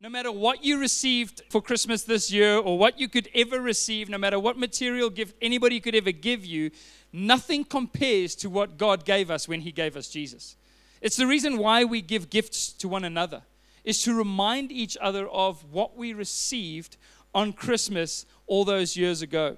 No 0.00 0.08
matter 0.08 0.30
what 0.30 0.62
you 0.62 0.78
received 0.78 1.42
for 1.50 1.60
Christmas 1.60 2.04
this 2.04 2.30
year 2.30 2.56
or 2.56 2.78
what 2.78 3.00
you 3.00 3.08
could 3.08 3.28
ever 3.34 3.60
receive, 3.60 4.08
no 4.08 4.16
matter 4.16 4.38
what 4.38 4.56
material 4.56 5.10
gift 5.10 5.34
anybody 5.42 5.80
could 5.80 5.96
ever 5.96 6.12
give 6.12 6.44
you, 6.44 6.70
nothing 7.12 7.64
compares 7.64 8.36
to 8.36 8.48
what 8.48 8.78
God 8.78 9.04
gave 9.04 9.28
us 9.28 9.48
when 9.48 9.62
He 9.62 9.72
gave 9.72 9.96
us 9.96 10.08
Jesus. 10.08 10.54
It's 11.00 11.16
the 11.16 11.26
reason 11.26 11.58
why 11.58 11.82
we 11.82 12.00
give 12.00 12.30
gifts 12.30 12.72
to 12.74 12.88
one 12.88 13.04
another, 13.04 13.42
is 13.82 14.00
to 14.04 14.14
remind 14.14 14.70
each 14.70 14.96
other 15.00 15.26
of 15.28 15.64
what 15.72 15.96
we 15.96 16.12
received 16.12 16.96
on 17.34 17.52
Christmas 17.52 18.24
all 18.46 18.64
those 18.64 18.96
years 18.96 19.20
ago. 19.20 19.56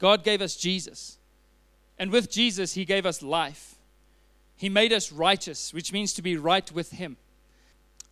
God 0.00 0.24
gave 0.24 0.42
us 0.42 0.56
Jesus. 0.56 1.18
And 1.96 2.10
with 2.10 2.28
Jesus, 2.28 2.74
He 2.74 2.84
gave 2.84 3.06
us 3.06 3.22
life. 3.22 3.76
He 4.56 4.68
made 4.68 4.92
us 4.92 5.12
righteous, 5.12 5.72
which 5.72 5.92
means 5.92 6.12
to 6.14 6.22
be 6.22 6.36
right 6.36 6.70
with 6.72 6.90
Him. 6.90 7.18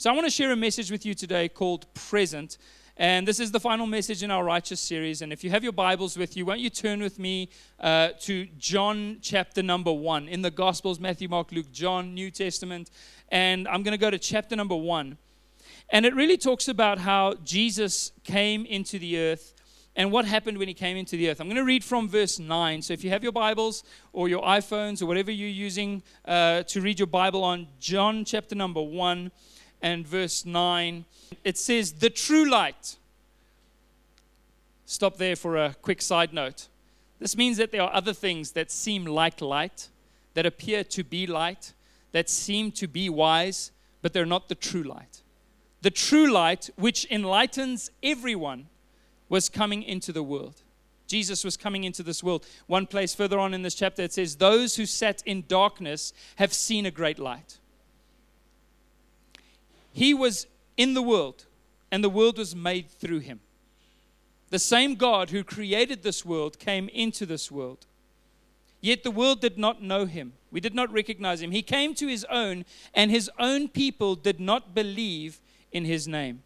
So 0.00 0.08
I 0.08 0.12
want 0.12 0.26
to 0.26 0.30
share 0.30 0.52
a 0.52 0.56
message 0.56 0.92
with 0.92 1.04
you 1.04 1.12
today 1.12 1.48
called 1.48 1.92
Present. 1.92 2.56
And 2.98 3.26
this 3.26 3.40
is 3.40 3.50
the 3.50 3.58
final 3.58 3.84
message 3.84 4.22
in 4.22 4.30
our 4.30 4.44
Righteous 4.44 4.78
series. 4.78 5.22
And 5.22 5.32
if 5.32 5.42
you 5.42 5.50
have 5.50 5.64
your 5.64 5.72
Bibles 5.72 6.16
with 6.16 6.36
you, 6.36 6.46
won't 6.46 6.60
you 6.60 6.70
turn 6.70 7.00
with 7.00 7.18
me 7.18 7.48
uh, 7.80 8.10
to 8.20 8.46
John 8.58 9.18
chapter 9.22 9.60
number 9.60 9.92
one 9.92 10.28
in 10.28 10.42
the 10.42 10.52
Gospels 10.52 11.00
Matthew, 11.00 11.28
Mark, 11.28 11.50
Luke, 11.50 11.72
John, 11.72 12.14
New 12.14 12.30
Testament. 12.30 12.92
And 13.30 13.66
I'm 13.66 13.82
going 13.82 13.90
to 13.90 13.98
go 13.98 14.08
to 14.08 14.20
chapter 14.20 14.54
number 14.54 14.76
one. 14.76 15.18
And 15.90 16.06
it 16.06 16.14
really 16.14 16.36
talks 16.36 16.68
about 16.68 17.00
how 17.00 17.34
Jesus 17.42 18.12
came 18.22 18.66
into 18.66 19.00
the 19.00 19.18
earth 19.18 19.52
and 19.96 20.12
what 20.12 20.26
happened 20.26 20.58
when 20.58 20.68
he 20.68 20.74
came 20.74 20.96
into 20.96 21.16
the 21.16 21.28
earth. 21.28 21.40
I'm 21.40 21.48
going 21.48 21.56
to 21.56 21.64
read 21.64 21.82
from 21.82 22.08
verse 22.08 22.38
9. 22.38 22.82
So 22.82 22.92
if 22.92 23.02
you 23.02 23.10
have 23.10 23.24
your 23.24 23.32
Bibles 23.32 23.82
or 24.12 24.28
your 24.28 24.44
iPhones 24.44 25.02
or 25.02 25.06
whatever 25.06 25.32
you're 25.32 25.48
using 25.48 26.04
uh, 26.24 26.62
to 26.62 26.80
read 26.80 27.00
your 27.00 27.08
Bible 27.08 27.42
on, 27.42 27.66
John 27.80 28.24
chapter 28.24 28.54
number 28.54 28.80
1 28.80 29.32
and 29.82 30.06
verse 30.06 30.44
9. 30.44 31.04
It 31.44 31.58
says, 31.58 31.92
The 31.92 32.10
true 32.10 32.48
light. 32.48 32.96
Stop 34.86 35.18
there 35.18 35.36
for 35.36 35.56
a 35.56 35.74
quick 35.82 36.00
side 36.00 36.32
note. 36.32 36.68
This 37.18 37.36
means 37.36 37.56
that 37.58 37.72
there 37.72 37.82
are 37.82 37.92
other 37.92 38.12
things 38.12 38.52
that 38.52 38.70
seem 38.70 39.04
like 39.04 39.40
light, 39.40 39.88
that 40.34 40.46
appear 40.46 40.84
to 40.84 41.04
be 41.04 41.26
light, 41.26 41.72
that 42.12 42.30
seem 42.30 42.72
to 42.72 42.86
be 42.86 43.08
wise, 43.08 43.70
but 44.02 44.12
they're 44.12 44.24
not 44.24 44.48
the 44.48 44.54
true 44.54 44.82
light. 44.82 45.22
The 45.82 45.90
true 45.90 46.30
light, 46.30 46.70
which 46.76 47.06
enlightens 47.10 47.90
everyone, 48.02 48.66
was 49.28 49.48
coming 49.48 49.82
into 49.82 50.12
the 50.12 50.22
world. 50.22 50.62
Jesus 51.06 51.44
was 51.44 51.56
coming 51.56 51.84
into 51.84 52.02
this 52.02 52.22
world. 52.22 52.46
One 52.66 52.86
place 52.86 53.14
further 53.14 53.38
on 53.38 53.54
in 53.54 53.62
this 53.62 53.74
chapter, 53.74 54.02
it 54.02 54.12
says, 54.12 54.36
Those 54.36 54.76
who 54.76 54.86
sat 54.86 55.22
in 55.24 55.44
darkness 55.48 56.12
have 56.36 56.52
seen 56.52 56.86
a 56.86 56.90
great 56.90 57.18
light. 57.18 57.58
He 59.92 60.14
was 60.14 60.46
in 60.76 60.94
the 60.94 61.02
world, 61.02 61.46
and 61.90 62.02
the 62.02 62.10
world 62.10 62.38
was 62.38 62.54
made 62.54 62.90
through 62.90 63.20
him. 63.20 63.40
The 64.50 64.58
same 64.58 64.94
God 64.94 65.30
who 65.30 65.44
created 65.44 66.02
this 66.02 66.24
world 66.24 66.58
came 66.58 66.88
into 66.90 67.26
this 67.26 67.50
world. 67.50 67.86
Yet 68.80 69.02
the 69.02 69.10
world 69.10 69.40
did 69.40 69.58
not 69.58 69.82
know 69.82 70.06
him. 70.06 70.34
We 70.50 70.60
did 70.60 70.74
not 70.74 70.92
recognize 70.92 71.42
him. 71.42 71.50
He 71.50 71.62
came 71.62 71.94
to 71.96 72.06
his 72.06 72.24
own, 72.30 72.64
and 72.94 73.10
his 73.10 73.30
own 73.38 73.68
people 73.68 74.14
did 74.14 74.40
not 74.40 74.74
believe 74.74 75.40
in 75.72 75.84
his 75.84 76.06
name. 76.06 76.42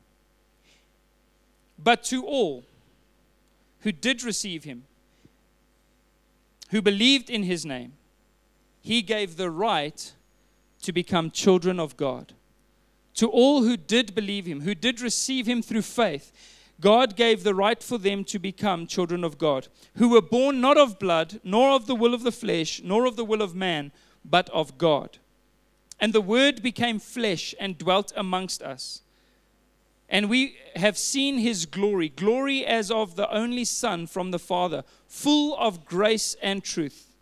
But 1.78 2.02
to 2.04 2.24
all 2.24 2.64
who 3.80 3.92
did 3.92 4.22
receive 4.22 4.64
him, 4.64 4.84
who 6.70 6.80
believed 6.80 7.28
in 7.28 7.42
his 7.42 7.66
name, 7.66 7.92
he 8.80 9.02
gave 9.02 9.36
the 9.36 9.50
right 9.50 10.12
to 10.82 10.92
become 10.92 11.30
children 11.30 11.78
of 11.78 11.96
God 11.96 12.32
to 13.14 13.28
all 13.28 13.62
who 13.62 13.76
did 13.76 14.14
believe 14.14 14.46
him, 14.46 14.62
who 14.62 14.74
did 14.74 15.00
receive 15.00 15.46
him 15.46 15.62
through 15.62 15.82
faith, 15.82 16.32
God 16.80 17.14
gave 17.16 17.44
the 17.44 17.54
right 17.54 17.82
for 17.82 17.98
them 17.98 18.24
to 18.24 18.38
become 18.38 18.86
children 18.86 19.22
of 19.22 19.38
God, 19.38 19.68
who 19.96 20.08
were 20.08 20.22
born 20.22 20.60
not 20.60 20.76
of 20.76 20.98
blood, 20.98 21.40
nor 21.44 21.70
of 21.70 21.86
the 21.86 21.94
will 21.94 22.14
of 22.14 22.24
the 22.24 22.32
flesh, 22.32 22.80
nor 22.82 23.06
of 23.06 23.16
the 23.16 23.24
will 23.24 23.42
of 23.42 23.54
man, 23.54 23.92
but 24.24 24.50
of 24.50 24.78
God. 24.78 25.18
And 26.00 26.12
the 26.12 26.20
Word 26.20 26.62
became 26.62 26.98
flesh 26.98 27.54
and 27.60 27.78
dwelt 27.78 28.12
amongst 28.16 28.62
us. 28.62 29.02
And 30.08 30.28
we 30.28 30.56
have 30.74 30.98
seen 30.98 31.38
his 31.38 31.64
glory, 31.64 32.08
glory 32.08 32.66
as 32.66 32.90
of 32.90 33.14
the 33.14 33.32
only 33.32 33.64
Son 33.64 34.06
from 34.06 34.30
the 34.32 34.38
Father, 34.38 34.82
full 35.06 35.56
of 35.56 35.86
grace 35.86 36.36
and 36.42 36.64
truth. 36.64 37.12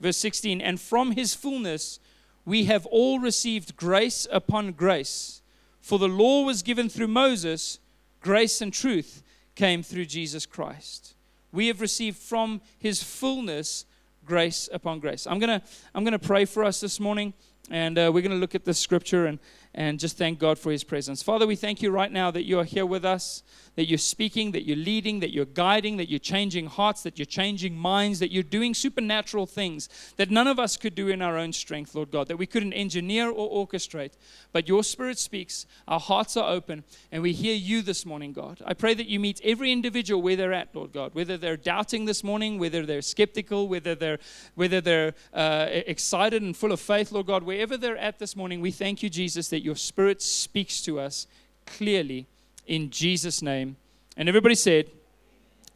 Verse 0.00 0.16
16, 0.16 0.60
and 0.60 0.80
from 0.80 1.12
his 1.12 1.34
fullness, 1.34 1.98
we 2.44 2.64
have 2.64 2.86
all 2.86 3.18
received 3.18 3.76
grace 3.76 4.26
upon 4.30 4.72
grace. 4.72 5.42
For 5.80 5.98
the 5.98 6.08
law 6.08 6.44
was 6.44 6.62
given 6.62 6.88
through 6.88 7.08
Moses, 7.08 7.78
grace 8.20 8.60
and 8.60 8.72
truth 8.72 9.22
came 9.54 9.82
through 9.82 10.06
Jesus 10.06 10.46
Christ. 10.46 11.14
We 11.52 11.68
have 11.68 11.80
received 11.80 12.18
from 12.18 12.60
his 12.78 13.02
fullness 13.02 13.86
grace 14.24 14.68
upon 14.72 15.00
grace. 15.00 15.26
I'm 15.26 15.38
going 15.38 15.60
to 15.60 15.66
I'm 15.94 16.04
going 16.04 16.12
to 16.12 16.18
pray 16.18 16.44
for 16.44 16.64
us 16.64 16.80
this 16.80 16.98
morning 16.98 17.34
and 17.70 17.98
uh, 17.98 18.10
we're 18.12 18.22
going 18.22 18.32
to 18.32 18.38
look 18.38 18.54
at 18.54 18.64
this 18.64 18.78
scripture 18.78 19.26
and 19.26 19.38
and 19.74 19.98
just 19.98 20.16
thank 20.16 20.38
God 20.38 20.58
for 20.58 20.70
his 20.70 20.84
presence. 20.84 21.22
Father, 21.22 21.46
we 21.46 21.56
thank 21.56 21.82
you 21.82 21.90
right 21.90 22.12
now 22.12 22.30
that 22.30 22.44
you 22.44 22.58
are 22.58 22.64
here 22.64 22.86
with 22.86 23.04
us 23.04 23.42
that 23.76 23.88
you're 23.88 23.98
speaking, 23.98 24.52
that 24.52 24.66
you're 24.66 24.76
leading, 24.76 25.20
that 25.20 25.32
you're 25.32 25.44
guiding, 25.44 25.96
that 25.96 26.08
you're 26.08 26.18
changing 26.18 26.66
hearts, 26.66 27.02
that 27.02 27.18
you're 27.18 27.26
changing 27.26 27.76
minds, 27.76 28.18
that 28.20 28.30
you're 28.30 28.42
doing 28.42 28.74
supernatural 28.74 29.46
things 29.46 29.88
that 30.16 30.30
none 30.30 30.46
of 30.46 30.58
us 30.58 30.76
could 30.76 30.94
do 30.94 31.08
in 31.08 31.20
our 31.20 31.36
own 31.36 31.52
strength, 31.52 31.94
Lord 31.94 32.10
God, 32.10 32.28
that 32.28 32.36
we 32.36 32.46
couldn't 32.46 32.72
engineer 32.72 33.28
or 33.30 33.66
orchestrate. 33.66 34.12
But 34.52 34.68
your 34.68 34.84
Spirit 34.84 35.18
speaks, 35.18 35.66
our 35.88 36.00
hearts 36.00 36.36
are 36.36 36.48
open, 36.48 36.84
and 37.10 37.22
we 37.22 37.32
hear 37.32 37.54
you 37.54 37.82
this 37.82 38.06
morning, 38.06 38.32
God. 38.32 38.60
I 38.64 38.74
pray 38.74 38.94
that 38.94 39.08
you 39.08 39.18
meet 39.18 39.40
every 39.42 39.72
individual 39.72 40.22
where 40.22 40.36
they're 40.36 40.52
at, 40.52 40.74
Lord 40.74 40.92
God, 40.92 41.14
whether 41.14 41.36
they're 41.36 41.56
doubting 41.56 42.04
this 42.04 42.22
morning, 42.22 42.58
whether 42.58 42.86
they're 42.86 43.02
skeptical, 43.02 43.68
whether 43.68 43.94
they're, 43.94 44.18
whether 44.54 44.80
they're 44.80 45.14
uh, 45.32 45.66
excited 45.70 46.42
and 46.42 46.56
full 46.56 46.72
of 46.72 46.80
faith, 46.80 47.10
Lord 47.10 47.26
God, 47.26 47.42
wherever 47.42 47.76
they're 47.76 47.96
at 47.96 48.18
this 48.18 48.36
morning, 48.36 48.60
we 48.60 48.70
thank 48.70 49.02
you, 49.02 49.10
Jesus, 49.10 49.48
that 49.48 49.63
your 49.64 49.76
Spirit 49.76 50.20
speaks 50.22 50.80
to 50.82 51.00
us 51.00 51.26
clearly 51.66 52.26
in 52.66 52.90
Jesus' 52.90 53.42
name. 53.42 53.76
And 54.16 54.28
everybody 54.28 54.54
said, 54.54 54.90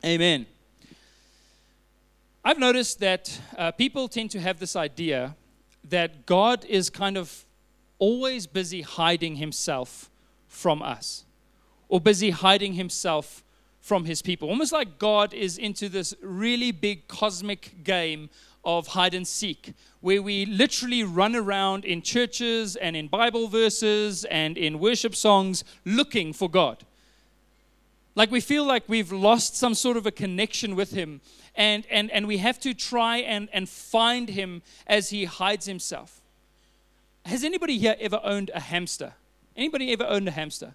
Amen. 0.04 0.46
I've 2.44 2.58
noticed 2.58 3.00
that 3.00 3.40
uh, 3.56 3.72
people 3.72 4.08
tend 4.08 4.30
to 4.30 4.40
have 4.40 4.60
this 4.60 4.76
idea 4.76 5.34
that 5.84 6.26
God 6.26 6.64
is 6.66 6.88
kind 6.88 7.16
of 7.16 7.44
always 7.98 8.46
busy 8.46 8.82
hiding 8.82 9.36
himself 9.36 10.08
from 10.46 10.82
us 10.82 11.24
or 11.88 12.00
busy 12.00 12.30
hiding 12.30 12.74
himself 12.74 13.42
from 13.80 14.04
his 14.04 14.22
people. 14.22 14.48
Almost 14.48 14.72
like 14.72 14.98
God 14.98 15.32
is 15.34 15.58
into 15.58 15.88
this 15.88 16.14
really 16.20 16.72
big 16.72 17.08
cosmic 17.08 17.82
game 17.84 18.30
of 18.68 18.88
hide 18.88 19.14
and 19.14 19.26
seek, 19.26 19.72
where 20.00 20.20
we 20.20 20.44
literally 20.44 21.02
run 21.02 21.34
around 21.34 21.86
in 21.86 22.02
churches 22.02 22.76
and 22.76 22.94
in 22.94 23.08
Bible 23.08 23.48
verses 23.48 24.26
and 24.26 24.58
in 24.58 24.78
worship 24.78 25.16
songs 25.16 25.64
looking 25.86 26.34
for 26.34 26.50
God. 26.50 26.84
Like 28.14 28.30
we 28.30 28.40
feel 28.40 28.66
like 28.66 28.84
we've 28.86 29.10
lost 29.10 29.56
some 29.56 29.74
sort 29.74 29.96
of 29.96 30.04
a 30.04 30.10
connection 30.10 30.76
with 30.76 30.90
Him, 30.90 31.22
and, 31.54 31.86
and, 31.90 32.10
and 32.10 32.26
we 32.28 32.38
have 32.38 32.60
to 32.60 32.74
try 32.74 33.18
and, 33.18 33.48
and 33.54 33.68
find 33.68 34.28
Him 34.28 34.62
as 34.86 35.08
He 35.08 35.24
hides 35.24 35.64
Himself. 35.64 36.20
Has 37.24 37.44
anybody 37.44 37.78
here 37.78 37.96
ever 37.98 38.20
owned 38.22 38.50
a 38.54 38.60
hamster? 38.60 39.14
Anybody 39.56 39.92
ever 39.92 40.04
owned 40.04 40.28
a 40.28 40.32
hamster? 40.32 40.74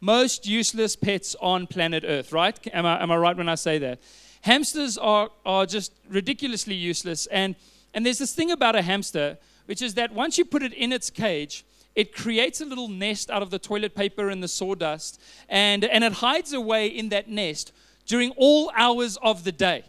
Most 0.00 0.46
useless 0.46 0.94
pets 0.94 1.36
on 1.40 1.66
planet 1.66 2.04
Earth, 2.06 2.32
right? 2.32 2.58
Am 2.72 2.84
I, 2.84 3.02
am 3.02 3.10
I 3.10 3.16
right 3.16 3.36
when 3.36 3.48
I 3.48 3.54
say 3.54 3.78
that? 3.78 3.98
Hamsters 4.42 4.96
are, 4.98 5.30
are 5.44 5.66
just 5.66 5.92
ridiculously 6.08 6.74
useless. 6.74 7.26
And, 7.26 7.56
and 7.94 8.04
there's 8.04 8.18
this 8.18 8.34
thing 8.34 8.50
about 8.50 8.76
a 8.76 8.82
hamster, 8.82 9.38
which 9.66 9.82
is 9.82 9.94
that 9.94 10.12
once 10.12 10.38
you 10.38 10.44
put 10.44 10.62
it 10.62 10.72
in 10.72 10.92
its 10.92 11.10
cage, 11.10 11.64
it 11.94 12.14
creates 12.14 12.60
a 12.60 12.64
little 12.64 12.88
nest 12.88 13.30
out 13.30 13.42
of 13.42 13.50
the 13.50 13.58
toilet 13.58 13.94
paper 13.94 14.28
and 14.28 14.42
the 14.42 14.48
sawdust, 14.48 15.20
and, 15.48 15.84
and 15.84 16.04
it 16.04 16.14
hides 16.14 16.52
away 16.52 16.86
in 16.86 17.08
that 17.10 17.28
nest 17.28 17.72
during 18.06 18.30
all 18.36 18.70
hours 18.74 19.18
of 19.22 19.44
the 19.44 19.52
day. 19.52 19.84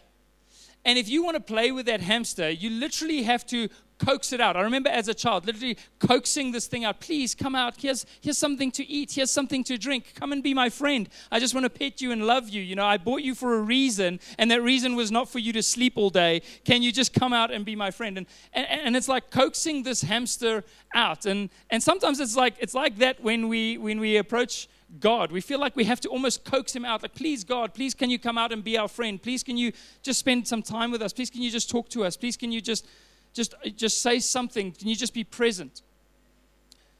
And 0.84 0.98
if 0.98 1.08
you 1.08 1.22
want 1.22 1.36
to 1.36 1.40
play 1.40 1.70
with 1.70 1.86
that 1.86 2.00
hamster, 2.00 2.50
you 2.50 2.68
literally 2.70 3.22
have 3.22 3.46
to 3.46 3.68
coax 4.04 4.32
it 4.32 4.40
out. 4.40 4.56
I 4.56 4.62
remember 4.62 4.90
as 4.90 5.08
a 5.08 5.14
child 5.14 5.46
literally 5.46 5.76
coaxing 5.98 6.52
this 6.52 6.66
thing 6.66 6.84
out. 6.84 7.00
Please 7.00 7.34
come 7.34 7.54
out. 7.54 7.74
Here's, 7.80 8.04
here's 8.20 8.38
something 8.38 8.70
to 8.72 8.86
eat. 8.86 9.12
Here's 9.12 9.30
something 9.30 9.62
to 9.64 9.78
drink. 9.78 10.14
Come 10.14 10.32
and 10.32 10.42
be 10.42 10.54
my 10.54 10.68
friend. 10.68 11.08
I 11.30 11.38
just 11.38 11.54
want 11.54 11.64
to 11.64 11.70
pet 11.70 12.00
you 12.00 12.12
and 12.12 12.26
love 12.26 12.48
you. 12.48 12.62
You 12.62 12.74
know, 12.74 12.86
I 12.86 12.96
bought 12.98 13.22
you 13.22 13.34
for 13.34 13.54
a 13.54 13.60
reason, 13.60 14.20
and 14.38 14.50
that 14.50 14.62
reason 14.62 14.96
was 14.96 15.10
not 15.10 15.28
for 15.28 15.38
you 15.38 15.52
to 15.52 15.62
sleep 15.62 15.94
all 15.96 16.10
day. 16.10 16.42
Can 16.64 16.82
you 16.82 16.92
just 16.92 17.14
come 17.14 17.32
out 17.32 17.50
and 17.50 17.64
be 17.64 17.76
my 17.76 17.90
friend? 17.90 18.18
And, 18.18 18.26
and, 18.52 18.66
and 18.68 18.96
it's 18.96 19.08
like 19.08 19.30
coaxing 19.30 19.82
this 19.82 20.02
hamster 20.02 20.64
out. 20.94 21.26
And, 21.26 21.50
and 21.70 21.82
sometimes 21.82 22.20
it's 22.20 22.36
like, 22.36 22.54
it's 22.58 22.74
like 22.74 22.98
that 22.98 23.22
when 23.22 23.48
we, 23.48 23.78
when 23.78 24.00
we 24.00 24.16
approach 24.16 24.68
God. 25.00 25.32
We 25.32 25.40
feel 25.40 25.58
like 25.58 25.74
we 25.74 25.84
have 25.84 26.00
to 26.00 26.08
almost 26.08 26.44
coax 26.44 26.74
him 26.74 26.84
out. 26.84 27.02
Like, 27.02 27.14
please, 27.14 27.44
God, 27.44 27.72
please, 27.72 27.94
can 27.94 28.10
you 28.10 28.18
come 28.18 28.36
out 28.36 28.52
and 28.52 28.62
be 28.62 28.76
our 28.76 28.88
friend? 28.88 29.22
Please, 29.22 29.42
can 29.42 29.56
you 29.56 29.72
just 30.02 30.18
spend 30.18 30.46
some 30.46 30.62
time 30.62 30.90
with 30.90 31.02
us? 31.02 31.12
Please, 31.12 31.30
can 31.30 31.42
you 31.42 31.50
just 31.50 31.70
talk 31.70 31.88
to 31.90 32.04
us? 32.04 32.16
Please, 32.16 32.36
can 32.36 32.52
you 32.52 32.60
just, 32.60 32.86
just, 33.32 33.54
just 33.76 34.02
say 34.02 34.18
something? 34.18 34.72
Can 34.72 34.88
you 34.88 34.96
just 34.96 35.14
be 35.14 35.24
present? 35.24 35.82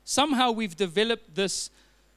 Somehow 0.05 0.51
we've 0.51 0.77
developed 0.77 1.35
this, 1.35 1.71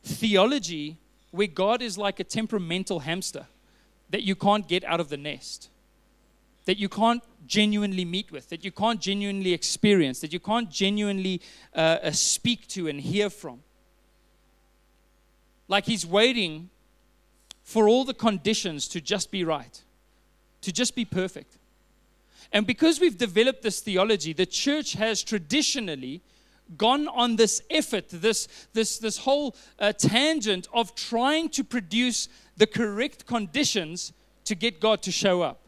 theology 0.05 0.97
where 1.31 1.47
God 1.47 1.81
is 1.81 1.97
like 1.97 2.19
a 2.19 2.23
temperamental 2.23 2.99
hamster 2.99 3.47
that 4.11 4.23
you 4.23 4.35
can't 4.35 4.67
get 4.67 4.83
out 4.85 4.99
of 4.99 5.09
the 5.09 5.17
nest, 5.17 5.69
that 6.65 6.77
you 6.77 6.87
can't 6.87 7.23
genuinely 7.45 8.05
meet 8.05 8.31
with, 8.31 8.49
that 8.49 8.63
you 8.63 8.71
can't 8.71 9.01
genuinely 9.01 9.51
experience, 9.51 10.19
that 10.21 10.31
you 10.31 10.39
can't 10.39 10.69
genuinely 10.69 11.41
uh, 11.75 11.97
uh, 12.03 12.11
speak 12.11 12.67
to 12.67 12.87
and 12.87 13.01
hear 13.01 13.29
from. 13.29 13.61
Like 15.67 15.85
he's 15.85 16.05
waiting 16.05 16.69
for 17.63 17.89
all 17.89 18.05
the 18.05 18.13
conditions 18.13 18.87
to 18.89 19.01
just 19.01 19.31
be 19.31 19.43
right, 19.43 19.81
to 20.61 20.71
just 20.71 20.95
be 20.95 21.03
perfect. 21.03 21.57
And 22.55 22.65
because 22.65 23.01
we've 23.01 23.17
developed 23.17 23.63
this 23.63 23.81
theology, 23.81 24.31
the 24.31 24.45
church 24.45 24.93
has 24.93 25.21
traditionally 25.21 26.21
gone 26.77 27.09
on 27.09 27.35
this 27.35 27.61
effort, 27.69 28.05
this, 28.07 28.47
this, 28.71 28.97
this 28.97 29.17
whole 29.17 29.57
uh, 29.77 29.91
tangent 29.91 30.69
of 30.73 30.95
trying 30.95 31.49
to 31.49 31.65
produce 31.65 32.29
the 32.55 32.65
correct 32.65 33.25
conditions 33.25 34.13
to 34.45 34.55
get 34.55 34.79
God 34.79 35.01
to 35.01 35.11
show 35.11 35.41
up. 35.41 35.59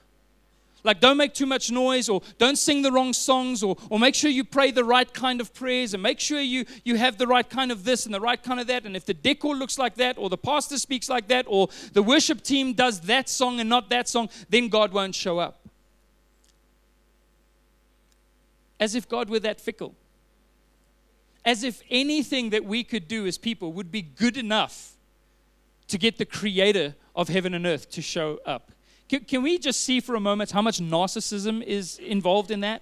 Like, 0.85 1.01
don't 1.01 1.17
make 1.17 1.33
too 1.33 1.45
much 1.45 1.69
noise, 1.71 2.07
or 2.07 2.21
don't 2.37 2.57
sing 2.57 2.83
the 2.83 2.91
wrong 2.93 3.11
songs, 3.11 3.63
or, 3.63 3.75
or 3.89 3.99
make 3.99 4.15
sure 4.15 4.31
you 4.31 4.45
pray 4.45 4.71
the 4.71 4.85
right 4.85 5.13
kind 5.13 5.41
of 5.41 5.53
prayers, 5.53 5.93
and 5.93 6.01
make 6.01 6.21
sure 6.21 6.39
you, 6.39 6.63
you 6.85 6.95
have 6.95 7.17
the 7.17 7.27
right 7.27 7.49
kind 7.49 7.69
of 7.69 7.83
this 7.83 8.05
and 8.05 8.15
the 8.15 8.21
right 8.21 8.41
kind 8.41 8.61
of 8.61 8.67
that. 8.67 8.85
And 8.85 8.95
if 8.95 9.05
the 9.05 9.13
decor 9.13 9.57
looks 9.57 9.77
like 9.77 9.95
that, 9.95 10.17
or 10.17 10.29
the 10.29 10.37
pastor 10.37 10.77
speaks 10.77 11.09
like 11.09 11.27
that, 11.27 11.47
or 11.49 11.67
the 11.91 12.01
worship 12.01 12.43
team 12.43 12.71
does 12.71 13.01
that 13.01 13.27
song 13.27 13.59
and 13.59 13.69
not 13.69 13.89
that 13.89 14.07
song, 14.07 14.29
then 14.47 14.69
God 14.69 14.93
won't 14.93 15.15
show 15.15 15.37
up. 15.37 15.66
As 18.79 18.95
if 18.95 19.07
God 19.07 19.29
were 19.29 19.39
that 19.39 19.59
fickle. 19.59 19.95
As 21.45 21.63
if 21.63 21.81
anything 21.89 22.49
that 22.51 22.65
we 22.65 22.83
could 22.83 23.07
do 23.07 23.25
as 23.25 23.37
people 23.37 23.73
would 23.73 23.91
be 23.91 24.01
good 24.01 24.37
enough 24.37 24.93
to 25.87 25.97
get 25.97 26.17
the 26.17 26.25
creator 26.25 26.95
of 27.15 27.29
heaven 27.29 27.53
and 27.53 27.65
earth 27.65 27.89
to 27.91 28.01
show 28.01 28.39
up. 28.45 28.71
Can, 29.09 29.21
can 29.21 29.41
we 29.41 29.57
just 29.57 29.81
see 29.83 29.99
for 29.99 30.15
a 30.15 30.19
moment 30.19 30.51
how 30.51 30.61
much 30.61 30.79
narcissism 30.79 31.63
is 31.63 31.97
involved 31.99 32.51
in 32.51 32.59
that? 32.61 32.81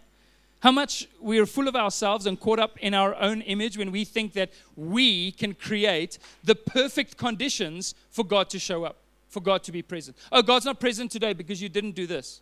How 0.62 0.72
much 0.72 1.08
we 1.22 1.38
are 1.38 1.46
full 1.46 1.68
of 1.68 1.76
ourselves 1.76 2.26
and 2.26 2.40
caught 2.40 2.58
up 2.58 2.78
in 2.80 2.96
our 2.96 3.14
own 3.16 3.42
image 3.42 3.78
when 3.78 3.92
we 3.92 4.04
think 4.04 4.34
that 4.34 4.52
we 4.76 5.32
can 5.32 5.54
create 5.54 6.18
the 6.44 6.56
perfect 6.56 7.18
conditions 7.18 7.94
for 8.10 8.26
God 8.26 8.50
to 8.50 8.58
show 8.58 8.84
up, 8.84 8.98
for 9.30 9.42
God 9.42 9.62
to 9.64 9.72
be 9.72 9.84
present. 9.84 10.18
Oh, 10.32 10.42
God's 10.42 10.66
not 10.66 10.80
present 10.80 11.12
today 11.12 11.34
because 11.34 11.62
you 11.62 11.70
didn't 11.70 11.92
do 11.92 12.08
this. 12.08 12.42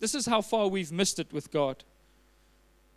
This 0.00 0.14
is 0.14 0.26
how 0.26 0.40
far 0.40 0.68
we've 0.68 0.92
missed 0.92 1.18
it 1.18 1.32
with 1.32 1.50
God 1.50 1.84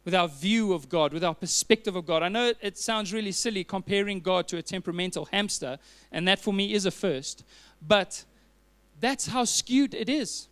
with 0.08 0.16
our 0.16 0.30
view 0.30 0.72
of 0.72 0.88
God, 0.88 1.12
with 1.12 1.22
our 1.22 1.36
perspective 1.36 1.98
of 1.98 2.06
God. 2.06 2.24
I 2.24 2.30
know 2.30 2.54
it, 2.62 2.78
sounds 2.78 3.12
really 3.12 3.34
silly 3.34 3.66
comparing 3.66 4.22
God 4.22 4.48
to 4.48 4.56
a 4.56 4.62
temperamental 4.62 5.26
hamster, 5.26 5.80
and 6.14 6.26
that 6.30 6.40
for 6.40 6.54
me 6.54 6.72
is 6.72 6.86
a 6.86 6.92
first, 6.92 7.44
but 7.86 8.24
that's 9.02 9.28
how 9.28 9.44
skewed 9.44 9.94
it 9.94 10.08
is. 10.08 10.48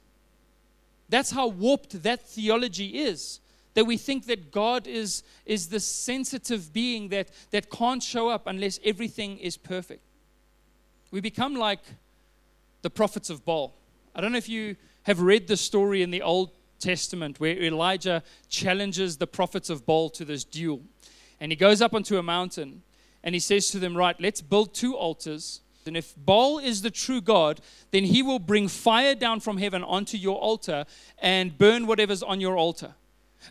That's 1.07 1.31
how 1.31 1.47
warped 1.47 2.03
that 2.03 2.27
theology 2.27 2.99
is. 2.99 3.39
That 3.75 3.85
we 3.85 3.95
think 3.95 4.25
that 4.25 4.51
God 4.51 4.87
is, 4.87 5.23
is 5.45 5.69
the 5.69 5.79
sensitive 5.79 6.73
being 6.73 7.07
that, 7.07 7.29
that 7.51 7.69
can't 7.69 8.03
show 8.03 8.27
up 8.27 8.47
unless 8.47 8.77
everything 8.83 9.37
is 9.37 9.55
perfect. 9.55 10.01
We 11.11 11.21
become 11.21 11.55
like 11.55 11.79
the 12.81 12.89
prophets 12.89 13.29
of 13.29 13.45
Baal. 13.45 13.73
I 14.13 14.19
don't 14.19 14.33
know 14.33 14.37
if 14.37 14.49
you 14.49 14.75
have 15.05 15.21
read 15.21 15.47
the 15.47 15.57
story 15.57 16.01
in 16.01 16.11
the 16.11 16.21
Old 16.21 16.51
Testament 16.79 17.39
where 17.39 17.57
Elijah 17.57 18.21
challenges 18.49 19.17
the 19.17 19.27
prophets 19.27 19.69
of 19.69 19.85
Baal 19.85 20.09
to 20.11 20.25
this 20.25 20.43
duel. 20.43 20.81
And 21.39 21.51
he 21.51 21.55
goes 21.55 21.81
up 21.81 21.93
onto 21.93 22.17
a 22.17 22.23
mountain 22.23 22.83
and 23.23 23.33
he 23.33 23.39
says 23.39 23.69
to 23.69 23.79
them, 23.79 23.97
Right, 23.97 24.19
let's 24.19 24.41
build 24.41 24.73
two 24.73 24.95
altars. 24.95 25.61
And 25.87 25.95
if 25.95 26.15
Baal 26.17 26.57
is 26.57 26.81
the 26.81 26.89
true 26.89 27.21
God, 27.21 27.61
then 27.91 28.05
he 28.05 28.23
will 28.23 28.39
bring 28.39 28.67
fire 28.67 29.13
down 29.13 29.39
from 29.39 29.57
heaven 29.57 29.83
onto 29.83 30.17
your 30.17 30.37
altar 30.37 30.85
and 31.19 31.57
burn 31.57 31.85
whatever's 31.85 32.23
on 32.23 32.41
your 32.41 32.57
altar. 32.57 32.95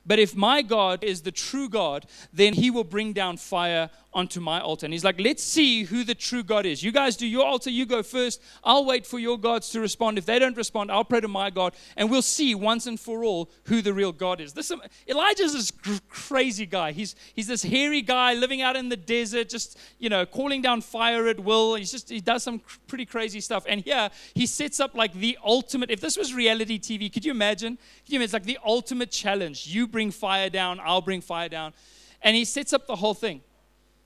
But 0.04 0.18
if 0.18 0.34
my 0.34 0.62
God 0.62 1.04
is 1.04 1.22
the 1.22 1.30
true 1.30 1.68
God, 1.68 2.06
then 2.32 2.54
he 2.54 2.70
will 2.70 2.84
bring 2.84 3.12
down 3.12 3.36
fire 3.36 3.90
onto 4.14 4.40
my 4.40 4.60
altar. 4.60 4.86
And 4.86 4.92
he's 4.92 5.04
like, 5.04 5.20
let's 5.20 5.42
see 5.42 5.82
who 5.82 6.04
the 6.04 6.14
true 6.14 6.42
God 6.42 6.64
is. 6.66 6.82
You 6.82 6.92
guys 6.92 7.16
do 7.16 7.26
your 7.26 7.44
altar, 7.44 7.70
you 7.70 7.84
go 7.84 8.02
first. 8.02 8.40
I'll 8.62 8.84
wait 8.84 9.06
for 9.06 9.18
your 9.18 9.38
gods 9.38 9.70
to 9.70 9.80
respond. 9.80 10.18
If 10.18 10.26
they 10.26 10.38
don't 10.38 10.56
respond, 10.56 10.92
I'll 10.92 11.04
pray 11.04 11.20
to 11.20 11.28
my 11.28 11.50
God, 11.50 11.74
and 11.96 12.10
we'll 12.10 12.22
see 12.22 12.54
once 12.54 12.86
and 12.86 12.98
for 12.98 13.24
all 13.24 13.50
who 13.64 13.82
the 13.82 13.92
real 13.92 14.12
God 14.12 14.40
is. 14.40 14.52
This 14.52 14.72
Elijah's 15.08 15.52
this 15.52 16.00
crazy 16.08 16.66
guy. 16.66 16.92
He's 16.92 17.16
he's 17.34 17.48
this 17.48 17.62
hairy 17.62 18.02
guy 18.02 18.34
living 18.34 18.62
out 18.62 18.76
in 18.76 18.88
the 18.88 18.96
desert, 18.96 19.48
just 19.48 19.78
you 19.98 20.08
know, 20.08 20.24
calling 20.24 20.62
down 20.62 20.80
fire 20.80 21.26
at 21.26 21.40
will. 21.40 21.74
He's 21.74 21.90
just 21.90 22.08
he 22.08 22.20
does 22.20 22.42
some 22.42 22.60
pretty 22.86 23.06
crazy 23.06 23.40
stuff. 23.40 23.64
And 23.68 23.80
here 23.80 24.10
he 24.34 24.46
sets 24.46 24.80
up 24.80 24.94
like 24.94 25.12
the 25.12 25.36
ultimate. 25.44 25.90
If 25.90 26.00
this 26.00 26.16
was 26.16 26.32
reality 26.32 26.78
TV, 26.78 27.12
could 27.12 27.24
you 27.24 27.32
imagine? 27.32 27.76
Could 28.04 28.12
you 28.12 28.16
imagine? 28.16 28.24
It's 28.24 28.32
like 28.32 28.44
the 28.44 28.58
ultimate 28.64 29.10
challenge. 29.10 29.66
You 29.66 29.86
bring 29.86 30.10
fire 30.10 30.48
down, 30.50 30.80
I'll 30.80 31.00
bring 31.00 31.20
fire 31.20 31.48
down, 31.48 31.72
and 32.22 32.36
he 32.36 32.44
sets 32.44 32.72
up 32.72 32.86
the 32.86 32.96
whole 32.96 33.14
thing. 33.14 33.42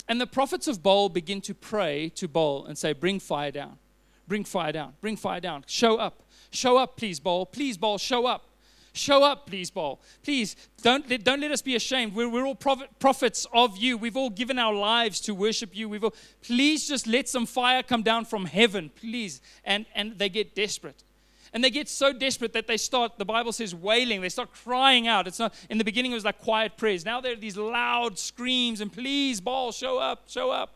And 0.09 0.21
the 0.21 0.27
prophets 0.27 0.67
of 0.67 0.83
Baal 0.83 1.09
begin 1.11 1.41
to 1.43 1.55
pray 1.55 2.09
to 2.11 2.27
Baal 2.27 2.65
and 2.65 2.79
say, 2.79 2.93
Bring 2.93 3.21
fire 3.21 3.51
down, 3.51 3.79
bring 4.27 4.45
fire 4.45 4.73
down, 4.73 4.95
bring 5.01 5.17
fire 5.17 5.41
down. 5.41 5.65
Show 5.67 5.99
up, 5.99 6.23
show 6.51 6.79
up, 6.79 6.97
please, 6.97 7.21
Baal. 7.21 7.45
Please, 7.45 7.77
Baal, 7.77 7.99
show 7.99 8.27
up. 8.27 8.47
Show 8.95 9.23
up, 9.23 9.47
please, 9.47 9.71
Baal. 9.71 10.01
Please, 10.25 10.57
don't, 10.83 11.07
don't 11.23 11.41
let 11.41 11.53
us 11.53 11.63
be 11.63 11.77
ashamed. 11.77 12.15
We're, 12.15 12.29
we're 12.29 12.47
all 12.47 12.57
prophets 12.57 13.47
of 13.53 13.77
you. 13.77 13.97
We've 13.97 14.17
all 14.17 14.31
given 14.31 14.59
our 14.59 14.73
lives 14.73 15.21
to 15.21 15.35
worship 15.35 15.77
you. 15.77 15.89
We've 15.89 16.03
all, 16.03 16.15
please 16.43 16.89
just 16.89 17.07
let 17.07 17.29
some 17.29 17.47
fire 17.47 17.83
come 17.83 18.03
down 18.03 18.25
from 18.25 18.47
heaven, 18.47 18.91
please. 18.97 19.41
And, 19.63 19.87
and 19.95 20.19
they 20.19 20.29
get 20.29 20.55
desperate. 20.55 21.05
And 21.53 21.65
they 21.65 21.71
get 21.71 21.89
so 21.89 22.13
desperate 22.13 22.53
that 22.53 22.67
they 22.67 22.77
start, 22.77 23.19
the 23.19 23.25
Bible 23.25 23.53
says, 23.53 23.75
wailing. 23.75 24.21
They 24.21 24.29
start 24.29 24.53
crying 24.53 25.09
out. 25.09 25.27
It's 25.27 25.39
not, 25.39 25.55
in 25.71 25.79
the 25.79 25.85
beginning, 25.85 26.13
it 26.13 26.15
was 26.15 26.25
like 26.25 26.39
quiet 26.39 26.77
prayers. 26.77 27.05
Now 27.05 27.21
there 27.21 27.33
are 27.33 27.37
these 27.37 27.57
loud 27.57 28.19
screams 28.19 28.81
and 28.81 28.93
please, 28.93 29.41
Baal, 29.41 29.73
show 29.73 29.99
up, 29.99 30.25
show 30.29 30.51
up. 30.51 30.75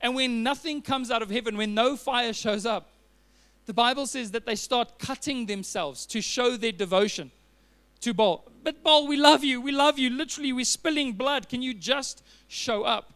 And 0.00 0.14
when 0.14 0.42
nothing 0.42 0.82
comes 0.82 1.10
out 1.10 1.22
of 1.22 1.30
heaven, 1.30 1.56
when 1.56 1.74
no 1.74 1.96
fire 1.96 2.32
shows 2.32 2.66
up, 2.66 2.90
the 3.66 3.74
Bible 3.74 4.06
says 4.06 4.30
that 4.30 4.46
they 4.46 4.54
start 4.54 4.98
cutting 4.98 5.46
themselves 5.46 6.06
to 6.06 6.20
show 6.20 6.56
their 6.56 6.72
devotion 6.72 7.30
to 8.00 8.14
Baal. 8.14 8.44
But 8.62 8.82
Baal, 8.82 9.06
we 9.06 9.16
love 9.16 9.44
you. 9.44 9.60
We 9.60 9.72
love 9.72 9.98
you. 9.98 10.10
Literally, 10.10 10.52
we're 10.52 10.64
spilling 10.64 11.12
blood. 11.12 11.48
Can 11.48 11.62
you 11.62 11.74
just 11.74 12.22
show 12.48 12.84
up? 12.84 13.12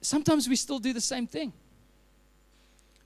Sometimes 0.00 0.48
we 0.48 0.56
still 0.56 0.78
do 0.78 0.92
the 0.92 1.00
same 1.00 1.26
thing. 1.26 1.52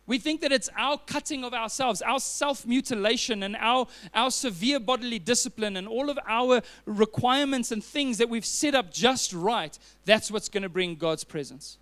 We 0.06 0.18
think 0.18 0.40
that 0.40 0.50
it's 0.50 0.68
our 0.76 0.98
cutting 0.98 1.44
of 1.44 1.54
ourselves, 1.54 2.02
our 2.02 2.18
self 2.18 2.66
mutilation, 2.66 3.42
and 3.44 3.56
our, 3.56 3.86
our 4.14 4.30
severe 4.30 4.80
bodily 4.80 5.20
discipline, 5.20 5.76
and 5.76 5.86
all 5.86 6.10
of 6.10 6.18
our 6.26 6.60
requirements 6.86 7.70
and 7.70 7.82
things 7.82 8.18
that 8.18 8.28
we've 8.28 8.44
set 8.44 8.74
up 8.74 8.92
just 8.92 9.32
right. 9.32 9.78
That's 10.04 10.30
what's 10.30 10.48
going 10.48 10.64
to 10.64 10.68
bring 10.68 10.96
God's 10.96 11.22
presence. 11.22 11.78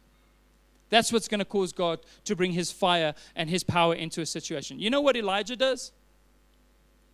That's 0.91 1.12
what's 1.12 1.29
going 1.29 1.39
to 1.39 1.45
cause 1.45 1.73
God 1.73 2.00
to 2.25 2.37
bring 2.37 2.53
his 2.53 2.71
fire 2.71 3.15
and 3.35 3.49
his 3.49 3.65
power 3.65 3.95
into 3.95 4.21
a 4.21 4.27
situation. 4.27 4.79
You 4.79 4.91
know 4.91 5.00
what 5.00 5.17
Elijah 5.17 5.57
does? 5.57 5.93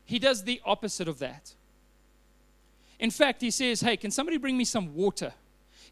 He 0.07 0.19
does 0.19 0.45
the 0.45 0.61
opposite 0.65 1.09
of 1.09 1.19
that. 1.21 1.55
In 2.99 3.11
fact, 3.11 3.43
he 3.43 3.51
says, 3.51 3.81
Hey, 3.81 3.97
can 3.97 4.11
somebody 4.11 4.39
bring 4.39 4.57
me 4.57 4.65
some 4.65 4.95
water? 4.95 5.35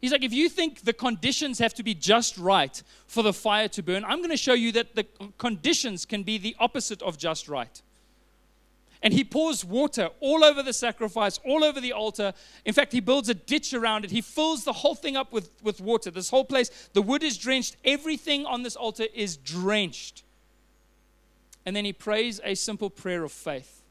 He's 0.01 0.11
like, 0.11 0.23
if 0.23 0.33
you 0.33 0.49
think 0.49 0.81
the 0.81 0.93
conditions 0.93 1.59
have 1.59 1.73
to 1.75 1.83
be 1.83 1.93
just 1.93 2.37
right 2.37 2.81
for 3.07 3.23
the 3.23 3.33
fire 3.33 3.67
to 3.69 3.83
burn, 3.83 4.03
I'm 4.05 4.19
going 4.19 4.29
to 4.29 4.37
show 4.37 4.53
you 4.53 4.71
that 4.73 4.95
the 4.95 5.05
conditions 5.37 6.05
can 6.05 6.23
be 6.23 6.37
the 6.37 6.55
opposite 6.59 7.01
of 7.01 7.17
just 7.17 7.47
right. 7.47 7.81
And 9.01 9.13
he 9.13 9.23
pours 9.23 9.63
water 9.63 10.09
all 10.19 10.43
over 10.43 10.63
the 10.63 10.73
sacrifice, 10.73 11.39
all 11.45 11.63
over 11.63 11.79
the 11.79 11.93
altar. 11.93 12.33
In 12.65 12.73
fact, 12.73 12.91
he 12.91 12.99
builds 12.99 13.29
a 13.29 13.35
ditch 13.35 13.73
around 13.73 14.03
it. 14.03 14.11
He 14.11 14.21
fills 14.21 14.63
the 14.63 14.73
whole 14.73 14.95
thing 14.95 15.15
up 15.15 15.31
with, 15.31 15.51
with 15.61 15.79
water. 15.79 16.09
This 16.09 16.29
whole 16.29 16.45
place, 16.45 16.89
the 16.93 17.03
wood 17.03 17.21
is 17.21 17.37
drenched. 17.37 17.77
Everything 17.85 18.45
on 18.47 18.63
this 18.63 18.75
altar 18.75 19.05
is 19.13 19.37
drenched. 19.37 20.23
And 21.65 21.75
then 21.75 21.85
he 21.85 21.93
prays 21.93 22.41
a 22.43 22.55
simple 22.55 22.89
prayer 22.89 23.23
of 23.23 23.31
faith. 23.31 23.83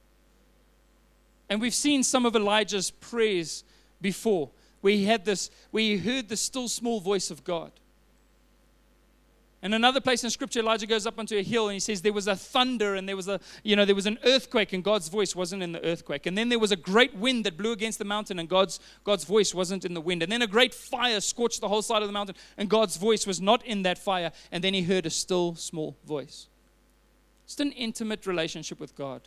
And 1.48 1.60
we've 1.60 1.74
seen 1.74 2.02
some 2.02 2.26
of 2.26 2.34
Elijah's 2.34 2.90
prayers 2.90 3.62
before 4.00 4.50
he 4.92 5.04
had 5.04 5.24
this, 5.24 5.50
he 5.72 5.96
heard 5.96 6.28
the 6.28 6.36
still 6.36 6.68
small 6.68 7.00
voice 7.00 7.30
of 7.30 7.44
God. 7.44 7.72
And 9.64 9.74
another 9.74 9.98
place 9.98 10.22
in 10.22 10.28
scripture, 10.28 10.60
Elijah 10.60 10.86
goes 10.86 11.06
up 11.06 11.18
onto 11.18 11.38
a 11.38 11.42
hill 11.42 11.68
and 11.68 11.72
he 11.72 11.80
says 11.80 12.02
there 12.02 12.12
was 12.12 12.26
a 12.26 12.36
thunder 12.36 12.96
and 12.96 13.08
there 13.08 13.16
was 13.16 13.28
a, 13.28 13.40
you 13.62 13.76
know, 13.76 13.86
there 13.86 13.94
was 13.94 14.04
an 14.04 14.18
earthquake 14.26 14.74
and 14.74 14.84
God's 14.84 15.08
voice 15.08 15.34
wasn't 15.34 15.62
in 15.62 15.72
the 15.72 15.82
earthquake. 15.82 16.26
And 16.26 16.36
then 16.36 16.50
there 16.50 16.58
was 16.58 16.70
a 16.70 16.76
great 16.76 17.16
wind 17.16 17.46
that 17.46 17.56
blew 17.56 17.72
against 17.72 17.98
the 17.98 18.04
mountain 18.04 18.38
and 18.38 18.46
God's, 18.46 18.78
God's 19.04 19.24
voice 19.24 19.54
wasn't 19.54 19.86
in 19.86 19.94
the 19.94 20.02
wind. 20.02 20.22
And 20.22 20.30
then 20.30 20.42
a 20.42 20.46
great 20.46 20.74
fire 20.74 21.18
scorched 21.22 21.62
the 21.62 21.68
whole 21.68 21.80
side 21.80 22.02
of 22.02 22.08
the 22.08 22.12
mountain 22.12 22.36
and 22.58 22.68
God's 22.68 22.98
voice 22.98 23.26
was 23.26 23.40
not 23.40 23.64
in 23.64 23.84
that 23.84 23.96
fire. 23.96 24.32
And 24.52 24.62
then 24.62 24.74
he 24.74 24.82
heard 24.82 25.06
a 25.06 25.10
still 25.10 25.54
small 25.54 25.96
voice. 26.06 26.48
Just 27.46 27.60
an 27.60 27.72
intimate 27.72 28.26
relationship 28.26 28.78
with 28.78 28.94
God. 28.94 29.22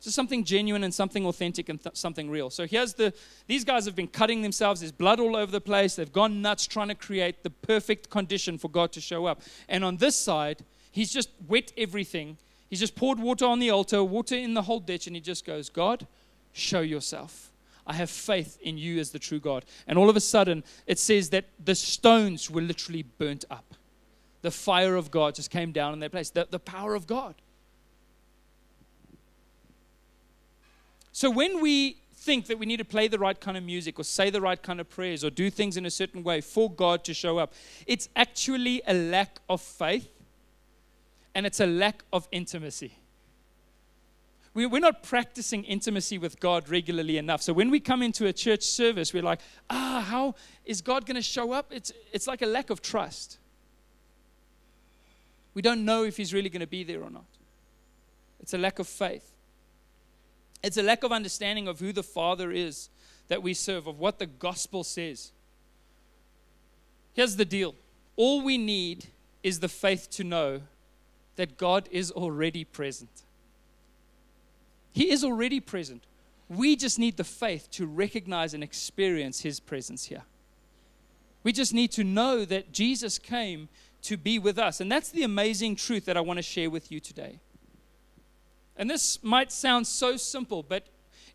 Just 0.00 0.16
something 0.16 0.44
genuine 0.44 0.82
and 0.82 0.94
something 0.94 1.26
authentic 1.26 1.68
and 1.68 1.82
th- 1.82 1.96
something 1.96 2.30
real. 2.30 2.48
So 2.48 2.66
here's 2.66 2.94
the 2.94 3.12
these 3.46 3.64
guys 3.64 3.84
have 3.84 3.94
been 3.94 4.08
cutting 4.08 4.40
themselves. 4.40 4.80
There's 4.80 4.92
blood 4.92 5.20
all 5.20 5.36
over 5.36 5.52
the 5.52 5.60
place. 5.60 5.96
They've 5.96 6.12
gone 6.12 6.40
nuts 6.40 6.66
trying 6.66 6.88
to 6.88 6.94
create 6.94 7.42
the 7.42 7.50
perfect 7.50 8.08
condition 8.08 8.56
for 8.56 8.68
God 8.70 8.92
to 8.92 9.00
show 9.00 9.26
up. 9.26 9.42
And 9.68 9.84
on 9.84 9.98
this 9.98 10.16
side, 10.16 10.64
he's 10.90 11.12
just 11.12 11.28
wet 11.46 11.72
everything. 11.76 12.38
He's 12.70 12.80
just 12.80 12.94
poured 12.94 13.18
water 13.18 13.44
on 13.44 13.58
the 13.58 13.70
altar, 13.70 14.02
water 14.02 14.36
in 14.36 14.54
the 14.54 14.62
whole 14.62 14.80
ditch, 14.80 15.06
and 15.06 15.16
he 15.16 15.20
just 15.20 15.44
goes, 15.44 15.68
God, 15.68 16.06
show 16.52 16.80
yourself. 16.80 17.50
I 17.86 17.94
have 17.94 18.08
faith 18.08 18.56
in 18.62 18.78
you 18.78 19.00
as 19.00 19.10
the 19.10 19.18
true 19.18 19.40
God. 19.40 19.64
And 19.86 19.98
all 19.98 20.08
of 20.08 20.16
a 20.16 20.20
sudden, 20.20 20.62
it 20.86 20.98
says 20.98 21.30
that 21.30 21.46
the 21.62 21.74
stones 21.74 22.48
were 22.48 22.60
literally 22.60 23.02
burnt 23.02 23.44
up. 23.50 23.74
The 24.42 24.50
fire 24.52 24.94
of 24.94 25.10
God 25.10 25.34
just 25.34 25.50
came 25.50 25.72
down 25.72 25.92
in 25.92 25.98
their 25.98 26.08
place. 26.08 26.30
The, 26.30 26.46
the 26.48 26.60
power 26.60 26.94
of 26.94 27.06
God. 27.06 27.34
So 31.20 31.28
when 31.28 31.60
we 31.60 31.98
think 32.14 32.46
that 32.46 32.58
we 32.58 32.64
need 32.64 32.78
to 32.78 32.84
play 32.86 33.06
the 33.06 33.18
right 33.18 33.38
kind 33.38 33.58
of 33.58 33.62
music 33.62 34.00
or 34.00 34.04
say 34.04 34.30
the 34.30 34.40
right 34.40 34.62
kind 34.62 34.80
of 34.80 34.88
prayers 34.88 35.22
or 35.22 35.28
do 35.28 35.50
things 35.50 35.76
in 35.76 35.84
a 35.84 35.90
certain 35.90 36.22
way 36.22 36.40
for 36.40 36.70
God 36.70 37.04
to 37.04 37.12
show 37.12 37.36
up, 37.36 37.52
it's 37.86 38.08
actually 38.16 38.80
a 38.86 38.94
lack 38.94 39.38
of 39.46 39.60
faith 39.60 40.08
and 41.34 41.44
it's 41.44 41.60
a 41.60 41.66
lack 41.66 42.04
of 42.10 42.26
intimacy. 42.32 42.94
We're 44.54 44.80
not 44.80 45.02
practicing 45.02 45.62
intimacy 45.64 46.16
with 46.16 46.40
God 46.40 46.70
regularly 46.70 47.18
enough. 47.18 47.42
So 47.42 47.52
when 47.52 47.70
we 47.70 47.80
come 47.80 48.00
into 48.00 48.26
a 48.26 48.32
church 48.32 48.62
service, 48.62 49.12
we're 49.12 49.22
like, 49.22 49.40
ah, 49.68 50.02
how 50.08 50.36
is 50.64 50.80
God 50.80 51.04
going 51.04 51.16
to 51.16 51.22
show 51.22 51.52
up? 51.52 51.70
It's, 51.70 51.92
it's 52.14 52.28
like 52.28 52.40
a 52.40 52.46
lack 52.46 52.70
of 52.70 52.80
trust. 52.80 53.36
We 55.52 55.60
don't 55.60 55.84
know 55.84 56.02
if 56.02 56.16
He's 56.16 56.32
really 56.32 56.48
going 56.48 56.60
to 56.60 56.66
be 56.66 56.82
there 56.82 57.02
or 57.02 57.10
not. 57.10 57.26
It's 58.40 58.54
a 58.54 58.58
lack 58.58 58.78
of 58.78 58.88
faith. 58.88 59.30
It's 60.62 60.76
a 60.76 60.82
lack 60.82 61.02
of 61.02 61.12
understanding 61.12 61.68
of 61.68 61.80
who 61.80 61.92
the 61.92 62.02
Father 62.02 62.50
is 62.50 62.90
that 63.28 63.42
we 63.42 63.54
serve, 63.54 63.86
of 63.86 63.98
what 63.98 64.18
the 64.18 64.26
gospel 64.26 64.84
says. 64.84 65.32
Here's 67.14 67.36
the 67.36 67.44
deal 67.44 67.74
all 68.16 68.42
we 68.42 68.58
need 68.58 69.06
is 69.42 69.60
the 69.60 69.68
faith 69.68 70.10
to 70.10 70.24
know 70.24 70.60
that 71.36 71.56
God 71.56 71.88
is 71.90 72.10
already 72.10 72.64
present. 72.64 73.22
He 74.92 75.10
is 75.10 75.24
already 75.24 75.60
present. 75.60 76.02
We 76.48 76.76
just 76.76 76.98
need 76.98 77.16
the 77.16 77.24
faith 77.24 77.70
to 77.72 77.86
recognize 77.86 78.52
and 78.54 78.62
experience 78.62 79.40
His 79.40 79.60
presence 79.60 80.06
here. 80.06 80.22
We 81.42 81.52
just 81.52 81.72
need 81.72 81.92
to 81.92 82.04
know 82.04 82.44
that 82.44 82.72
Jesus 82.72 83.18
came 83.18 83.68
to 84.02 84.16
be 84.16 84.38
with 84.38 84.58
us. 84.58 84.80
And 84.80 84.90
that's 84.90 85.10
the 85.10 85.22
amazing 85.22 85.76
truth 85.76 86.04
that 86.06 86.16
I 86.16 86.20
want 86.20 86.38
to 86.38 86.42
share 86.42 86.68
with 86.68 86.90
you 86.90 87.00
today. 87.00 87.40
And 88.80 88.88
this 88.88 89.22
might 89.22 89.52
sound 89.52 89.86
so 89.86 90.16
simple, 90.16 90.62
but 90.62 90.86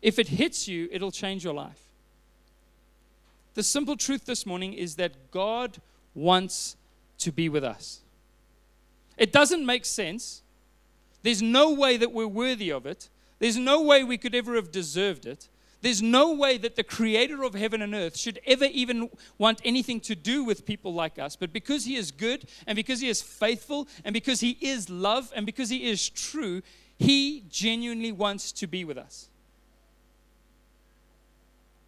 if 0.02 0.18
it 0.18 0.26
hits 0.26 0.66
you, 0.66 0.88
it'll 0.90 1.12
change 1.12 1.44
your 1.44 1.54
life. 1.54 1.80
The 3.54 3.62
simple 3.62 3.96
truth 3.96 4.26
this 4.26 4.44
morning 4.44 4.72
is 4.72 4.96
that 4.96 5.30
God 5.30 5.78
wants 6.12 6.74
to 7.18 7.30
be 7.30 7.48
with 7.48 7.62
us. 7.62 8.00
It 9.16 9.30
doesn't 9.30 9.64
make 9.64 9.84
sense. 9.84 10.42
There's 11.22 11.40
no 11.40 11.72
way 11.72 11.96
that 11.96 12.12
we're 12.12 12.26
worthy 12.26 12.70
of 12.70 12.84
it. 12.84 13.10
There's 13.38 13.56
no 13.56 13.80
way 13.80 14.02
we 14.02 14.18
could 14.18 14.34
ever 14.34 14.56
have 14.56 14.72
deserved 14.72 15.24
it. 15.24 15.48
There's 15.82 16.02
no 16.02 16.34
way 16.34 16.58
that 16.58 16.74
the 16.74 16.82
creator 16.82 17.44
of 17.44 17.54
heaven 17.54 17.80
and 17.80 17.94
earth 17.94 18.16
should 18.16 18.40
ever 18.44 18.64
even 18.64 19.08
want 19.38 19.60
anything 19.64 20.00
to 20.00 20.16
do 20.16 20.42
with 20.42 20.66
people 20.66 20.92
like 20.92 21.20
us. 21.20 21.36
But 21.36 21.52
because 21.52 21.84
he 21.84 21.94
is 21.94 22.10
good 22.10 22.48
and 22.66 22.74
because 22.74 22.98
he 22.98 23.08
is 23.08 23.22
faithful 23.22 23.86
and 24.04 24.12
because 24.12 24.40
he 24.40 24.58
is 24.60 24.90
love 24.90 25.32
and 25.36 25.46
because 25.46 25.68
he 25.68 25.88
is 25.88 26.08
true, 26.08 26.62
he 26.98 27.44
genuinely 27.48 28.12
wants 28.12 28.52
to 28.52 28.66
be 28.66 28.84
with 28.84 28.96
us. 28.96 29.28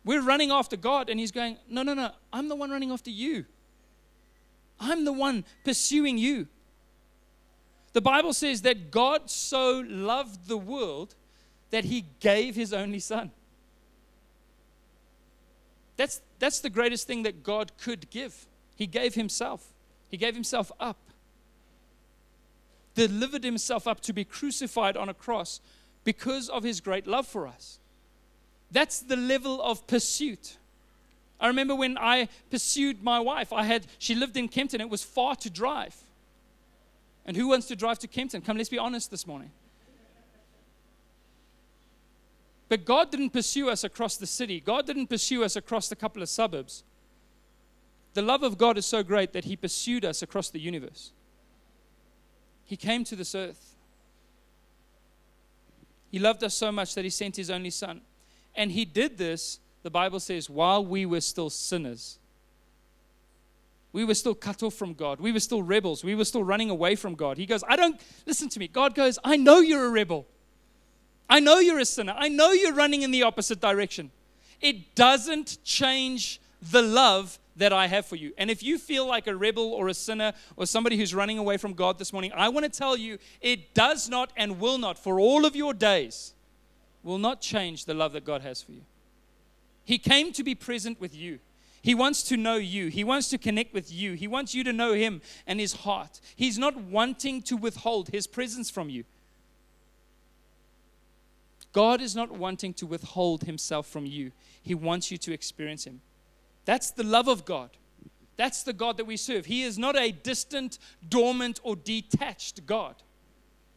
We're 0.04 0.22
running 0.22 0.50
after 0.50 0.76
God, 0.76 1.10
and 1.10 1.18
He's 1.18 1.32
going, 1.32 1.58
No, 1.68 1.82
no, 1.82 1.94
no, 1.94 2.10
I'm 2.32 2.48
the 2.48 2.56
one 2.56 2.70
running 2.70 2.90
after 2.90 3.10
you. 3.10 3.44
I'm 4.80 5.04
the 5.04 5.12
one 5.12 5.44
pursuing 5.64 6.18
you. 6.18 6.46
The 7.92 8.00
Bible 8.00 8.32
says 8.32 8.62
that 8.62 8.90
God 8.90 9.28
so 9.28 9.84
loved 9.86 10.46
the 10.46 10.56
world 10.56 11.14
that 11.70 11.84
He 11.84 12.04
gave 12.20 12.54
His 12.54 12.72
only 12.72 13.00
Son. 13.00 13.30
That's, 15.96 16.20
that's 16.38 16.60
the 16.60 16.70
greatest 16.70 17.06
thing 17.06 17.24
that 17.24 17.42
God 17.42 17.72
could 17.76 18.08
give. 18.08 18.46
He 18.76 18.86
gave 18.86 19.14
Himself, 19.14 19.66
He 20.08 20.16
gave 20.16 20.34
Himself 20.34 20.70
up 20.78 21.07
delivered 22.98 23.44
himself 23.44 23.86
up 23.86 24.00
to 24.00 24.12
be 24.12 24.24
crucified 24.24 24.96
on 24.96 25.08
a 25.08 25.14
cross 25.14 25.60
because 26.04 26.48
of 26.48 26.64
his 26.64 26.80
great 26.80 27.06
love 27.06 27.26
for 27.26 27.46
us. 27.46 27.78
That's 28.70 29.00
the 29.00 29.16
level 29.16 29.62
of 29.62 29.86
pursuit. 29.86 30.56
I 31.40 31.46
remember 31.46 31.74
when 31.74 31.96
I 31.96 32.28
pursued 32.50 33.02
my 33.02 33.20
wife, 33.20 33.52
I 33.52 33.64
had 33.64 33.86
she 33.98 34.14
lived 34.14 34.36
in 34.36 34.48
Kempton, 34.48 34.80
it 34.80 34.90
was 34.90 35.04
far 35.04 35.36
to 35.36 35.48
drive. 35.48 35.94
And 37.24 37.36
who 37.36 37.48
wants 37.48 37.68
to 37.68 37.76
drive 37.76 38.00
to 38.00 38.08
Kempton? 38.08 38.42
Come, 38.42 38.56
let's 38.56 38.68
be 38.68 38.78
honest 38.78 39.10
this 39.10 39.26
morning. 39.26 39.52
But 42.68 42.84
God 42.84 43.10
didn't 43.10 43.30
pursue 43.30 43.70
us 43.70 43.84
across 43.84 44.16
the 44.16 44.26
city. 44.26 44.60
God 44.60 44.86
didn't 44.86 45.06
pursue 45.06 45.44
us 45.44 45.56
across 45.56 45.90
a 45.92 45.96
couple 45.96 46.20
of 46.20 46.28
suburbs. 46.28 46.82
The 48.14 48.22
love 48.22 48.42
of 48.42 48.58
God 48.58 48.76
is 48.76 48.84
so 48.84 49.02
great 49.02 49.32
that 49.32 49.44
He 49.44 49.56
pursued 49.56 50.04
us 50.04 50.22
across 50.22 50.50
the 50.50 50.58
universe. 50.58 51.12
He 52.68 52.76
came 52.76 53.02
to 53.04 53.16
this 53.16 53.34
earth. 53.34 53.74
He 56.10 56.18
loved 56.18 56.44
us 56.44 56.54
so 56.54 56.70
much 56.70 56.94
that 56.94 57.02
he 57.02 57.10
sent 57.10 57.36
his 57.36 57.50
only 57.50 57.70
son. 57.70 58.02
And 58.54 58.70
he 58.70 58.84
did 58.84 59.16
this, 59.16 59.58
the 59.82 59.90
Bible 59.90 60.20
says, 60.20 60.50
while 60.50 60.84
we 60.84 61.06
were 61.06 61.22
still 61.22 61.48
sinners. 61.48 62.18
We 63.94 64.04
were 64.04 64.14
still 64.14 64.34
cut 64.34 64.62
off 64.62 64.74
from 64.74 64.92
God. 64.92 65.18
We 65.18 65.32
were 65.32 65.40
still 65.40 65.62
rebels. 65.62 66.04
We 66.04 66.14
were 66.14 66.26
still 66.26 66.44
running 66.44 66.68
away 66.68 66.94
from 66.94 67.14
God. 67.14 67.38
He 67.38 67.46
goes, 67.46 67.64
I 67.66 67.74
don't, 67.74 67.98
listen 68.26 68.50
to 68.50 68.58
me. 68.58 68.68
God 68.68 68.94
goes, 68.94 69.18
I 69.24 69.38
know 69.38 69.60
you're 69.60 69.86
a 69.86 69.90
rebel. 69.90 70.26
I 71.30 71.40
know 71.40 71.60
you're 71.60 71.78
a 71.78 71.86
sinner. 71.86 72.14
I 72.18 72.28
know 72.28 72.52
you're 72.52 72.74
running 72.74 73.00
in 73.00 73.12
the 73.12 73.22
opposite 73.22 73.60
direction. 73.60 74.10
It 74.60 74.94
doesn't 74.94 75.64
change 75.64 76.38
the 76.60 76.82
love 76.82 77.38
that 77.58 77.72
I 77.72 77.86
have 77.86 78.06
for 78.06 78.16
you. 78.16 78.32
And 78.38 78.50
if 78.50 78.62
you 78.62 78.78
feel 78.78 79.06
like 79.06 79.26
a 79.26 79.36
rebel 79.36 79.72
or 79.72 79.88
a 79.88 79.94
sinner 79.94 80.32
or 80.56 80.66
somebody 80.66 80.96
who's 80.96 81.14
running 81.14 81.38
away 81.38 81.56
from 81.56 81.74
God 81.74 81.98
this 81.98 82.12
morning, 82.12 82.32
I 82.34 82.48
want 82.48 82.64
to 82.64 82.70
tell 82.70 82.96
you 82.96 83.18
it 83.40 83.74
does 83.74 84.08
not 84.08 84.32
and 84.36 84.58
will 84.58 84.78
not, 84.78 84.98
for 84.98 85.20
all 85.20 85.44
of 85.44 85.54
your 85.54 85.74
days, 85.74 86.34
will 87.02 87.18
not 87.18 87.40
change 87.40 87.84
the 87.84 87.94
love 87.94 88.12
that 88.12 88.24
God 88.24 88.42
has 88.42 88.62
for 88.62 88.72
you. 88.72 88.82
He 89.84 89.98
came 89.98 90.32
to 90.32 90.44
be 90.44 90.54
present 90.54 91.00
with 91.00 91.14
you. 91.14 91.38
He 91.80 91.94
wants 91.94 92.22
to 92.24 92.36
know 92.36 92.56
you. 92.56 92.88
He 92.88 93.04
wants 93.04 93.30
to 93.30 93.38
connect 93.38 93.72
with 93.72 93.92
you. 93.92 94.14
He 94.14 94.26
wants 94.26 94.54
you 94.54 94.64
to 94.64 94.72
know 94.72 94.92
Him 94.92 95.22
and 95.46 95.60
His 95.60 95.72
heart. 95.72 96.20
He's 96.36 96.58
not 96.58 96.76
wanting 96.76 97.42
to 97.42 97.56
withhold 97.56 98.08
His 98.08 98.26
presence 98.26 98.68
from 98.68 98.90
you. 98.90 99.04
God 101.72 102.00
is 102.00 102.16
not 102.16 102.30
wanting 102.32 102.74
to 102.74 102.86
withhold 102.86 103.44
Himself 103.44 103.86
from 103.86 104.06
you, 104.06 104.32
He 104.62 104.74
wants 104.74 105.10
you 105.10 105.18
to 105.18 105.32
experience 105.32 105.84
Him. 105.84 106.00
That's 106.68 106.90
the 106.90 107.02
love 107.02 107.28
of 107.28 107.46
God. 107.46 107.70
That's 108.36 108.62
the 108.62 108.74
God 108.74 108.98
that 108.98 109.06
we 109.06 109.16
serve. 109.16 109.46
He 109.46 109.62
is 109.62 109.78
not 109.78 109.96
a 109.96 110.12
distant, 110.12 110.78
dormant, 111.08 111.60
or 111.62 111.76
detached 111.76 112.66
God. 112.66 112.94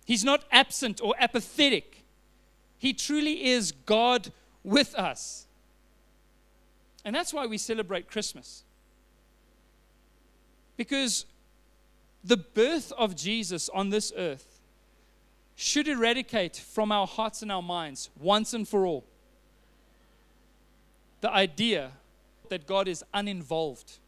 He's 0.05 0.25
not 0.25 0.43
absent 0.51 0.99
or 1.01 1.15
apathetic. 1.17 2.03
He 2.79 2.91
truly 2.91 3.45
is 3.45 3.71
God 3.71 4.33
with 4.61 4.93
us. 4.95 5.47
And 7.05 7.15
that's 7.15 7.33
why 7.33 7.45
we 7.45 7.57
celebrate 7.57 8.09
Christmas. 8.09 8.65
Because 10.75 11.25
the 12.25 12.35
birth 12.35 12.91
of 12.97 13.15
Jesus 13.15 13.69
on 13.69 13.89
this 13.89 14.11
earth 14.17 14.59
should 15.55 15.87
eradicate 15.87 16.57
from 16.57 16.91
our 16.91 17.07
hearts 17.07 17.41
and 17.41 17.53
our 17.53 17.63
minds 17.63 18.09
once 18.19 18.53
and 18.53 18.67
for 18.67 18.85
all 18.85 19.05
the 21.21 21.31
idea 21.31 21.91
that 22.51 22.67
God 22.67 22.89
is 22.89 23.01
uninvolved, 23.13 23.99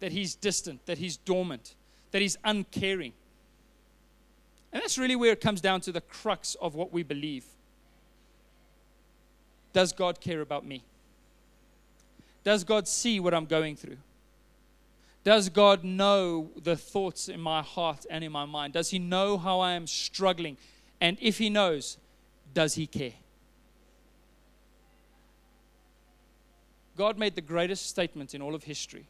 that 0.00 0.10
He's 0.10 0.34
distant, 0.34 0.86
that 0.86 0.96
He's 0.96 1.18
dormant, 1.18 1.74
that 2.10 2.22
He's 2.22 2.38
uncaring. 2.42 3.12
And 4.72 4.82
that's 4.82 4.96
really 4.96 5.14
where 5.14 5.32
it 5.32 5.42
comes 5.42 5.60
down 5.60 5.82
to 5.82 5.92
the 5.92 6.00
crux 6.00 6.54
of 6.54 6.74
what 6.74 6.90
we 6.90 7.02
believe. 7.02 7.44
Does 9.74 9.92
God 9.92 10.22
care 10.22 10.40
about 10.40 10.64
me? 10.64 10.84
Does 12.44 12.64
God 12.64 12.88
see 12.88 13.20
what 13.20 13.34
I'm 13.34 13.44
going 13.44 13.76
through? 13.76 13.98
Does 15.22 15.50
God 15.50 15.84
know 15.84 16.48
the 16.62 16.76
thoughts 16.76 17.28
in 17.28 17.40
my 17.40 17.60
heart 17.60 18.06
and 18.08 18.24
in 18.24 18.32
my 18.32 18.46
mind? 18.46 18.72
Does 18.72 18.88
He 18.88 18.98
know 18.98 19.36
how 19.36 19.60
I 19.60 19.72
am 19.72 19.86
struggling? 19.86 20.56
And 20.98 21.18
if 21.20 21.36
He 21.36 21.50
knows, 21.50 21.98
does 22.54 22.74
He 22.76 22.86
care? 22.86 23.12
God 26.96 27.18
made 27.18 27.34
the 27.34 27.42
greatest 27.42 27.86
statement 27.86 28.34
in 28.34 28.40
all 28.40 28.54
of 28.54 28.64
history 28.64 29.06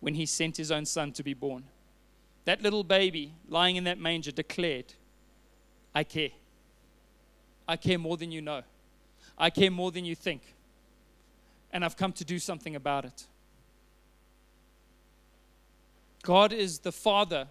when 0.00 0.14
he 0.14 0.24
sent 0.24 0.56
his 0.56 0.70
own 0.70 0.86
son 0.86 1.12
to 1.12 1.22
be 1.22 1.34
born. 1.34 1.64
That 2.46 2.62
little 2.62 2.84
baby 2.84 3.34
lying 3.48 3.76
in 3.76 3.84
that 3.84 3.98
manger 3.98 4.32
declared, 4.32 4.94
I 5.94 6.04
care. 6.04 6.30
I 7.68 7.76
care 7.76 7.98
more 7.98 8.16
than 8.16 8.32
you 8.32 8.40
know. 8.40 8.62
I 9.36 9.50
care 9.50 9.70
more 9.70 9.90
than 9.90 10.04
you 10.04 10.14
think. 10.14 10.42
And 11.72 11.84
I've 11.84 11.96
come 11.96 12.12
to 12.14 12.24
do 12.24 12.38
something 12.38 12.74
about 12.74 13.04
it. 13.04 13.26
God 16.22 16.52
is 16.52 16.80
the 16.80 16.92
Father 16.92 17.48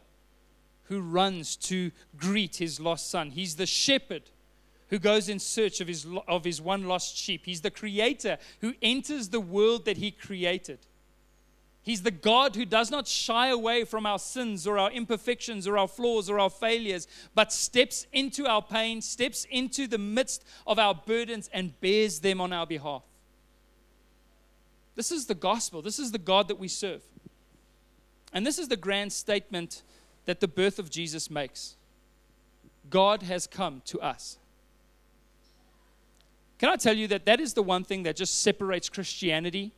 who 0.84 1.02
runs 1.02 1.56
to 1.56 1.92
greet 2.18 2.58
his 2.58 2.80
lost 2.80 3.10
son. 3.10 3.30
He's 3.30 3.56
the 3.56 3.66
shepherd 3.66 4.24
who 4.90 5.00
goes 5.00 5.30
in 5.30 5.40
search 5.40 5.82
of 5.82 5.88
his, 5.88 6.06
of 6.28 6.44
his 6.44 6.62
one 6.62 6.88
lost 6.88 7.16
sheep. 7.16 7.46
He's 7.46 7.62
the 7.62 7.72
creator 7.72 8.38
who 8.62 8.74
enters 8.82 9.30
the 9.30 9.40
world 9.40 9.86
that 9.86 9.98
he 9.98 10.12
created. 10.12 10.80
He's 11.82 12.02
the 12.02 12.12
God 12.12 12.56
who 12.56 12.66
does 12.66 12.92
not 12.92 13.08
shy 13.08 13.48
away 13.48 13.84
from 13.86 14.06
our 14.06 14.20
sins 14.20 14.68
or 14.68 14.78
our 14.78 14.92
imperfections 14.92 15.68
or 15.68 15.78
our 15.78 15.88
flaws 15.88 16.30
or 16.30 16.40
our 16.40 16.50
failures, 16.50 17.08
but 17.34 17.54
steps 17.54 18.06
into 18.12 18.48
our 18.48 18.62
pain, 18.62 19.02
steps 19.02 19.46
into 19.50 19.88
the 19.88 19.98
midst 19.98 20.44
of 20.68 20.78
our 20.78 20.94
burdens, 20.94 21.50
and 21.54 21.80
bears 21.80 22.20
them 22.20 22.42
on 22.42 22.52
our 22.52 22.68
behalf. 22.68 23.04
This 24.96 25.12
is 25.12 25.28
the 25.28 25.36
gospel. 25.36 25.82
This 25.82 26.00
is 26.00 26.12
the 26.12 26.18
God 26.18 26.48
that 26.50 26.60
we 26.60 26.68
serve. 26.68 27.02
And 28.34 28.46
this 28.46 28.60
is 28.60 28.68
the 28.68 28.78
grand 28.78 29.14
statement 29.14 29.82
that 30.26 30.42
the 30.42 30.48
birth 30.48 30.78
of 30.78 30.90
Jesus 30.90 31.30
makes 31.30 31.78
God 32.90 33.24
has 33.24 33.48
come 33.48 33.82
to 33.86 34.02
us. 34.02 34.39
Can 36.60 36.70
I 36.70 36.76
tell 36.76 36.96
you 36.96 37.08
that 37.08 37.26
that 37.26 37.40
is 37.40 37.54
the 37.54 37.64
one 37.64 37.84
thing 37.84 38.04
that 38.04 38.18
just 38.18 38.42
separates 38.42 38.90
Christianity 38.90 39.72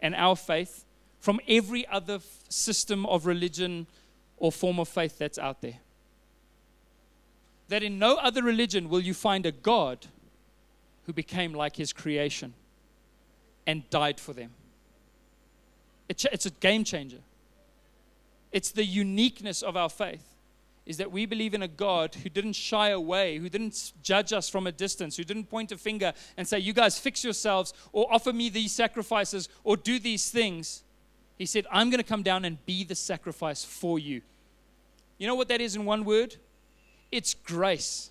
and 0.00 0.14
our 0.14 0.36
faith 0.36 0.84
from 1.20 1.40
every 1.48 1.86
other 1.86 2.18
system 2.48 3.06
of 3.06 3.26
religion 3.26 3.86
or 4.36 4.52
form 4.52 4.78
of 4.78 4.88
faith 4.88 5.18
that's 5.18 5.38
out 5.38 5.62
there? 5.62 5.78
That 7.68 7.82
in 7.82 7.98
no 7.98 8.16
other 8.16 8.42
religion 8.42 8.88
will 8.88 9.00
you 9.00 9.14
find 9.14 9.46
a 9.46 9.52
God 9.52 10.06
who 11.06 11.12
became 11.12 11.54
like 11.54 11.76
his 11.76 11.92
creation 11.92 12.52
and 13.66 13.88
died 13.90 14.18
for 14.18 14.32
them. 14.32 14.50
It's 16.08 16.46
a 16.46 16.50
game 16.50 16.84
changer. 16.84 17.18
It's 18.52 18.70
the 18.70 18.84
uniqueness 18.84 19.62
of 19.62 19.76
our 19.76 19.88
faith 19.88 20.35
is 20.86 20.98
that 20.98 21.10
we 21.10 21.26
believe 21.26 21.52
in 21.52 21.62
a 21.62 21.68
God 21.68 22.14
who 22.14 22.30
didn't 22.30 22.52
shy 22.52 22.90
away, 22.90 23.38
who 23.38 23.48
didn't 23.48 23.92
judge 24.02 24.32
us 24.32 24.48
from 24.48 24.68
a 24.68 24.72
distance, 24.72 25.16
who 25.16 25.24
didn't 25.24 25.50
point 25.50 25.72
a 25.72 25.76
finger 25.76 26.12
and 26.36 26.46
say, 26.46 26.60
You 26.60 26.72
guys 26.72 26.98
fix 26.98 27.24
yourselves, 27.24 27.74
or 27.92 28.06
offer 28.12 28.32
me 28.32 28.48
these 28.48 28.72
sacrifices, 28.72 29.48
or 29.64 29.76
do 29.76 29.98
these 29.98 30.30
things. 30.30 30.84
He 31.36 31.44
said, 31.44 31.66
I'm 31.70 31.90
going 31.90 31.98
to 31.98 32.08
come 32.08 32.22
down 32.22 32.44
and 32.44 32.64
be 32.64 32.84
the 32.84 32.94
sacrifice 32.94 33.64
for 33.64 33.98
you. 33.98 34.22
You 35.18 35.26
know 35.26 35.34
what 35.34 35.48
that 35.48 35.60
is 35.60 35.74
in 35.74 35.84
one 35.84 36.04
word? 36.04 36.36
It's 37.10 37.34
grace. 37.34 38.10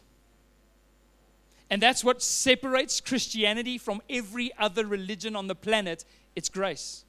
And 1.70 1.82
that's 1.82 2.04
what 2.04 2.22
separates 2.22 3.00
Christianity 3.02 3.78
from 3.78 4.02
every 4.10 4.52
other 4.60 4.86
religion 4.86 5.36
on 5.36 5.48
the 5.48 5.56
planet. 5.56 6.04
It's 6.36 6.50
grace. 6.50 7.05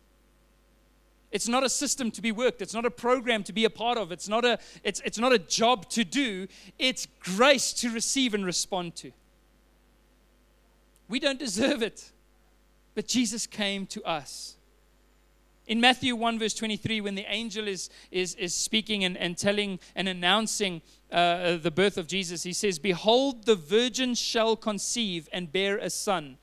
It's 1.37 1.49
not 1.49 1.65
a 1.65 1.69
system 1.69 2.11
to 2.13 2.23
be 2.23 2.33
worked. 2.33 2.63
It's 2.63 2.73
not 2.73 2.87
a 2.87 2.91
program 2.91 3.45
to 3.45 3.53
be 3.53 3.67
a 3.67 3.71
part 3.71 3.99
of. 3.99 4.11
It's 4.11 4.27
not 4.27 4.47
a, 4.47 4.59
it's, 4.83 5.03
it's 5.05 5.19
not 5.19 5.35
a 5.35 5.39
job 5.39 5.87
to 5.91 6.03
do. 6.03 6.49
It's 6.79 7.07
grace 7.21 7.75
to 7.75 7.91
receive 7.91 8.33
and 8.33 8.47
respond 8.47 8.97
to. 8.97 9.13
We 11.11 11.21
don't 11.21 11.39
deserve 11.39 11.83
it, 11.83 12.11
but 12.95 13.07
Jesus 13.07 13.47
came 13.47 13.85
to 13.89 14.03
us. 14.05 14.57
In 15.67 15.79
Matthew 15.79 16.17
1, 16.17 16.39
verse 16.39 16.55
23, 16.55 17.03
when 17.03 17.17
the 17.17 17.27
angel 17.29 17.69
is, 17.69 17.91
is, 18.11 18.35
is 18.37 18.55
speaking 18.55 19.05
and, 19.05 19.15
and 19.19 19.37
telling 19.37 19.79
and 19.95 20.09
announcing 20.09 20.81
uh, 21.13 21.59
the 21.59 21.71
birth 21.71 21.99
of 21.99 22.07
Jesus, 22.07 22.45
he 22.45 22.55
says, 22.55 22.79
Behold, 22.79 23.45
the 23.45 23.57
virgin 23.57 24.15
shall 24.15 24.57
conceive 24.57 25.29
and 25.35 25.53
bear 25.53 25.77
a 25.77 25.91
son, 25.91 26.39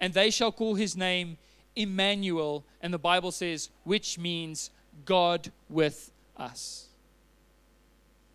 and 0.00 0.14
they 0.14 0.30
shall 0.30 0.50
call 0.50 0.74
his 0.74 0.96
name 0.96 1.38
Emmanuel, 1.76 2.64
and 2.80 2.92
the 2.92 2.98
Bible 2.98 3.32
says, 3.32 3.70
which 3.84 4.18
means 4.18 4.70
God 5.04 5.50
with 5.68 6.10
us. 6.36 6.86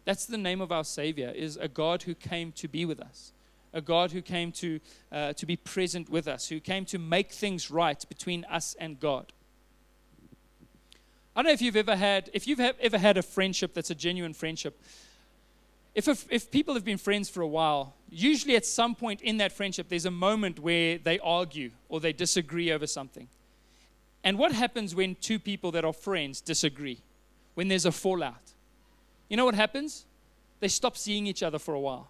That's 0.06 0.26
the 0.26 0.38
name 0.38 0.62
of 0.62 0.72
our 0.72 0.84
Savior, 0.84 1.34
is 1.36 1.58
a 1.58 1.68
God 1.68 2.04
who 2.04 2.14
came 2.14 2.52
to 2.54 2.68
be 2.68 2.86
with 2.86 3.00
us, 3.00 3.34
a 3.74 3.82
God 3.82 4.12
who 4.12 4.22
came 4.22 4.52
to, 4.54 4.80
uh, 5.12 5.34
to 5.34 5.46
be 5.46 5.56
present 5.56 6.10
with 6.10 6.28
us, 6.28 6.48
who 6.48 6.60
came 6.60 6.86
to 6.86 7.00
make 7.00 7.32
things 7.32 7.72
right 7.72 8.06
between 8.08 8.46
us 8.46 8.76
and 8.80 9.00
God. 9.00 9.34
I 11.36 11.42
don't 11.42 11.48
know 11.48 11.54
if 11.54 11.62
you've 11.62 11.76
ever 11.76 11.96
had, 11.96 12.30
if 12.34 12.48
you've 12.48 12.60
ever 12.60 12.98
had 12.98 13.18
a 13.18 13.22
friendship 13.22 13.74
that's 13.74 13.90
a 13.90 13.96
genuine 13.96 14.34
friendship. 14.34 14.80
If, 15.96 16.10
if, 16.10 16.28
if 16.30 16.52
people 16.52 16.74
have 16.74 16.84
been 16.84 16.98
friends 16.98 17.30
for 17.30 17.42
a 17.42 17.48
while, 17.48 17.96
usually 18.10 18.58
at 18.58 18.66
some 18.66 18.96
point 18.96 19.22
in 19.22 19.38
that 19.38 19.54
friendship, 19.54 19.88
there's 19.88 20.06
a 20.06 20.12
moment 20.12 20.60
where 20.60 20.98
they 20.98 21.20
argue 21.20 21.72
or 21.88 22.02
they 22.02 22.12
disagree 22.12 22.72
over 22.72 22.86
something. 22.86 23.30
And 24.22 24.38
what 24.38 24.52
happens 24.52 24.94
when 24.94 25.16
two 25.16 25.40
people 25.40 25.72
that 25.72 25.86
are 25.86 25.94
friends 25.94 26.42
disagree? 26.42 27.00
When 27.54 27.70
there's 27.70 27.86
a 27.86 27.92
fallout? 27.94 28.52
You 29.30 29.38
know 29.38 29.46
what 29.46 29.56
happens? 29.56 30.06
They 30.60 30.68
stop 30.68 30.98
seeing 30.98 31.28
each 31.28 31.42
other 31.42 31.60
for 31.60 31.74
a 31.74 31.80
while. 31.80 32.10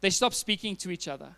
They 0.00 0.10
stop 0.10 0.34
speaking 0.34 0.76
to 0.76 0.90
each 0.90 1.08
other. 1.08 1.36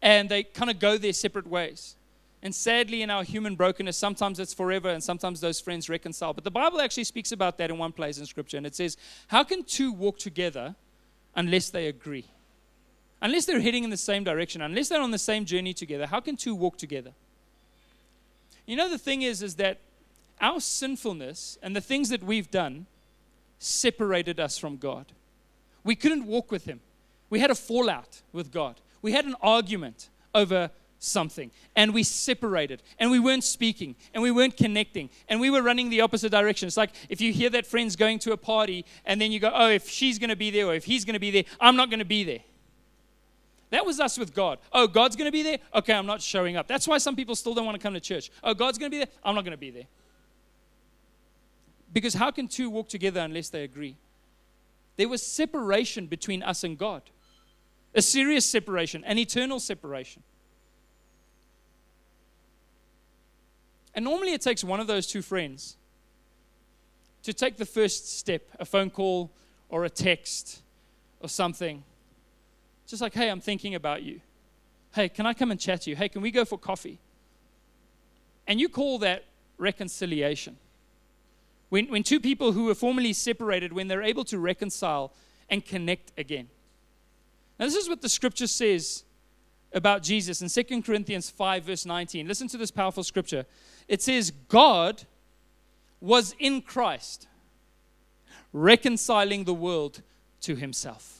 And 0.00 0.28
they 0.28 0.44
kind 0.44 0.70
of 0.70 0.78
go 0.78 0.96
their 0.96 1.12
separate 1.12 1.46
ways. 1.46 1.96
And 2.42 2.54
sadly, 2.54 3.02
in 3.02 3.10
our 3.10 3.24
human 3.24 3.56
brokenness, 3.56 3.96
sometimes 3.96 4.38
it's 4.38 4.54
forever 4.54 4.90
and 4.90 5.02
sometimes 5.02 5.40
those 5.40 5.60
friends 5.60 5.88
reconcile. 5.88 6.32
But 6.32 6.44
the 6.44 6.50
Bible 6.50 6.80
actually 6.80 7.04
speaks 7.04 7.32
about 7.32 7.58
that 7.58 7.70
in 7.70 7.78
one 7.78 7.92
place 7.92 8.18
in 8.18 8.26
Scripture. 8.26 8.56
And 8.56 8.66
it 8.66 8.76
says, 8.76 8.96
How 9.26 9.42
can 9.42 9.64
two 9.64 9.92
walk 9.92 10.18
together 10.18 10.76
unless 11.34 11.70
they 11.70 11.88
agree? 11.88 12.26
Unless 13.20 13.46
they're 13.46 13.60
heading 13.60 13.82
in 13.82 13.90
the 13.90 13.96
same 13.96 14.22
direction, 14.22 14.62
unless 14.62 14.88
they're 14.88 15.02
on 15.02 15.10
the 15.10 15.18
same 15.18 15.44
journey 15.44 15.74
together, 15.74 16.06
how 16.06 16.20
can 16.20 16.36
two 16.36 16.54
walk 16.54 16.78
together? 16.78 17.12
You 18.66 18.76
know, 18.76 18.88
the 18.88 18.98
thing 18.98 19.22
is, 19.22 19.42
is 19.42 19.56
that 19.56 19.80
our 20.40 20.60
sinfulness 20.60 21.58
and 21.62 21.74
the 21.74 21.80
things 21.80 22.10
that 22.10 22.22
we've 22.22 22.50
done 22.50 22.86
separated 23.58 24.38
us 24.38 24.56
from 24.56 24.76
God. 24.76 25.06
We 25.82 25.96
couldn't 25.96 26.26
walk 26.26 26.52
with 26.52 26.66
Him. 26.66 26.80
We 27.30 27.40
had 27.40 27.50
a 27.50 27.56
fallout 27.56 28.22
with 28.32 28.52
God. 28.52 28.80
We 29.02 29.12
had 29.12 29.24
an 29.24 29.34
argument 29.42 30.10
over 30.34 30.70
something 30.98 31.50
and 31.76 31.94
we 31.94 32.02
separated 32.02 32.82
and 32.98 33.10
we 33.10 33.18
weren't 33.18 33.44
speaking 33.44 33.94
and 34.14 34.22
we 34.22 34.30
weren't 34.30 34.56
connecting 34.56 35.10
and 35.28 35.40
we 35.40 35.50
were 35.50 35.62
running 35.62 35.90
the 35.90 36.00
opposite 36.00 36.30
direction. 36.30 36.66
It's 36.66 36.76
like 36.76 36.90
if 37.08 37.20
you 37.20 37.32
hear 37.32 37.50
that 37.50 37.66
friend's 37.66 37.96
going 37.96 38.18
to 38.20 38.32
a 38.32 38.36
party 38.36 38.84
and 39.04 39.20
then 39.20 39.32
you 39.32 39.40
go, 39.40 39.50
oh, 39.54 39.68
if 39.68 39.88
she's 39.88 40.18
going 40.18 40.30
to 40.30 40.36
be 40.36 40.50
there 40.50 40.66
or 40.66 40.74
if 40.74 40.84
he's 40.84 41.04
going 41.04 41.14
to 41.14 41.20
be 41.20 41.30
there, 41.30 41.44
I'm 41.60 41.76
not 41.76 41.90
going 41.90 42.00
to 42.00 42.04
be 42.04 42.24
there. 42.24 42.40
That 43.70 43.84
was 43.84 44.00
us 44.00 44.18
with 44.18 44.34
God. 44.34 44.58
Oh, 44.72 44.86
God's 44.86 45.14
going 45.14 45.26
to 45.26 45.32
be 45.32 45.42
there? 45.42 45.58
Okay, 45.74 45.92
I'm 45.92 46.06
not 46.06 46.22
showing 46.22 46.56
up. 46.56 46.66
That's 46.66 46.88
why 46.88 46.98
some 46.98 47.14
people 47.14 47.36
still 47.36 47.54
don't 47.54 47.66
want 47.66 47.78
to 47.78 47.82
come 47.82 47.94
to 47.94 48.00
church. 48.00 48.30
Oh, 48.42 48.54
God's 48.54 48.78
going 48.78 48.90
to 48.90 48.94
be 48.94 48.98
there? 48.98 49.12
I'm 49.22 49.34
not 49.34 49.44
going 49.44 49.52
to 49.52 49.58
be 49.58 49.70
there. 49.70 49.86
Because 51.92 52.14
how 52.14 52.30
can 52.30 52.48
two 52.48 52.70
walk 52.70 52.88
together 52.88 53.20
unless 53.20 53.50
they 53.50 53.64
agree? 53.64 53.96
There 54.96 55.08
was 55.08 55.22
separation 55.22 56.06
between 56.06 56.42
us 56.42 56.64
and 56.64 56.78
God 56.78 57.02
a 57.94 58.02
serious 58.02 58.46
separation, 58.46 59.04
an 59.04 59.18
eternal 59.18 59.60
separation. 59.60 60.22
And 63.98 64.04
normally 64.04 64.32
it 64.32 64.40
takes 64.40 64.62
one 64.62 64.78
of 64.78 64.86
those 64.86 65.08
two 65.08 65.22
friends 65.22 65.76
to 67.24 67.32
take 67.32 67.56
the 67.56 67.66
first 67.66 68.16
step 68.16 68.42
a 68.60 68.64
phone 68.64 68.90
call 68.90 69.32
or 69.68 69.84
a 69.84 69.90
text 69.90 70.62
or 71.18 71.28
something 71.28 71.82
just 72.86 73.02
like, 73.02 73.12
hey, 73.12 73.28
I'm 73.28 73.40
thinking 73.40 73.74
about 73.74 74.04
you. 74.04 74.20
Hey, 74.94 75.08
can 75.08 75.26
I 75.26 75.34
come 75.34 75.50
and 75.50 75.58
chat 75.58 75.80
to 75.80 75.90
you? 75.90 75.96
Hey, 75.96 76.08
can 76.08 76.22
we 76.22 76.30
go 76.30 76.44
for 76.44 76.56
coffee? 76.56 77.00
And 78.46 78.60
you 78.60 78.68
call 78.68 79.00
that 79.00 79.24
reconciliation. 79.56 80.58
When, 81.68 81.88
when 81.88 82.04
two 82.04 82.20
people 82.20 82.52
who 82.52 82.66
were 82.66 82.76
formerly 82.76 83.12
separated, 83.12 83.72
when 83.72 83.88
they're 83.88 84.04
able 84.04 84.24
to 84.26 84.38
reconcile 84.38 85.12
and 85.50 85.66
connect 85.66 86.12
again. 86.16 86.46
Now, 87.58 87.66
this 87.66 87.74
is 87.74 87.88
what 87.88 88.00
the 88.00 88.08
scripture 88.08 88.46
says 88.46 89.02
about 89.72 90.02
Jesus 90.02 90.40
in 90.40 90.48
2 90.48 90.82
Corinthians 90.82 91.30
5, 91.30 91.64
verse 91.64 91.84
19. 91.84 92.26
Listen 92.28 92.48
to 92.48 92.56
this 92.56 92.70
powerful 92.70 93.02
scripture. 93.02 93.44
It 93.88 94.02
says, 94.02 94.30
God 94.48 95.04
was 96.00 96.34
in 96.38 96.62
Christ, 96.62 97.26
reconciling 98.52 99.44
the 99.44 99.54
world 99.54 100.02
to 100.42 100.54
himself. 100.54 101.18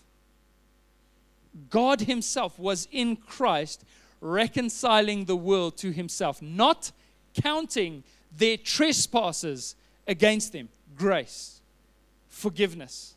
God 1.70 2.02
Himself 2.02 2.59
was 2.59 2.88
in 2.90 3.16
Christ 3.16 3.85
reconciling 4.20 5.24
the 5.24 5.37
world 5.37 5.76
to 5.78 5.90
Himself, 5.90 6.42
not 6.42 6.92
counting 7.35 8.02
their 8.37 8.57
trespasses 8.57 9.74
against 10.07 10.52
them. 10.52 10.68
Grace, 10.96 11.61
forgiveness, 12.28 13.14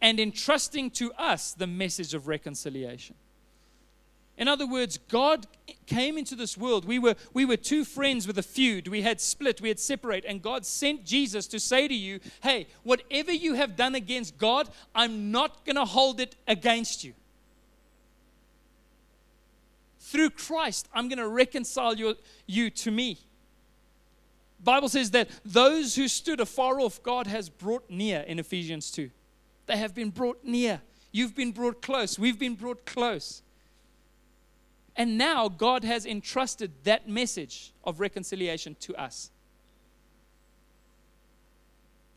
and 0.00 0.20
entrusting 0.20 0.90
to 0.90 1.12
us 1.14 1.52
the 1.52 1.66
message 1.66 2.14
of 2.14 2.28
reconciliation. 2.28 3.14
In 4.40 4.48
other 4.48 4.66
words, 4.66 4.98
God 4.98 5.46
came 5.86 6.18
into 6.18 6.34
this 6.34 6.58
world. 6.58 6.84
We 6.84 6.98
were, 6.98 7.14
we 7.32 7.44
were 7.44 7.56
two 7.56 7.84
friends 7.84 8.26
with 8.26 8.38
a 8.38 8.42
feud. 8.42 8.88
We 8.88 9.02
had 9.02 9.20
split, 9.20 9.60
we 9.60 9.68
had 9.68 9.78
separate, 9.78 10.24
and 10.24 10.42
God 10.42 10.66
sent 10.66 11.04
Jesus 11.04 11.46
to 11.48 11.60
say 11.60 11.86
to 11.86 11.94
you, 11.94 12.18
hey, 12.42 12.66
whatever 12.82 13.30
you 13.30 13.54
have 13.54 13.76
done 13.76 13.94
against 13.94 14.38
God, 14.38 14.68
I'm 14.96 15.30
not 15.30 15.64
going 15.64 15.76
to 15.76 15.84
hold 15.84 16.18
it 16.18 16.34
against 16.48 17.04
you. 17.04 17.14
through 20.10 20.30
Christ, 20.30 20.88
I'm 20.92 21.08
going 21.08 21.18
to 21.18 21.28
reconcile 21.28 21.94
you, 21.94 22.16
you 22.46 22.68
to 22.70 22.90
me. 22.90 23.18
Bible 24.62 24.88
says 24.88 25.12
that 25.12 25.30
those 25.44 25.94
who 25.94 26.08
stood 26.08 26.40
afar 26.40 26.80
off, 26.80 27.02
God 27.02 27.26
has 27.28 27.48
brought 27.48 27.88
near 27.88 28.20
in 28.20 28.38
Ephesians 28.38 28.90
2. 28.90 29.08
They 29.66 29.76
have 29.76 29.94
been 29.94 30.10
brought 30.10 30.44
near. 30.44 30.80
You've 31.12 31.36
been 31.36 31.52
brought 31.52 31.80
close. 31.80 32.18
We've 32.18 32.38
been 32.38 32.56
brought 32.56 32.84
close. 32.84 33.42
And 35.00 35.16
now 35.16 35.48
God 35.48 35.82
has 35.82 36.04
entrusted 36.04 36.72
that 36.84 37.08
message 37.08 37.72
of 37.84 38.00
reconciliation 38.00 38.76
to 38.80 38.94
us. 38.96 39.30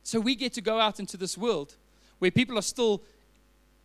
So 0.03 0.19
we 0.19 0.35
get 0.35 0.51
to 0.55 0.61
go 0.61 0.81
out 0.81 0.99
into 0.99 1.15
this 1.15 1.37
world 1.37 1.77
where 2.19 2.29
people 2.29 2.57
are 2.57 2.61
still 2.75 3.01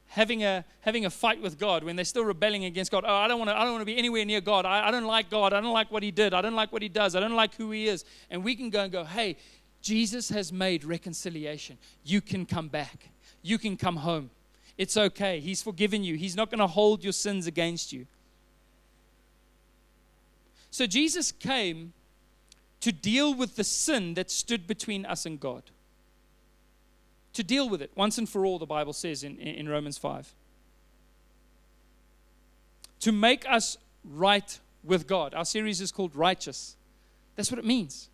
having 0.08 0.42
a 0.42 0.64
having 0.80 1.04
a 1.04 1.10
fight 1.10 1.40
with 1.40 1.60
God, 1.60 1.84
when 1.84 1.94
they're 1.94 2.04
still 2.04 2.24
rebelling 2.24 2.64
against 2.64 2.90
God. 2.90 3.04
Oh, 3.06 3.14
I 3.14 3.28
don't 3.28 3.38
want 3.38 3.80
to 3.80 3.84
be 3.84 3.96
anywhere 3.96 4.24
near 4.24 4.40
God. 4.40 4.66
I, 4.66 4.88
I 4.88 4.90
don't 4.90 5.06
like 5.06 5.30
God. 5.30 5.52
I 5.52 5.60
don't 5.60 5.72
like 5.72 5.92
what 5.92 6.02
he 6.02 6.10
did. 6.10 6.34
I 6.34 6.42
don't 6.42 6.56
like 6.56 6.72
what 6.72 6.82
he 6.82 6.88
does. 6.88 7.14
I 7.14 7.20
don't 7.20 7.36
like 7.36 7.54
who 7.54 7.70
he 7.70 7.86
is. 7.86 8.04
And 8.30 8.42
we 8.42 8.56
can 8.56 8.68
go 8.68 8.80
and 8.80 8.90
go, 8.90 9.04
hey, 9.04 9.36
Jesus 9.80 10.28
has 10.30 10.52
made 10.52 10.82
reconciliation. 10.82 11.78
You 12.02 12.20
can 12.20 12.44
come 12.44 12.66
back. 12.66 13.10
You 13.42 13.58
can 13.58 13.76
come 13.76 13.98
home. 13.98 14.30
It's 14.76 14.96
okay. 14.96 15.38
He's 15.38 15.62
forgiven 15.62 16.02
you. 16.02 16.16
He's 16.16 16.34
not 16.34 16.50
going 16.50 16.58
to 16.58 16.66
hold 16.66 17.04
your 17.04 17.12
sins 17.12 17.46
against 17.46 17.92
you. 17.92 18.08
So 20.78 20.86
Jesus 20.86 21.32
came 21.32 21.92
to 22.82 22.92
deal 22.92 23.34
with 23.34 23.56
the 23.56 23.64
sin 23.64 24.14
that 24.14 24.30
stood 24.30 24.68
between 24.68 25.04
us 25.04 25.26
and 25.26 25.40
God 25.40 25.64
to 27.32 27.42
deal 27.42 27.68
with 27.68 27.82
it 27.82 27.90
once 27.96 28.16
and 28.16 28.28
for 28.28 28.46
all, 28.46 28.60
the 28.60 28.64
Bible 28.64 28.92
says 28.92 29.24
in, 29.24 29.38
in 29.38 29.68
Romans 29.68 29.98
5. 29.98 30.32
To 33.00 33.10
make 33.10 33.44
us 33.50 33.76
right 34.04 34.60
with 34.84 35.08
God. 35.08 35.34
Our 35.34 35.44
series 35.44 35.80
is 35.80 35.90
called 35.90 36.14
Righteous. 36.14 36.76
That's 37.34 37.50
what 37.50 37.58
it 37.58 37.64
means. 37.64 38.08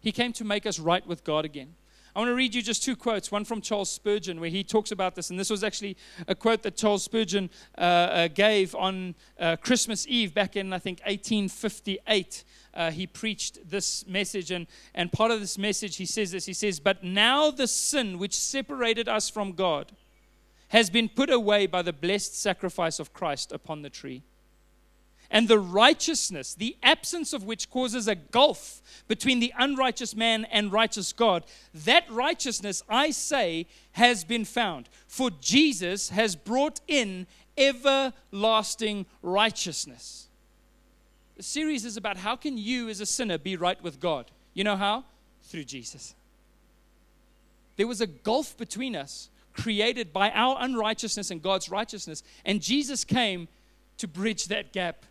He 0.00 0.12
came 0.12 0.32
to 0.34 0.44
make 0.44 0.66
us 0.66 0.78
right 0.78 1.04
with 1.04 1.24
God 1.24 1.44
again. 1.44 1.74
I 2.14 2.20
want 2.20 2.28
to 2.28 2.34
read 2.34 2.54
you 2.54 2.62
just 2.62 2.84
two 2.84 2.94
quotes. 2.94 3.32
One 3.32 3.44
from 3.44 3.60
Charles 3.60 3.90
Spurgeon, 3.90 4.40
where 4.40 4.50
he 4.50 4.62
talks 4.62 4.92
about 4.92 5.16
this. 5.16 5.30
And 5.30 5.40
this 5.40 5.50
was 5.50 5.64
actually 5.64 5.96
a 6.28 6.34
quote 6.34 6.62
that 6.62 6.76
Charles 6.76 7.02
Spurgeon 7.02 7.50
uh, 7.76 7.80
uh, 7.80 8.28
gave 8.28 8.74
on 8.76 9.16
uh, 9.38 9.56
Christmas 9.56 10.06
Eve 10.06 10.32
back 10.32 10.54
in, 10.54 10.72
I 10.72 10.78
think, 10.78 11.00
1858 11.00 12.44
uh, 12.74 12.90
he 12.90 13.06
preached 13.06 13.68
this 13.68 14.06
message. 14.06 14.50
And, 14.50 14.66
and 14.94 15.10
part 15.10 15.30
of 15.30 15.40
this 15.40 15.58
message, 15.58 15.96
he 15.96 16.06
says 16.06 16.32
this 16.32 16.46
He 16.46 16.52
says, 16.52 16.78
But 16.80 17.02
now 17.02 17.50
the 17.50 17.66
sin 17.66 18.18
which 18.18 18.36
separated 18.36 19.08
us 19.08 19.28
from 19.28 19.52
God 19.52 19.92
has 20.68 20.90
been 20.90 21.08
put 21.08 21.30
away 21.30 21.66
by 21.66 21.82
the 21.82 21.92
blessed 21.92 22.40
sacrifice 22.40 22.98
of 22.98 23.12
Christ 23.12 23.52
upon 23.52 23.82
the 23.82 23.90
tree. 23.90 24.22
And 25.34 25.48
the 25.48 25.58
righteousness, 25.58 26.54
the 26.54 26.76
absence 26.80 27.32
of 27.32 27.42
which 27.42 27.68
causes 27.68 28.06
a 28.06 28.14
gulf 28.14 28.80
between 29.08 29.40
the 29.40 29.52
unrighteous 29.58 30.14
man 30.14 30.44
and 30.44 30.70
righteous 30.70 31.12
God, 31.12 31.44
that 31.74 32.08
righteousness, 32.08 32.84
I 32.88 33.10
say, 33.10 33.66
has 33.92 34.22
been 34.22 34.44
found. 34.44 34.88
For 35.08 35.30
Jesus 35.40 36.10
has 36.10 36.36
brought 36.36 36.80
in 36.86 37.26
everlasting 37.58 39.06
righteousness. 39.22 40.28
The 41.36 41.42
series 41.42 41.84
is 41.84 41.96
about 41.96 42.18
how 42.18 42.36
can 42.36 42.56
you 42.56 42.88
as 42.88 43.00
a 43.00 43.06
sinner 43.06 43.36
be 43.36 43.56
right 43.56 43.82
with 43.82 43.98
God? 43.98 44.30
You 44.54 44.62
know 44.62 44.76
how? 44.76 45.04
Through 45.42 45.64
Jesus. 45.64 46.14
There 47.74 47.88
was 47.88 48.00
a 48.00 48.06
gulf 48.06 48.56
between 48.56 48.94
us 48.94 49.30
created 49.52 50.12
by 50.12 50.30
our 50.30 50.58
unrighteousness 50.60 51.32
and 51.32 51.42
God's 51.42 51.68
righteousness, 51.68 52.22
and 52.44 52.62
Jesus 52.62 53.02
came 53.02 53.48
to 53.98 54.06
bridge 54.06 54.46
that 54.46 54.72
gap, 54.72 55.04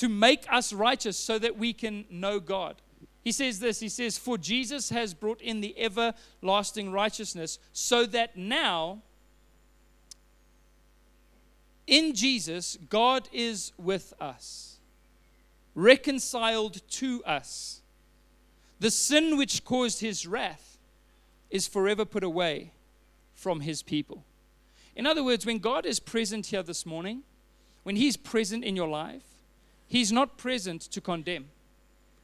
to 0.00 0.08
make 0.08 0.44
us 0.50 0.72
righteous 0.72 1.16
so 1.16 1.38
that 1.38 1.56
we 1.56 1.72
can 1.72 2.04
know 2.10 2.40
God. 2.40 2.76
He 3.22 3.32
says 3.32 3.60
this 3.60 3.80
He 3.80 3.88
says, 3.88 4.18
For 4.18 4.36
Jesus 4.36 4.90
has 4.90 5.14
brought 5.14 5.40
in 5.40 5.60
the 5.60 5.74
everlasting 5.78 6.90
righteousness, 6.90 7.58
so 7.72 8.06
that 8.06 8.36
now, 8.36 9.02
in 11.86 12.14
Jesus, 12.14 12.78
God 12.88 13.28
is 13.32 13.72
with 13.78 14.12
us 14.20 14.70
reconciled 15.74 16.86
to 16.90 17.22
us. 17.24 17.82
The 18.80 18.90
sin 18.90 19.36
which 19.36 19.64
caused 19.64 20.00
his 20.00 20.26
wrath 20.26 20.78
is 21.50 21.66
forever 21.66 22.04
put 22.04 22.24
away 22.24 22.72
from 23.34 23.60
his 23.60 23.82
people. 23.82 24.24
In 24.96 25.06
other 25.06 25.24
words, 25.24 25.46
when 25.46 25.58
God 25.58 25.86
is 25.86 26.00
present 26.00 26.46
here 26.46 26.62
this 26.62 26.84
morning, 26.84 27.22
when 27.82 27.96
he's 27.96 28.16
present 28.16 28.64
in 28.64 28.76
your 28.76 28.88
life, 28.88 29.29
he's 29.90 30.10
not 30.10 30.38
present 30.38 30.80
to 30.82 31.00
condemn. 31.02 31.50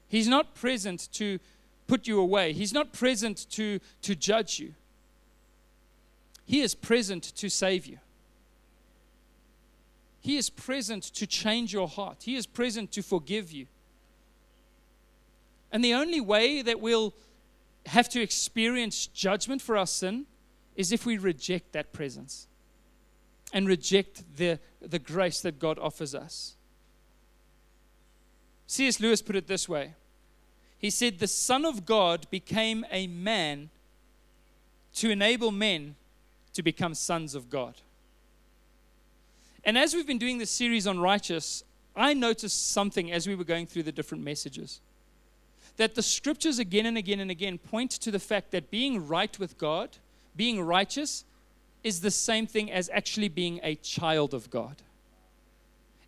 He's 0.08 0.28
not 0.28 0.54
present 0.54 1.08
to 1.12 1.38
put 1.86 2.06
you 2.06 2.18
away. 2.18 2.54
He's 2.54 2.72
not 2.72 2.92
present 2.92 3.50
to, 3.50 3.80
to 4.02 4.14
judge 4.14 4.58
you. 4.58 4.72
He 6.46 6.60
is 6.62 6.74
present 6.74 7.24
to 7.24 7.50
save 7.50 7.84
you. 7.84 7.98
He 10.20 10.36
is 10.36 10.48
present 10.48 11.02
to 11.02 11.26
change 11.26 11.72
your 11.72 11.88
heart, 11.88 12.22
He 12.22 12.36
is 12.36 12.46
present 12.46 12.92
to 12.92 13.02
forgive 13.02 13.52
you. 13.52 13.66
And 15.70 15.84
the 15.84 15.94
only 15.94 16.20
way 16.20 16.62
that 16.62 16.80
we'll 16.80 17.12
have 17.86 18.08
to 18.10 18.22
experience 18.22 19.06
judgment 19.08 19.60
for 19.60 19.76
our 19.76 19.86
sin 19.86 20.26
is 20.76 20.92
if 20.92 21.04
we 21.04 21.18
reject 21.18 21.72
that 21.72 21.92
presence 21.92 22.46
and 23.52 23.66
reject 23.66 24.24
the, 24.36 24.58
the 24.80 24.98
grace 24.98 25.40
that 25.40 25.58
God 25.58 25.78
offers 25.78 26.14
us. 26.14 26.56
C.S. 28.66 29.00
Lewis 29.00 29.22
put 29.22 29.36
it 29.36 29.46
this 29.46 29.68
way 29.68 29.94
He 30.78 30.90
said, 30.90 31.18
The 31.18 31.28
Son 31.28 31.64
of 31.64 31.86
God 31.86 32.26
became 32.30 32.84
a 32.90 33.06
man 33.06 33.70
to 34.94 35.10
enable 35.10 35.52
men 35.52 35.94
to 36.54 36.62
become 36.62 36.94
sons 36.94 37.34
of 37.34 37.50
God. 37.50 37.74
And 39.64 39.76
as 39.76 39.94
we've 39.94 40.06
been 40.06 40.18
doing 40.18 40.38
this 40.38 40.50
series 40.50 40.86
on 40.86 41.00
righteous, 41.00 41.64
I 41.94 42.14
noticed 42.14 42.70
something 42.70 43.10
as 43.12 43.26
we 43.26 43.34
were 43.34 43.44
going 43.44 43.66
through 43.66 43.82
the 43.82 43.92
different 43.92 44.24
messages. 44.24 44.80
That 45.76 45.94
the 45.94 46.02
scriptures 46.02 46.58
again 46.58 46.86
and 46.86 46.96
again 46.96 47.20
and 47.20 47.30
again 47.30 47.58
point 47.58 47.90
to 47.92 48.10
the 48.10 48.18
fact 48.18 48.52
that 48.52 48.70
being 48.70 49.06
right 49.06 49.38
with 49.38 49.58
God, 49.58 49.90
being 50.36 50.62
righteous, 50.62 51.24
is 51.82 52.00
the 52.00 52.10
same 52.10 52.46
thing 52.46 52.70
as 52.70 52.88
actually 52.90 53.28
being 53.28 53.60
a 53.62 53.74
child 53.76 54.32
of 54.34 54.50
God 54.50 54.76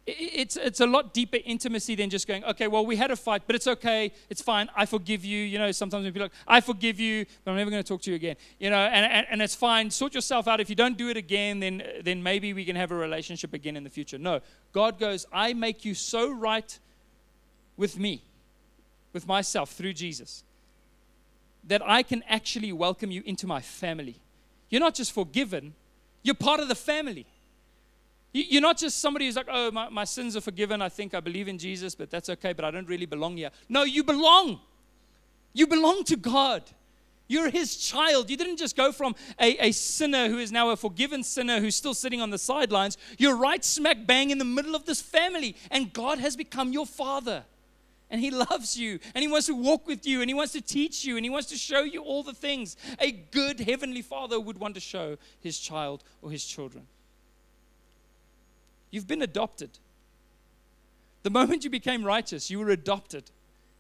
it's, 0.09 0.57
it's 0.57 0.81
a 0.81 0.87
lot 0.87 1.13
deeper 1.13 1.39
intimacy 1.45 1.95
than 1.95 2.09
just 2.09 2.27
going, 2.27 2.43
okay, 2.45 2.67
well, 2.67 2.87
we 2.87 2.97
had 2.97 3.11
a 3.11 3.17
fight, 3.17 3.43
but 3.47 3.55
it's 3.55 3.67
okay. 3.67 4.13
It's 4.31 4.41
fine. 4.41 4.71
I 4.75 4.87
forgive 4.87 5.25
you. 5.25 5.39
You 5.39 5.59
know, 5.59 5.71
sometimes 5.73 6.05
we 6.05 6.11
be 6.11 6.21
like, 6.21 6.33
I 6.47 6.61
forgive 6.61 6.99
you, 6.99 7.27
but 7.45 7.51
I'm 7.51 7.57
never 7.59 7.71
going 7.71 7.83
to 7.83 7.89
talk 7.89 8.01
to 8.03 8.11
you 8.11 8.17
again. 8.17 8.37
You 8.59 8.71
know, 8.71 8.77
and, 8.77 9.05
and, 9.13 9.27
and 9.31 9.43
it's 9.43 9.55
fine. 9.55 9.91
Sort 9.91 10.15
yourself 10.15 10.49
out. 10.49 10.61
If 10.61 10.71
you 10.71 10.77
don't 10.77 10.97
do 10.97 11.11
it 11.11 11.19
again, 11.19 11.61
then, 11.61 11.83
then 12.03 12.23
maybe 12.23 12.55
we 12.55 12.65
can 12.65 12.75
have 12.77 12.91
a 12.91 12.95
relationship 12.95 13.53
again 13.53 13.77
in 13.77 13.85
the 13.85 13.91
future. 13.91 14.17
No. 14.17 14.41
God 14.73 14.99
goes, 14.99 15.27
I 15.33 15.53
make 15.53 15.85
you 15.85 15.95
so 15.95 16.33
right 16.33 16.79
with 17.77 17.99
me, 17.99 18.23
with 19.13 19.27
myself 19.27 19.73
through 19.73 19.93
Jesus, 19.93 20.43
that 21.65 21.83
I 21.87 22.03
can 22.03 22.25
actually 22.29 22.73
welcome 22.73 23.11
you 23.11 23.23
into 23.27 23.47
my 23.47 23.61
family. 23.61 24.17
You're 24.71 24.81
not 24.81 24.95
just 24.95 25.13
forgiven, 25.13 25.75
you're 26.23 26.35
part 26.35 26.61
of 26.61 26.69
the 26.69 26.75
family. 26.75 27.27
You're 28.33 28.63
not 28.63 28.77
just 28.77 29.01
somebody 29.01 29.27
who's 29.27 29.37
like, 29.37 29.49
oh, 29.51 29.71
my, 29.71 29.89
my 29.89 30.05
sins 30.05 30.37
are 30.37 30.41
forgiven. 30.41 30.83
I 30.83 30.89
think 30.89 31.15
I 31.15 31.21
believe 31.21 31.49
in 31.49 31.59
Jesus, 31.59 31.95
but 31.95 32.11
that's 32.11 32.29
okay, 32.29 32.53
but 32.53 32.65
I 32.65 32.71
don't 32.71 32.89
really 32.89 33.07
belong 33.07 33.37
here. 33.37 33.51
No, 33.69 33.85
you 33.85 34.05
belong. 34.05 34.61
You 35.55 35.67
belong 35.67 36.05
to 36.05 36.17
God. 36.17 36.63
You're 37.27 37.51
his 37.51 37.77
child. 37.77 38.31
You 38.31 38.37
didn't 38.37 38.57
just 38.57 38.77
go 38.77 38.93
from 38.93 39.15
a, 39.41 39.69
a 39.69 39.73
sinner 39.73 40.29
who 40.29 40.39
is 40.39 40.51
now 40.53 40.71
a 40.71 40.77
forgiven 40.77 41.23
sinner 41.23 41.61
who's 41.61 41.77
still 41.77 41.95
sitting 41.95 42.21
on 42.21 42.31
the 42.31 42.39
sidelines. 42.39 42.97
You're 43.19 43.37
right 43.37 43.65
smack 43.65 44.07
bang 44.07 44.31
in 44.31 44.39
the 44.39 44.45
middle 44.45 44.75
of 44.75 44.87
this 44.87 45.01
family, 45.01 45.57
and 45.71 45.93
God 45.93 46.19
has 46.19 46.37
become 46.37 46.73
your 46.73 46.87
father. 46.87 47.45
And 48.11 48.23
he 48.23 48.31
loves 48.31 48.79
you, 48.79 48.99
and 49.15 49.23
he 49.23 49.29
wants 49.29 49.47
to 49.49 49.55
walk 49.55 49.87
with 49.87 50.07
you, 50.07 50.23
and 50.23 50.31
he 50.31 50.35
wants 50.35 50.53
to 50.53 50.63
teach 50.63 51.05
you, 51.05 51.17
and 51.17 51.25
he 51.27 51.31
wants 51.31 51.49
to 51.49 51.57
show 51.57 51.83
you 51.83 52.03
all 52.03 52.23
the 52.23 52.33
things 52.33 52.77
a 52.99 53.11
good 53.11 53.61
heavenly 53.61 54.01
father 54.01 54.41
would 54.41 54.59
want 54.59 54.75
to 54.75 54.81
show 54.81 55.19
his 55.41 55.59
child 55.59 56.05
or 56.23 56.31
his 56.31 56.45
children. 56.45 56.87
You've 58.91 59.07
been 59.07 59.23
adopted. 59.23 59.79
The 61.23 61.31
moment 61.31 61.65
you 61.65 61.71
became 61.71 62.05
righteous, 62.05 62.51
you 62.51 62.59
were 62.59 62.71
adopted. 62.71 63.31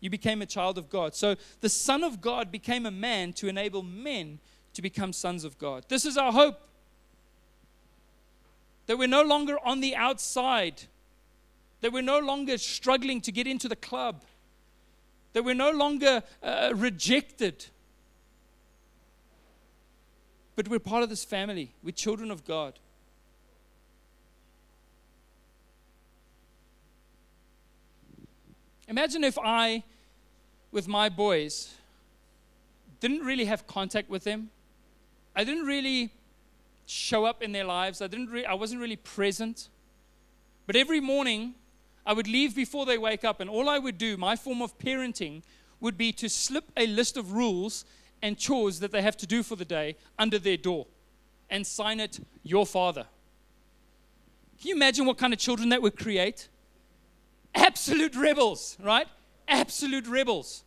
You 0.00 0.10
became 0.10 0.42
a 0.42 0.46
child 0.46 0.78
of 0.78 0.90
God. 0.90 1.14
So 1.14 1.36
the 1.60 1.68
Son 1.68 2.04
of 2.04 2.20
God 2.20 2.52
became 2.52 2.86
a 2.86 2.90
man 2.90 3.32
to 3.34 3.48
enable 3.48 3.82
men 3.82 4.38
to 4.74 4.82
become 4.82 5.12
sons 5.12 5.44
of 5.44 5.58
God. 5.58 5.84
This 5.88 6.04
is 6.04 6.16
our 6.16 6.32
hope. 6.32 6.60
That 8.86 8.96
we're 8.96 9.08
no 9.08 9.22
longer 9.22 9.56
on 9.64 9.80
the 9.80 9.96
outside, 9.96 10.82
that 11.80 11.92
we're 11.92 12.02
no 12.02 12.18
longer 12.18 12.58
struggling 12.58 13.20
to 13.22 13.32
get 13.32 13.46
into 13.46 13.68
the 13.68 13.76
club, 13.76 14.22
that 15.32 15.44
we're 15.44 15.54
no 15.54 15.70
longer 15.70 16.22
uh, 16.42 16.72
rejected, 16.74 17.66
but 20.56 20.68
we're 20.68 20.78
part 20.78 21.02
of 21.02 21.08
this 21.08 21.24
family. 21.24 21.74
We're 21.82 21.92
children 21.92 22.30
of 22.30 22.44
God. 22.44 22.78
Imagine 28.88 29.22
if 29.22 29.38
I, 29.38 29.84
with 30.72 30.88
my 30.88 31.08
boys, 31.08 31.74
didn't 33.00 33.20
really 33.20 33.44
have 33.44 33.66
contact 33.66 34.08
with 34.08 34.24
them. 34.24 34.50
I 35.36 35.44
didn't 35.44 35.66
really 35.66 36.10
show 36.86 37.26
up 37.26 37.42
in 37.42 37.52
their 37.52 37.64
lives. 37.64 38.00
I 38.00 38.06
didn't 38.06 38.30
re- 38.30 38.46
I 38.46 38.54
wasn't 38.54 38.80
really 38.80 38.96
present. 38.96 39.68
But 40.66 40.74
every 40.74 41.00
morning, 41.00 41.54
I 42.06 42.14
would 42.14 42.26
leave 42.26 42.56
before 42.56 42.86
they 42.86 42.96
wake 42.96 43.24
up, 43.24 43.40
and 43.40 43.50
all 43.50 43.68
I 43.68 43.78
would 43.78 43.98
do, 43.98 44.16
my 44.16 44.36
form 44.36 44.62
of 44.62 44.78
parenting, 44.78 45.42
would 45.80 45.98
be 45.98 46.10
to 46.12 46.28
slip 46.28 46.64
a 46.76 46.86
list 46.86 47.16
of 47.18 47.32
rules 47.32 47.84
and 48.22 48.38
chores 48.38 48.80
that 48.80 48.90
they 48.90 49.02
have 49.02 49.16
to 49.18 49.26
do 49.26 49.42
for 49.42 49.54
the 49.54 49.64
day 49.64 49.96
under 50.18 50.38
their 50.38 50.56
door 50.56 50.86
and 51.50 51.66
sign 51.66 52.00
it, 52.00 52.20
Your 52.42 52.66
Father. 52.66 53.06
Can 54.60 54.70
you 54.70 54.74
imagine 54.74 55.06
what 55.06 55.18
kind 55.18 55.32
of 55.32 55.38
children 55.38 55.68
that 55.68 55.80
would 55.82 55.96
create? 55.96 56.48
Absolute 57.54 58.14
rebels, 58.16 58.76
right? 58.82 59.06
Absolute 59.46 60.06
rebels. 60.06 60.62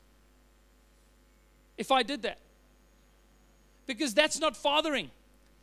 If 1.78 1.91
I 1.91 2.04
did 2.04 2.24
that. 2.24 2.39
Because 3.88 4.13
that's 4.13 4.39
not 4.39 4.56
fathering, 4.56 5.12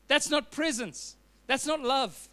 that's 0.09 0.29
not 0.31 0.51
presence, 0.51 1.17
that's 1.47 1.67
not 1.67 1.81
love. 1.81 2.29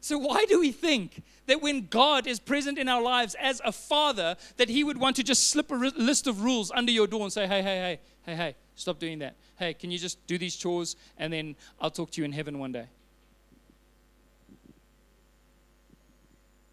So, 0.00 0.18
why 0.18 0.44
do 0.46 0.60
we 0.60 0.70
think 0.70 1.22
that 1.46 1.62
when 1.62 1.86
God 1.86 2.26
is 2.26 2.38
present 2.38 2.78
in 2.78 2.88
our 2.88 3.00
lives 3.00 3.34
as 3.40 3.62
a 3.64 3.72
father, 3.72 4.36
that 4.58 4.68
he 4.68 4.84
would 4.84 4.98
want 4.98 5.16
to 5.16 5.22
just 5.22 5.48
slip 5.48 5.70
a 5.70 5.74
list 5.74 6.26
of 6.26 6.42
rules 6.42 6.70
under 6.74 6.92
your 6.92 7.06
door 7.06 7.22
and 7.22 7.32
say, 7.32 7.46
hey, 7.46 7.62
hey, 7.62 7.76
hey, 7.78 8.00
hey, 8.26 8.36
hey, 8.36 8.54
stop 8.74 8.98
doing 8.98 9.20
that. 9.20 9.34
Hey, 9.58 9.72
can 9.72 9.90
you 9.90 9.98
just 9.98 10.24
do 10.26 10.36
these 10.36 10.56
chores 10.56 10.96
and 11.16 11.32
then 11.32 11.56
I'll 11.80 11.90
talk 11.90 12.10
to 12.12 12.20
you 12.20 12.26
in 12.26 12.32
heaven 12.32 12.58
one 12.58 12.72
day? 12.72 12.86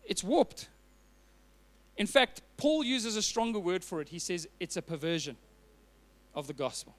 It's 0.04 0.26
warped. 0.26 0.67
In 2.02 2.08
fact, 2.08 2.42
Paul 2.58 2.84
uses 2.84 3.16
a 3.16 3.22
stronger 3.22 3.60
word 3.60 3.84
for 3.84 4.02
it. 4.02 4.10
He 4.10 4.18
says 4.18 4.48
it's 4.60 4.76
a 4.76 4.82
perversion 4.82 5.38
of 6.34 6.48
the 6.48 6.54
gospel. 6.54 6.96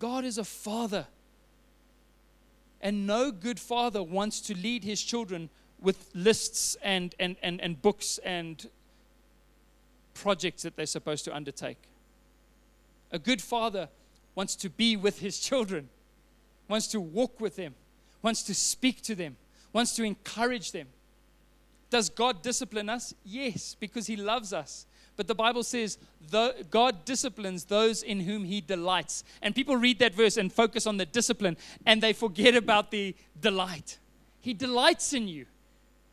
God 0.00 0.24
is 0.24 0.36
a 0.36 0.42
father. 0.42 1.06
And 2.80 3.06
no 3.06 3.30
good 3.30 3.60
father 3.60 4.02
wants 4.02 4.40
to 4.40 4.54
lead 4.56 4.82
his 4.82 5.00
children 5.00 5.48
with 5.80 6.10
lists 6.12 6.76
and, 6.82 7.14
and, 7.20 7.36
and, 7.40 7.60
and 7.60 7.80
books 7.80 8.18
and 8.24 8.68
projects 10.14 10.64
that 10.64 10.74
they're 10.74 10.86
supposed 10.86 11.24
to 11.26 11.36
undertake. 11.36 11.78
A 13.12 13.18
good 13.20 13.42
father 13.42 13.88
wants 14.34 14.56
to 14.56 14.68
be 14.68 14.96
with 14.96 15.20
his 15.20 15.38
children, 15.38 15.88
wants 16.66 16.88
to 16.88 17.00
walk 17.00 17.40
with 17.40 17.54
them, 17.54 17.76
wants 18.22 18.42
to 18.42 18.56
speak 18.56 19.02
to 19.02 19.14
them, 19.14 19.36
wants 19.72 19.94
to 19.94 20.02
encourage 20.02 20.72
them. 20.72 20.88
Does 21.94 22.10
God 22.10 22.42
discipline 22.42 22.88
us? 22.88 23.14
Yes, 23.22 23.76
because 23.78 24.08
he 24.08 24.16
loves 24.16 24.52
us. 24.52 24.84
But 25.14 25.28
the 25.28 25.34
Bible 25.36 25.62
says 25.62 25.96
God 26.68 27.04
disciplines 27.04 27.66
those 27.66 28.02
in 28.02 28.18
whom 28.18 28.42
he 28.42 28.60
delights. 28.60 29.22
And 29.40 29.54
people 29.54 29.76
read 29.76 30.00
that 30.00 30.12
verse 30.12 30.36
and 30.36 30.52
focus 30.52 30.88
on 30.88 30.96
the 30.96 31.06
discipline 31.06 31.56
and 31.86 32.02
they 32.02 32.12
forget 32.12 32.56
about 32.56 32.90
the 32.90 33.14
delight. 33.40 34.00
He 34.40 34.54
delights 34.54 35.12
in 35.12 35.28
you. 35.28 35.46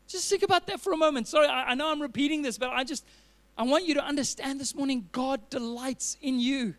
Just 0.06 0.30
think 0.30 0.44
about 0.44 0.68
that 0.68 0.80
for 0.80 0.92
a 0.92 0.96
moment. 0.96 1.26
Sorry, 1.26 1.48
I, 1.48 1.74
know 1.74 1.90
I'm 1.90 2.00
repeating 2.00 2.42
this, 2.42 2.58
but 2.58 2.70
I 2.70 2.84
just, 2.84 3.04
I 3.58 3.64
want 3.64 3.84
you 3.84 3.94
to 3.94 4.04
understand 4.04 4.60
this 4.60 4.76
morning 4.76 5.08
God 5.10 5.50
delights 5.50 6.16
in 6.22 6.38
you. 6.38 6.74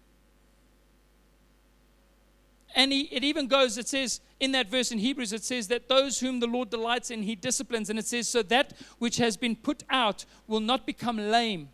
And 2.76 2.92
he, 2.92 3.02
it 3.12 3.24
even 3.24 3.48
goes, 3.48 3.78
it 3.78 3.88
says 3.88 4.22
in 4.40 4.52
that 4.54 4.70
verse 4.70 4.92
in 4.92 5.00
Hebrews, 5.00 5.34
it 5.34 5.44
says 5.44 5.68
that 5.68 5.88
those 5.88 6.20
whom 6.20 6.40
the 6.40 6.48
Lord 6.48 6.70
delights 6.70 7.12
in, 7.12 7.24
he 7.24 7.36
disciplines. 7.36 7.90
And 7.90 8.00
it 8.00 8.06
says, 8.06 8.28
so 8.28 8.42
that 8.44 8.74
which 9.00 9.18
has 9.18 9.38
been 9.38 9.56
put 9.56 9.84
out 9.90 10.26
will 10.48 10.60
not 10.60 10.86
become 10.86 11.18
lame 11.18 11.70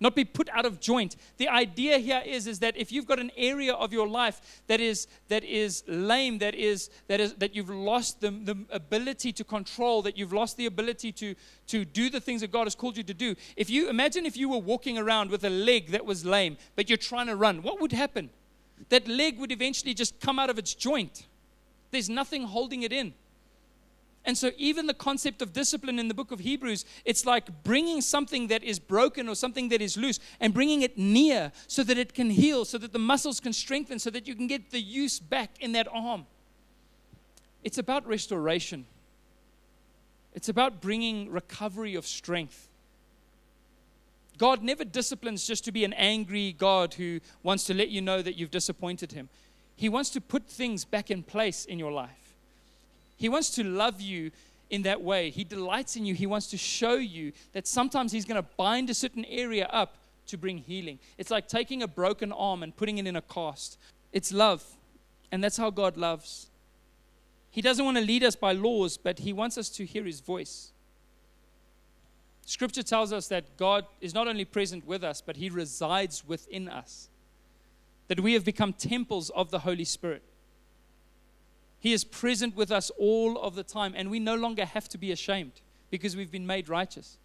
not 0.00 0.14
be 0.14 0.24
put 0.24 0.48
out 0.50 0.66
of 0.66 0.80
joint. 0.80 1.16
The 1.38 1.48
idea 1.48 1.98
here 1.98 2.22
is, 2.24 2.46
is 2.46 2.58
that 2.60 2.76
if 2.76 2.92
you've 2.92 3.06
got 3.06 3.18
an 3.18 3.30
area 3.36 3.74
of 3.74 3.92
your 3.92 4.06
life 4.06 4.62
that 4.66 4.80
is 4.80 5.06
that 5.28 5.44
is 5.44 5.82
lame, 5.86 6.38
that 6.38 6.54
is 6.54 6.90
that 7.08 7.20
is 7.20 7.34
that 7.34 7.54
you've 7.54 7.70
lost 7.70 8.20
the, 8.20 8.30
the 8.30 8.56
ability 8.70 9.32
to 9.32 9.44
control, 9.44 10.02
that 10.02 10.18
you've 10.18 10.32
lost 10.32 10.56
the 10.56 10.66
ability 10.66 11.12
to 11.12 11.34
to 11.68 11.84
do 11.84 12.10
the 12.10 12.20
things 12.20 12.40
that 12.40 12.52
God 12.52 12.64
has 12.64 12.74
called 12.74 12.96
you 12.96 13.02
to 13.04 13.14
do. 13.14 13.34
If 13.56 13.70
you 13.70 13.88
imagine 13.88 14.26
if 14.26 14.36
you 14.36 14.48
were 14.48 14.58
walking 14.58 14.98
around 14.98 15.30
with 15.30 15.44
a 15.44 15.50
leg 15.50 15.90
that 15.92 16.04
was 16.04 16.24
lame, 16.24 16.56
but 16.76 16.88
you're 16.88 16.98
trying 16.98 17.28
to 17.28 17.36
run, 17.36 17.62
what 17.62 17.80
would 17.80 17.92
happen? 17.92 18.30
That 18.88 19.08
leg 19.08 19.38
would 19.38 19.52
eventually 19.52 19.94
just 19.94 20.20
come 20.20 20.38
out 20.38 20.50
of 20.50 20.58
its 20.58 20.74
joint. 20.74 21.26
There's 21.90 22.10
nothing 22.10 22.44
holding 22.44 22.82
it 22.82 22.92
in. 22.92 23.14
And 24.26 24.38
so, 24.38 24.52
even 24.56 24.86
the 24.86 24.94
concept 24.94 25.42
of 25.42 25.52
discipline 25.52 25.98
in 25.98 26.08
the 26.08 26.14
book 26.14 26.30
of 26.30 26.40
Hebrews, 26.40 26.86
it's 27.04 27.26
like 27.26 27.62
bringing 27.62 28.00
something 28.00 28.48
that 28.48 28.64
is 28.64 28.78
broken 28.78 29.28
or 29.28 29.34
something 29.34 29.68
that 29.68 29.82
is 29.82 29.98
loose 29.98 30.18
and 30.40 30.54
bringing 30.54 30.80
it 30.80 30.96
near 30.96 31.52
so 31.66 31.84
that 31.84 31.98
it 31.98 32.14
can 32.14 32.30
heal, 32.30 32.64
so 32.64 32.78
that 32.78 32.92
the 32.94 32.98
muscles 32.98 33.38
can 33.38 33.52
strengthen, 33.52 33.98
so 33.98 34.08
that 34.10 34.26
you 34.26 34.34
can 34.34 34.46
get 34.46 34.70
the 34.70 34.80
use 34.80 35.20
back 35.20 35.50
in 35.60 35.72
that 35.72 35.86
arm. 35.92 36.26
It's 37.62 37.76
about 37.76 38.06
restoration, 38.06 38.86
it's 40.32 40.48
about 40.48 40.80
bringing 40.80 41.30
recovery 41.30 41.94
of 41.94 42.06
strength. 42.06 42.68
God 44.38 44.62
never 44.62 44.84
disciplines 44.84 45.46
just 45.46 45.64
to 45.64 45.72
be 45.72 45.84
an 45.84 45.92
angry 45.92 46.52
God 46.52 46.94
who 46.94 47.20
wants 47.42 47.64
to 47.64 47.74
let 47.74 47.88
you 47.88 48.00
know 48.00 48.20
that 48.22 48.36
you've 48.36 48.50
disappointed 48.50 49.12
him. 49.12 49.28
He 49.76 49.88
wants 49.88 50.10
to 50.10 50.20
put 50.20 50.48
things 50.48 50.84
back 50.84 51.10
in 51.10 51.22
place 51.22 51.64
in 51.64 51.78
your 51.78 51.92
life. 51.92 52.34
He 53.16 53.28
wants 53.28 53.50
to 53.50 53.64
love 53.64 54.00
you 54.00 54.30
in 54.70 54.82
that 54.82 55.00
way. 55.00 55.30
He 55.30 55.44
delights 55.44 55.96
in 55.96 56.04
you. 56.04 56.14
He 56.14 56.26
wants 56.26 56.48
to 56.48 56.56
show 56.56 56.94
you 56.94 57.32
that 57.52 57.66
sometimes 57.66 58.12
He's 58.12 58.24
going 58.24 58.42
to 58.42 58.48
bind 58.56 58.90
a 58.90 58.94
certain 58.94 59.24
area 59.26 59.66
up 59.66 59.96
to 60.26 60.38
bring 60.38 60.58
healing. 60.58 60.98
It's 61.18 61.30
like 61.30 61.48
taking 61.48 61.82
a 61.82 61.88
broken 61.88 62.32
arm 62.32 62.62
and 62.62 62.76
putting 62.76 62.98
it 62.98 63.06
in 63.06 63.16
a 63.16 63.22
cast. 63.22 63.78
It's 64.12 64.32
love. 64.32 64.64
And 65.30 65.42
that's 65.42 65.56
how 65.56 65.70
God 65.70 65.96
loves. 65.96 66.48
He 67.50 67.60
doesn't 67.60 67.84
want 67.84 67.96
to 67.98 68.04
lead 68.04 68.24
us 68.24 68.34
by 68.34 68.52
laws, 68.52 68.96
but 68.96 69.20
He 69.20 69.32
wants 69.32 69.58
us 69.58 69.68
to 69.70 69.84
hear 69.84 70.04
His 70.04 70.20
voice. 70.20 70.72
Scripture 72.46 72.82
tells 72.82 73.12
us 73.12 73.28
that 73.28 73.56
God 73.56 73.86
is 74.00 74.14
not 74.14 74.28
only 74.28 74.44
present 74.44 74.86
with 74.86 75.02
us, 75.02 75.20
but 75.20 75.36
He 75.36 75.48
resides 75.48 76.26
within 76.26 76.68
us. 76.68 77.08
That 78.08 78.20
we 78.20 78.34
have 78.34 78.44
become 78.44 78.72
temples 78.72 79.30
of 79.30 79.50
the 79.50 79.60
Holy 79.60 79.84
Spirit. 79.84 80.22
He 81.80 81.92
is 81.92 82.04
present 82.04 82.54
with 82.54 82.70
us 82.70 82.90
all 82.98 83.38
of 83.38 83.54
the 83.54 83.62
time, 83.62 83.94
and 83.96 84.10
we 84.10 84.18
no 84.18 84.34
longer 84.34 84.64
have 84.64 84.88
to 84.90 84.98
be 84.98 85.12
ashamed 85.12 85.52
because 85.90 86.16
we've 86.16 86.30
been 86.30 86.46
made 86.46 86.68
righteous. 86.68 87.18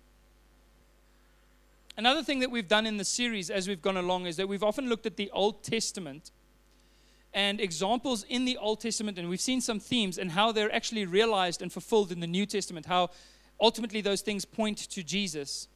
Another 1.98 2.24
thing 2.24 2.40
that 2.40 2.52
we've 2.52 2.68
done 2.68 2.86
in 2.86 2.98
the 2.98 3.06
series 3.06 3.50
as 3.50 3.68
we've 3.68 3.82
gone 3.82 3.98
along 3.98 4.26
is 4.26 4.38
that 4.38 4.48
we've 4.48 4.64
often 4.64 4.88
looked 4.88 5.06
at 5.06 5.18
the 5.18 5.30
Old 5.32 5.64
Testament 5.64 6.32
and 7.34 7.60
examples 7.60 8.24
in 8.30 8.46
the 8.46 8.58
Old 8.58 8.80
Testament, 8.80 9.18
and 9.18 9.30
we've 9.30 9.42
seen 9.42 9.60
some 9.60 9.80
themes 9.80 10.18
and 10.18 10.32
how 10.32 10.52
they're 10.52 10.74
actually 10.74 11.06
realized 11.06 11.62
and 11.62 11.72
fulfilled 11.72 12.12
in 12.12 12.22
the 12.22 12.28
New 12.28 12.46
Testament, 12.46 12.86
how 12.86 13.10
ultimately 13.60 14.02
those 14.02 14.22
things 14.22 14.46
point 14.46 14.78
to 14.78 15.04
Jesus. 15.04 15.68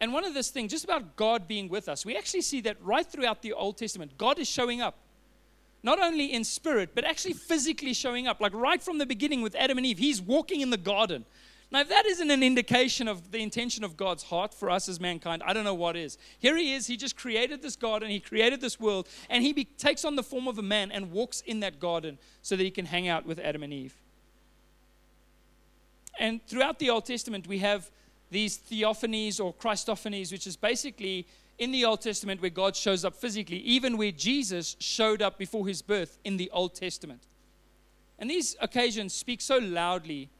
And 0.00 0.12
one 0.12 0.24
of 0.24 0.34
this 0.34 0.50
things, 0.50 0.70
just 0.70 0.84
about 0.84 1.16
God 1.16 1.48
being 1.48 1.68
with 1.68 1.88
us, 1.88 2.04
we 2.04 2.16
actually 2.16 2.42
see 2.42 2.60
that 2.62 2.76
right 2.82 3.06
throughout 3.06 3.42
the 3.42 3.52
Old 3.52 3.78
Testament, 3.78 4.18
God 4.18 4.38
is 4.38 4.48
showing 4.48 4.80
up 4.80 4.96
not 5.82 6.00
only 6.00 6.32
in 6.32 6.44
spirit, 6.44 6.90
but 6.94 7.04
actually 7.04 7.34
physically 7.34 7.92
showing 7.92 8.26
up. 8.26 8.40
Like 8.40 8.54
right 8.54 8.82
from 8.82 8.98
the 8.98 9.06
beginning 9.06 9.42
with 9.42 9.54
Adam 9.54 9.76
and 9.78 9.86
Eve, 9.86 9.98
he's 9.98 10.20
walking 10.20 10.62
in 10.62 10.70
the 10.70 10.78
garden. 10.78 11.24
Now, 11.70 11.80
if 11.80 11.88
that 11.88 12.06
isn't 12.06 12.30
an 12.30 12.42
indication 12.42 13.08
of 13.08 13.32
the 13.32 13.38
intention 13.38 13.82
of 13.84 13.96
God's 13.96 14.22
heart 14.22 14.54
for 14.54 14.70
us 14.70 14.88
as 14.88 15.00
mankind, 15.00 15.42
I 15.44 15.52
don't 15.52 15.64
know 15.64 15.74
what 15.74 15.96
is. 15.96 16.18
Here 16.38 16.56
he 16.56 16.72
is, 16.72 16.86
he 16.86 16.96
just 16.96 17.16
created 17.16 17.62
this 17.62 17.76
garden, 17.76 18.10
he 18.10 18.20
created 18.20 18.60
this 18.60 18.78
world, 18.78 19.08
and 19.28 19.42
he 19.42 19.52
be- 19.52 19.64
takes 19.64 20.04
on 20.04 20.16
the 20.16 20.22
form 20.22 20.46
of 20.46 20.58
a 20.58 20.62
man 20.62 20.92
and 20.92 21.10
walks 21.10 21.40
in 21.40 21.60
that 21.60 21.80
garden 21.80 22.18
so 22.42 22.56
that 22.56 22.62
he 22.62 22.70
can 22.70 22.86
hang 22.86 23.08
out 23.08 23.26
with 23.26 23.38
Adam 23.38 23.62
and 23.62 23.72
Eve. 23.72 23.96
And 26.18 26.44
throughout 26.46 26.78
the 26.78 26.90
Old 26.90 27.06
Testament, 27.06 27.46
we 27.46 27.58
have 27.58 27.90
these 28.30 28.58
theophanies 28.58 29.44
or 29.44 29.52
Christophanies, 29.54 30.32
which 30.32 30.46
is 30.46 30.56
basically 30.56 31.26
in 31.58 31.70
the 31.70 31.84
Old 31.84 32.00
Testament 32.00 32.40
where 32.40 32.50
God 32.50 32.74
shows 32.74 33.04
up 33.04 33.14
physically, 33.14 33.58
even 33.58 33.96
where 33.96 34.10
Jesus 34.10 34.76
showed 34.80 35.22
up 35.22 35.38
before 35.38 35.66
his 35.66 35.82
birth 35.82 36.18
in 36.24 36.36
the 36.36 36.50
Old 36.52 36.74
Testament. 36.74 37.22
And 38.18 38.30
these 38.30 38.56
occasions 38.60 39.14
speak 39.14 39.40
so 39.40 39.58
loudly 39.58 40.30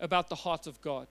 about 0.00 0.28
the 0.28 0.34
heart 0.34 0.66
of 0.66 0.80
God. 0.80 1.08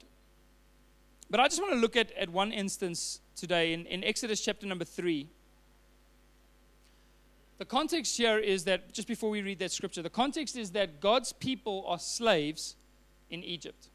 But 1.30 1.40
I 1.40 1.48
just 1.48 1.62
want 1.62 1.74
to 1.74 1.80
look 1.80 1.96
at, 1.96 2.12
at 2.14 2.30
one 2.30 2.52
instance 2.52 3.20
today 3.36 3.74
in, 3.74 3.86
in 3.88 4.04
Exodus 4.04 4.42
chapter 4.42 4.66
number 4.66 4.86
three. 4.86 5.28
The 7.58 7.66
context 7.66 8.18
here 8.18 8.38
is 8.38 8.64
that, 8.66 8.94
just 8.94 9.08
before 9.08 9.30
we 9.30 9.42
read 9.42 9.60
that 9.60 9.72
scripture, 9.72 10.02
the 10.02 10.10
context 10.10 10.56
is 10.56 10.72
that 10.72 11.02
God's 11.02 11.34
people 11.34 11.84
are 11.88 12.00
slaves 12.00 12.76
in 13.30 13.44
Egypt. 13.44 13.90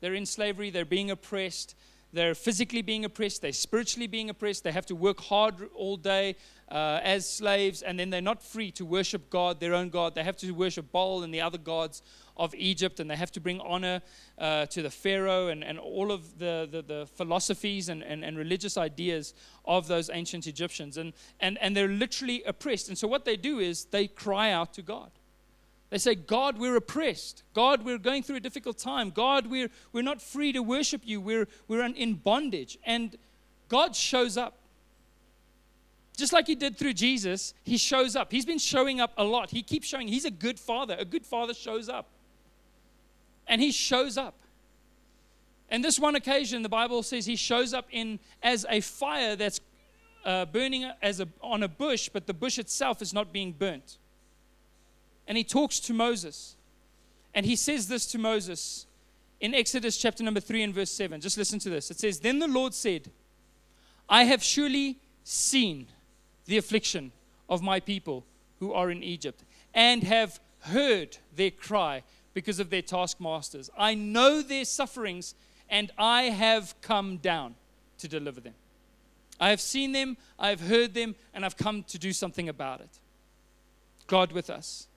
They're 0.00 0.14
in 0.14 0.26
slavery, 0.26 0.70
they're 0.70 0.84
being 0.84 1.10
oppressed, 1.10 1.74
they're 2.12 2.34
physically 2.34 2.82
being 2.82 3.04
oppressed, 3.04 3.42
they're 3.42 3.52
spiritually 3.52 4.06
being 4.06 4.30
oppressed, 4.30 4.64
they 4.64 4.72
have 4.72 4.86
to 4.86 4.96
work 4.96 5.20
hard 5.20 5.68
all 5.74 5.96
day 5.96 6.36
uh, 6.70 7.00
as 7.02 7.28
slaves, 7.28 7.82
and 7.82 7.98
then 7.98 8.10
they're 8.10 8.20
not 8.20 8.42
free 8.42 8.70
to 8.72 8.84
worship 8.84 9.30
God, 9.30 9.60
their 9.60 9.74
own 9.74 9.90
God. 9.90 10.14
They 10.14 10.24
have 10.24 10.36
to 10.38 10.50
worship 10.52 10.90
Baal 10.90 11.22
and 11.22 11.32
the 11.32 11.40
other 11.40 11.58
gods 11.58 12.02
of 12.36 12.54
Egypt, 12.54 13.00
and 13.00 13.10
they 13.10 13.16
have 13.16 13.30
to 13.32 13.40
bring 13.40 13.60
honor 13.60 14.00
uh, 14.38 14.66
to 14.66 14.82
the 14.82 14.90
Pharaoh 14.90 15.48
and, 15.48 15.62
and 15.62 15.78
all 15.78 16.10
of 16.10 16.38
the, 16.38 16.68
the, 16.70 16.82
the 16.82 17.06
philosophies 17.14 17.88
and, 17.88 18.02
and, 18.02 18.24
and, 18.24 18.38
religious 18.38 18.78
ideas 18.78 19.34
of 19.66 19.88
those 19.88 20.08
ancient 20.10 20.46
Egyptians. 20.46 20.96
And, 20.96 21.12
and, 21.38 21.58
and 21.58 21.76
they're 21.76 21.88
literally 21.88 22.42
oppressed. 22.44 22.88
And 22.88 22.96
so 22.96 23.06
what 23.06 23.24
they 23.24 23.36
do 23.36 23.58
is 23.58 23.84
they 23.86 24.06
cry 24.06 24.52
out 24.52 24.72
to 24.74 24.82
God. 24.82 25.10
They 25.90 25.98
say, 25.98 26.14
God, 26.14 26.56
we're 26.56 26.76
oppressed. 26.76 27.42
God, 27.52 27.84
we're 27.84 27.98
going 27.98 28.22
through 28.22 28.36
a 28.36 28.40
difficult 28.40 28.78
time. 28.78 29.10
God, 29.10 29.48
we're, 29.48 29.68
we're 29.92 30.02
not 30.02 30.22
free 30.22 30.52
to 30.52 30.62
worship 30.62 31.02
you. 31.04 31.20
We're, 31.20 31.48
we're 31.66 31.84
in 31.84 32.14
bondage. 32.14 32.78
And 32.84 33.16
God 33.68 33.96
shows 33.96 34.36
up. 34.36 34.56
Just 36.16 36.32
like 36.32 36.46
he 36.46 36.54
did 36.54 36.76
through 36.76 36.92
Jesus, 36.92 37.54
he 37.64 37.76
shows 37.76 38.14
up. 38.14 38.30
He's 38.30 38.46
been 38.46 38.58
showing 38.58 39.00
up 39.00 39.12
a 39.16 39.24
lot. 39.24 39.50
He 39.50 39.62
keeps 39.62 39.88
showing. 39.88 40.06
He's 40.06 40.24
a 40.24 40.30
good 40.30 40.60
father. 40.60 40.94
A 40.96 41.04
good 41.04 41.26
father 41.26 41.54
shows 41.54 41.88
up. 41.88 42.06
And 43.48 43.60
he 43.60 43.72
shows 43.72 44.16
up. 44.16 44.34
And 45.70 45.84
this 45.84 45.98
one 45.98 46.14
occasion, 46.14 46.62
the 46.62 46.68
Bible 46.68 47.02
says 47.02 47.26
he 47.26 47.36
shows 47.36 47.74
up 47.74 47.86
in 47.90 48.20
as 48.42 48.64
a 48.68 48.80
fire 48.80 49.34
that's 49.34 49.60
uh, 50.24 50.44
burning 50.44 50.88
as 51.02 51.18
a, 51.18 51.28
on 51.40 51.64
a 51.64 51.68
bush, 51.68 52.08
but 52.12 52.26
the 52.26 52.34
bush 52.34 52.58
itself 52.58 53.02
is 53.02 53.12
not 53.12 53.32
being 53.32 53.52
burnt 53.52 53.98
and 55.30 55.36
he 55.36 55.44
talks 55.44 55.78
to 55.78 55.94
Moses. 55.94 56.56
And 57.34 57.46
he 57.46 57.54
says 57.54 57.86
this 57.86 58.04
to 58.06 58.18
Moses 58.18 58.86
in 59.38 59.54
Exodus 59.54 59.96
chapter 59.96 60.24
number 60.24 60.40
3 60.40 60.64
and 60.64 60.74
verse 60.74 60.90
7. 60.90 61.20
Just 61.20 61.38
listen 61.38 61.60
to 61.60 61.70
this. 61.70 61.88
It 61.88 62.00
says, 62.00 62.18
Then 62.18 62.40
the 62.40 62.48
Lord 62.48 62.74
said, 62.74 63.12
I 64.08 64.24
have 64.24 64.42
surely 64.42 64.98
seen 65.22 65.86
the 66.46 66.56
affliction 66.56 67.12
of 67.48 67.62
my 67.62 67.78
people 67.78 68.26
who 68.58 68.72
are 68.72 68.90
in 68.90 69.04
Egypt, 69.04 69.44
and 69.72 70.02
have 70.02 70.40
heard 70.62 71.18
their 71.36 71.52
cry 71.52 72.02
because 72.34 72.58
of 72.58 72.70
their 72.70 72.82
taskmasters. 72.82 73.70
I 73.78 73.94
know 73.94 74.42
their 74.42 74.64
sufferings, 74.64 75.36
and 75.68 75.92
I 75.96 76.22
have 76.24 76.74
come 76.80 77.18
down 77.18 77.54
to 77.98 78.08
deliver 78.08 78.40
them. 78.40 78.54
I 79.38 79.50
have 79.50 79.60
seen 79.60 79.92
them, 79.92 80.16
I 80.40 80.48
have 80.48 80.62
heard 80.62 80.94
them, 80.94 81.14
and 81.32 81.44
I've 81.44 81.56
come 81.56 81.84
to 81.84 82.00
do 82.00 82.12
something 82.12 82.48
about 82.48 82.80
it. 82.80 82.98
God 84.08 84.32
with 84.32 84.50
us. 84.50 84.88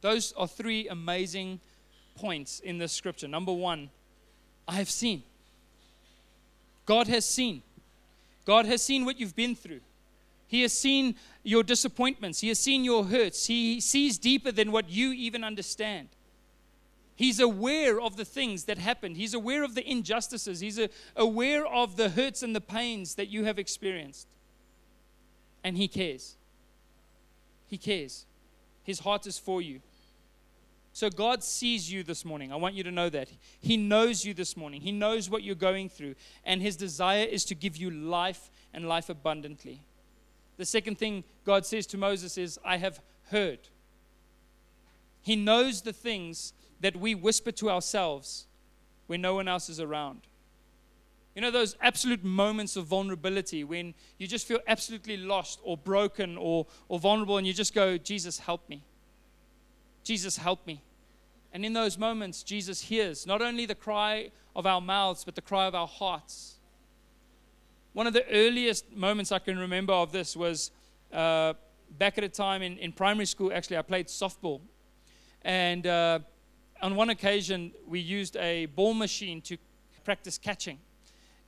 Those 0.00 0.32
are 0.32 0.46
three 0.46 0.88
amazing 0.88 1.60
points 2.16 2.60
in 2.60 2.78
this 2.78 2.92
scripture. 2.92 3.28
Number 3.28 3.52
one, 3.52 3.90
I 4.66 4.74
have 4.74 4.90
seen. 4.90 5.22
God 6.86 7.08
has 7.08 7.24
seen. 7.24 7.62
God 8.44 8.66
has 8.66 8.82
seen 8.82 9.04
what 9.04 9.20
you've 9.20 9.36
been 9.36 9.54
through. 9.54 9.80
He 10.46 10.62
has 10.62 10.72
seen 10.72 11.16
your 11.42 11.62
disappointments. 11.62 12.40
He 12.40 12.48
has 12.48 12.58
seen 12.58 12.82
your 12.82 13.04
hurts. 13.04 13.46
He 13.46 13.80
sees 13.80 14.18
deeper 14.18 14.50
than 14.50 14.72
what 14.72 14.88
you 14.88 15.12
even 15.12 15.44
understand. 15.44 16.08
He's 17.14 17.40
aware 17.40 18.00
of 18.00 18.16
the 18.16 18.24
things 18.24 18.64
that 18.64 18.78
happened. 18.78 19.16
He's 19.16 19.34
aware 19.34 19.64
of 19.64 19.74
the 19.74 19.86
injustices. 19.86 20.60
He's 20.60 20.78
uh, 20.78 20.86
aware 21.16 21.66
of 21.66 21.96
the 21.96 22.10
hurts 22.10 22.42
and 22.42 22.54
the 22.54 22.60
pains 22.60 23.16
that 23.16 23.28
you 23.28 23.44
have 23.44 23.58
experienced. 23.58 24.28
And 25.64 25.76
He 25.76 25.88
cares. 25.88 26.36
He 27.66 27.76
cares. 27.76 28.24
His 28.84 29.00
heart 29.00 29.26
is 29.26 29.38
for 29.38 29.60
you. 29.60 29.80
So 30.98 31.08
God 31.08 31.44
sees 31.44 31.92
you 31.92 32.02
this 32.02 32.24
morning. 32.24 32.52
I 32.52 32.56
want 32.56 32.74
you 32.74 32.82
to 32.82 32.90
know 32.90 33.08
that. 33.08 33.28
He 33.60 33.76
knows 33.76 34.24
you 34.24 34.34
this 34.34 34.56
morning. 34.56 34.80
He 34.80 34.90
knows 34.90 35.30
what 35.30 35.44
you're 35.44 35.54
going 35.54 35.88
through. 35.88 36.16
And 36.44 36.60
His 36.60 36.74
desire 36.74 37.22
is 37.22 37.44
to 37.44 37.54
give 37.54 37.76
you 37.76 37.88
life 37.88 38.50
and 38.74 38.88
life 38.88 39.08
abundantly. 39.08 39.80
The 40.56 40.64
second 40.64 40.98
thing 40.98 41.22
God 41.44 41.64
says 41.64 41.86
to 41.86 41.96
Moses 41.96 42.36
is, 42.36 42.58
I 42.64 42.78
have 42.78 43.00
heard. 43.30 43.60
He 45.22 45.36
knows 45.36 45.82
the 45.82 45.92
things 45.92 46.52
that 46.80 46.96
we 46.96 47.14
whisper 47.14 47.52
to 47.52 47.70
ourselves 47.70 48.48
when 49.06 49.20
no 49.20 49.36
one 49.36 49.46
else 49.46 49.68
is 49.68 49.78
around. 49.78 50.22
You 51.36 51.42
know, 51.42 51.52
those 51.52 51.76
absolute 51.80 52.24
moments 52.24 52.74
of 52.74 52.86
vulnerability 52.86 53.62
when 53.62 53.94
you 54.18 54.26
just 54.26 54.48
feel 54.48 54.58
absolutely 54.66 55.16
lost 55.16 55.60
or 55.62 55.76
broken 55.76 56.36
or, 56.36 56.66
or 56.88 56.98
vulnerable 56.98 57.38
and 57.38 57.46
you 57.46 57.52
just 57.52 57.72
go, 57.72 57.98
Jesus, 57.98 58.40
help 58.40 58.68
me. 58.68 58.82
Jesus, 60.02 60.36
help 60.36 60.66
me. 60.66 60.82
And 61.58 61.64
in 61.64 61.72
those 61.72 61.98
moments, 61.98 62.44
Jesus 62.44 62.82
hears 62.82 63.26
not 63.26 63.42
only 63.42 63.66
the 63.66 63.74
cry 63.74 64.30
of 64.54 64.64
our 64.64 64.80
mouths, 64.80 65.24
but 65.24 65.34
the 65.34 65.42
cry 65.42 65.66
of 65.66 65.74
our 65.74 65.88
hearts. 65.88 66.60
One 67.94 68.06
of 68.06 68.12
the 68.12 68.24
earliest 68.30 68.94
moments 68.94 69.32
I 69.32 69.40
can 69.40 69.58
remember 69.58 69.92
of 69.92 70.12
this 70.12 70.36
was 70.36 70.70
uh, 71.12 71.54
back 71.98 72.16
at 72.16 72.22
a 72.22 72.28
time 72.28 72.62
in, 72.62 72.78
in 72.78 72.92
primary 72.92 73.26
school, 73.26 73.52
actually, 73.52 73.76
I 73.76 73.82
played 73.82 74.06
softball. 74.06 74.60
And 75.42 75.84
uh, 75.84 76.20
on 76.80 76.94
one 76.94 77.10
occasion, 77.10 77.72
we 77.88 77.98
used 77.98 78.36
a 78.36 78.66
ball 78.66 78.94
machine 78.94 79.40
to 79.40 79.56
practice 80.04 80.38
catching. 80.38 80.78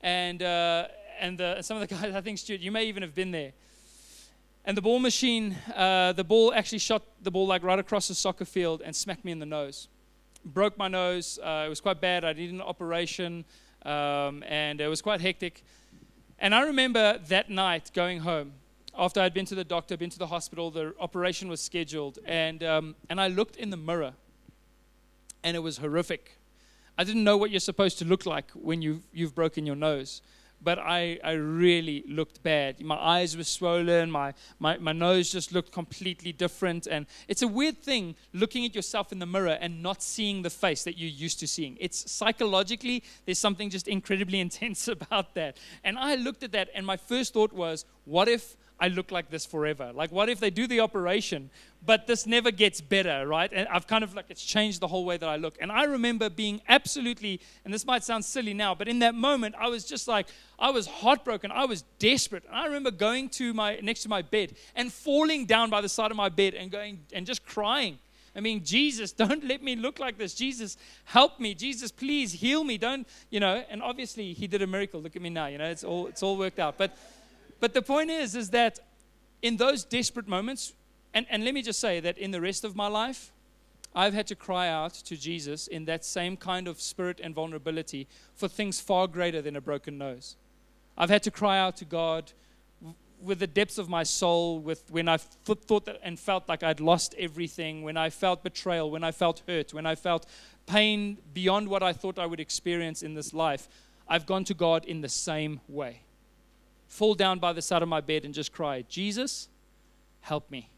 And, 0.00 0.42
uh, 0.42 0.88
and 1.20 1.38
the, 1.38 1.62
some 1.62 1.80
of 1.80 1.88
the 1.88 1.94
guys, 1.94 2.16
I 2.16 2.20
think, 2.20 2.38
Stuart, 2.38 2.58
you 2.58 2.72
may 2.72 2.86
even 2.86 3.04
have 3.04 3.14
been 3.14 3.30
there. 3.30 3.52
And 4.64 4.76
the 4.76 4.82
ball 4.82 4.98
machine, 4.98 5.56
uh, 5.72 6.14
the 6.14 6.24
ball 6.24 6.52
actually 6.52 6.78
shot 6.78 7.04
the 7.22 7.30
ball 7.30 7.46
like 7.46 7.62
right 7.62 7.78
across 7.78 8.08
the 8.08 8.14
soccer 8.16 8.44
field 8.44 8.82
and 8.84 8.96
smacked 8.96 9.24
me 9.24 9.30
in 9.30 9.38
the 9.38 9.46
nose. 9.46 9.86
Broke 10.44 10.78
my 10.78 10.88
nose. 10.88 11.38
Uh, 11.42 11.64
it 11.66 11.68
was 11.68 11.80
quite 11.80 12.00
bad. 12.00 12.24
I 12.24 12.32
needed 12.32 12.54
an 12.54 12.60
operation, 12.62 13.44
um, 13.82 14.42
and 14.46 14.80
it 14.80 14.88
was 14.88 15.02
quite 15.02 15.20
hectic. 15.20 15.62
And 16.38 16.54
I 16.54 16.62
remember 16.62 17.18
that 17.28 17.50
night 17.50 17.90
going 17.94 18.20
home 18.20 18.52
after 18.96 19.20
I'd 19.20 19.34
been 19.34 19.46
to 19.46 19.54
the 19.54 19.64
doctor, 19.64 19.96
been 19.96 20.10
to 20.10 20.18
the 20.18 20.26
hospital, 20.26 20.70
the 20.70 20.94
operation 20.98 21.48
was 21.48 21.60
scheduled, 21.60 22.18
and, 22.24 22.62
um, 22.62 22.96
and 23.08 23.20
I 23.20 23.28
looked 23.28 23.56
in 23.56 23.70
the 23.70 23.76
mirror, 23.76 24.14
and 25.42 25.56
it 25.56 25.60
was 25.60 25.78
horrific. 25.78 26.38
I 26.98 27.04
didn't 27.04 27.24
know 27.24 27.36
what 27.36 27.50
you're 27.50 27.60
supposed 27.60 27.98
to 28.00 28.04
look 28.04 28.26
like 28.26 28.50
when 28.52 28.82
you've, 28.82 29.02
you've 29.12 29.34
broken 29.34 29.64
your 29.64 29.76
nose 29.76 30.22
but 30.62 30.78
I, 30.78 31.18
I 31.24 31.32
really 31.32 32.04
looked 32.08 32.42
bad. 32.42 32.80
My 32.82 32.96
eyes 32.96 33.36
were 33.36 33.44
swollen, 33.44 34.10
my, 34.10 34.34
my, 34.58 34.78
my 34.78 34.92
nose 34.92 35.30
just 35.30 35.52
looked 35.52 35.72
completely 35.72 36.32
different. 36.32 36.86
And 36.86 37.06
it's 37.28 37.42
a 37.42 37.48
weird 37.48 37.78
thing 37.78 38.14
looking 38.32 38.64
at 38.64 38.74
yourself 38.74 39.12
in 39.12 39.18
the 39.18 39.26
mirror 39.26 39.58
and 39.60 39.82
not 39.82 40.02
seeing 40.02 40.42
the 40.42 40.50
face 40.50 40.84
that 40.84 40.98
you're 40.98 41.10
used 41.10 41.40
to 41.40 41.48
seeing. 41.48 41.76
It's 41.80 42.10
psychologically, 42.10 43.02
there's 43.24 43.38
something 43.38 43.70
just 43.70 43.88
incredibly 43.88 44.40
intense 44.46 44.88
about 44.88 45.34
that. 45.34 45.56
And 45.84 45.98
I 45.98 46.14
looked 46.14 46.42
at 46.42 46.52
that, 46.52 46.68
and 46.74 46.84
my 46.84 46.96
first 46.96 47.32
thought 47.32 47.52
was, 47.52 47.84
what 48.04 48.28
if 48.28 48.56
I 48.80 48.88
look 48.88 49.10
like 49.10 49.30
this 49.30 49.44
forever? 49.44 49.92
Like, 49.94 50.10
what 50.10 50.28
if 50.28 50.40
they 50.40 50.50
do 50.50 50.66
the 50.66 50.80
operation, 50.80 51.50
but 51.84 52.06
this 52.06 52.26
never 52.26 52.50
gets 52.50 52.80
better, 52.80 53.26
right? 53.26 53.50
And 53.52 53.68
I've 53.68 53.86
kind 53.86 54.02
of 54.02 54.14
like, 54.14 54.26
it's 54.28 54.42
changed 54.44 54.80
the 54.80 54.88
whole 54.88 55.04
way 55.04 55.16
that 55.18 55.28
I 55.28 55.36
look. 55.36 55.58
And 55.60 55.70
I 55.70 55.84
remember 55.84 56.30
being 56.30 56.62
absolutely, 56.68 57.40
and 57.64 57.74
this 57.74 57.84
might 57.84 58.04
sound 58.04 58.24
silly 58.24 58.54
now, 58.54 58.74
but 58.74 58.88
in 58.88 59.00
that 59.00 59.14
moment, 59.14 59.54
I 59.58 59.68
was 59.68 59.84
just 59.84 60.08
like, 60.08 60.28
I 60.58 60.70
was 60.70 60.86
heartbroken. 60.86 61.50
I 61.52 61.66
was 61.66 61.82
desperate. 61.98 62.44
And 62.46 62.56
I 62.56 62.66
remember 62.66 62.90
going 62.90 63.28
to 63.30 63.52
my, 63.52 63.76
next 63.82 64.02
to 64.02 64.08
my 64.08 64.22
bed 64.22 64.54
and 64.74 64.92
falling 64.92 65.46
down 65.46 65.70
by 65.70 65.80
the 65.80 65.88
side 65.88 66.10
of 66.10 66.16
my 66.16 66.28
bed 66.28 66.54
and 66.54 66.70
going, 66.70 67.00
and 67.12 67.26
just 67.26 67.44
crying. 67.44 67.98
I 68.34 68.40
mean, 68.40 68.64
Jesus, 68.64 69.12
don't 69.24 69.44
let 69.44 69.62
me 69.62 69.76
look 69.76 69.98
like 69.98 70.18
this. 70.18 70.34
Jesus, 70.34 70.76
help 71.04 71.40
me. 71.40 71.54
Jesus, 71.54 71.90
please 71.90 72.32
heal 72.32 72.64
me. 72.64 72.78
Don't, 72.78 73.06
you 73.30 73.40
know, 73.40 73.64
and 73.68 73.82
obviously 73.82 74.32
he 74.32 74.46
did 74.46 74.62
a 74.62 74.66
miracle. 74.66 75.00
Look 75.00 75.16
at 75.16 75.22
me 75.22 75.30
now, 75.30 75.46
you 75.46 75.58
know, 75.58 75.68
it's 75.68 75.84
all, 75.84 76.06
it's 76.06 76.22
all 76.22 76.36
worked 76.36 76.58
out. 76.58 76.78
But, 76.78 76.96
but 77.60 77.74
the 77.74 77.82
point 77.82 78.10
is, 78.10 78.34
is 78.34 78.50
that 78.50 78.80
in 79.42 79.56
those 79.56 79.84
desperate 79.84 80.26
moments, 80.26 80.72
and, 81.14 81.26
and 81.30 81.44
let 81.44 81.54
me 81.54 81.62
just 81.62 81.80
say 81.80 82.00
that 82.00 82.18
in 82.18 82.30
the 82.30 82.40
rest 82.40 82.64
of 82.64 82.74
my 82.74 82.86
life, 82.86 83.32
I've 83.94 84.14
had 84.14 84.26
to 84.28 84.36
cry 84.36 84.68
out 84.68 84.94
to 84.94 85.16
Jesus 85.16 85.66
in 85.66 85.84
that 85.86 86.04
same 86.04 86.36
kind 86.36 86.68
of 86.68 86.80
spirit 86.80 87.20
and 87.22 87.34
vulnerability 87.34 88.06
for 88.34 88.48
things 88.48 88.80
far 88.80 89.08
greater 89.08 89.42
than 89.42 89.56
a 89.56 89.60
broken 89.60 89.98
nose. 89.98 90.36
I've 90.96 91.10
had 91.10 91.22
to 91.24 91.30
cry 91.30 91.58
out 91.58 91.76
to 91.78 91.84
God 91.84 92.32
with 93.20 93.40
the 93.40 93.46
depths 93.46 93.76
of 93.76 93.88
my 93.88 94.02
soul, 94.02 94.60
with 94.60 94.90
when 94.90 95.08
I 95.08 95.18
thought 95.18 95.84
that 95.84 96.00
and 96.02 96.18
felt 96.18 96.48
like 96.48 96.62
I'd 96.62 96.80
lost 96.80 97.14
everything, 97.18 97.82
when 97.82 97.96
I 97.96 98.08
felt 98.08 98.42
betrayal, 98.42 98.90
when 98.90 99.04
I 99.04 99.12
felt 99.12 99.42
hurt, 99.46 99.74
when 99.74 99.84
I 99.84 99.94
felt 99.94 100.24
pain 100.66 101.18
beyond 101.34 101.68
what 101.68 101.82
I 101.82 101.92
thought 101.92 102.18
I 102.18 102.26
would 102.26 102.40
experience 102.40 103.02
in 103.02 103.14
this 103.14 103.34
life. 103.34 103.68
I've 104.08 104.24
gone 104.24 104.44
to 104.44 104.54
God 104.54 104.84
in 104.84 105.02
the 105.02 105.08
same 105.08 105.60
way 105.68 106.02
fall 106.90 107.14
down 107.14 107.38
by 107.38 107.54
the 107.54 107.62
side 107.62 107.82
of 107.82 107.88
my 107.88 108.00
bed 108.00 108.24
and 108.24 108.34
just 108.34 108.52
cry, 108.52 108.82
Jesus, 108.88 109.48
help 110.20 110.50
me. 110.50 110.68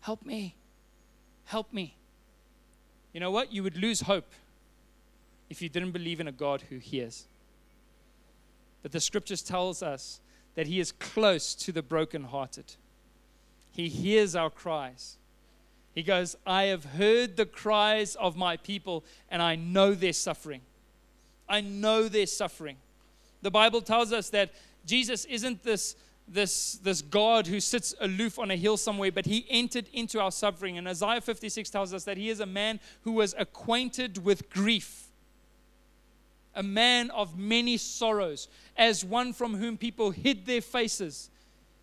Help 0.00 0.26
me. 0.26 0.56
Help 1.44 1.72
me. 1.72 1.96
You 3.12 3.20
know 3.20 3.30
what? 3.30 3.52
You 3.52 3.62
would 3.62 3.76
lose 3.76 4.02
hope 4.02 4.32
if 5.48 5.62
you 5.62 5.68
didn't 5.68 5.92
believe 5.92 6.20
in 6.20 6.28
a 6.28 6.32
God 6.32 6.64
who 6.68 6.78
hears. 6.78 7.26
But 8.82 8.92
the 8.92 9.00
scriptures 9.00 9.40
tells 9.40 9.82
us 9.82 10.20
that 10.56 10.66
he 10.66 10.80
is 10.80 10.92
close 10.92 11.54
to 11.54 11.72
the 11.72 11.82
brokenhearted. 11.82 12.74
He 13.70 13.88
hears 13.88 14.34
our 14.34 14.50
cries. 14.50 15.16
He 15.94 16.02
goes, 16.02 16.36
I 16.44 16.64
have 16.64 16.84
heard 16.84 17.36
the 17.36 17.46
cries 17.46 18.16
of 18.16 18.36
my 18.36 18.56
people, 18.56 19.04
and 19.30 19.40
I 19.40 19.54
know 19.54 19.94
their 19.94 20.12
suffering. 20.12 20.62
I 21.48 21.60
know 21.60 22.08
their 22.08 22.26
suffering. 22.26 22.76
The 23.42 23.50
Bible 23.50 23.80
tells 23.80 24.12
us 24.12 24.30
that 24.30 24.52
Jesus 24.84 25.24
isn't 25.26 25.62
this, 25.62 25.96
this, 26.26 26.74
this 26.82 27.02
God 27.02 27.46
who 27.46 27.60
sits 27.60 27.94
aloof 28.00 28.38
on 28.38 28.50
a 28.50 28.56
hill 28.56 28.76
somewhere, 28.76 29.12
but 29.12 29.26
he 29.26 29.46
entered 29.48 29.88
into 29.92 30.20
our 30.20 30.30
suffering. 30.30 30.78
And 30.78 30.86
Isaiah 30.88 31.20
56 31.20 31.70
tells 31.70 31.94
us 31.94 32.04
that 32.04 32.16
he 32.16 32.28
is 32.28 32.40
a 32.40 32.46
man 32.46 32.80
who 33.02 33.12
was 33.12 33.34
acquainted 33.38 34.24
with 34.24 34.50
grief, 34.50 35.08
a 36.54 36.62
man 36.62 37.10
of 37.10 37.38
many 37.38 37.76
sorrows, 37.76 38.48
as 38.76 39.04
one 39.04 39.32
from 39.32 39.56
whom 39.56 39.76
people 39.76 40.10
hid 40.10 40.46
their 40.46 40.60
faces. 40.60 41.29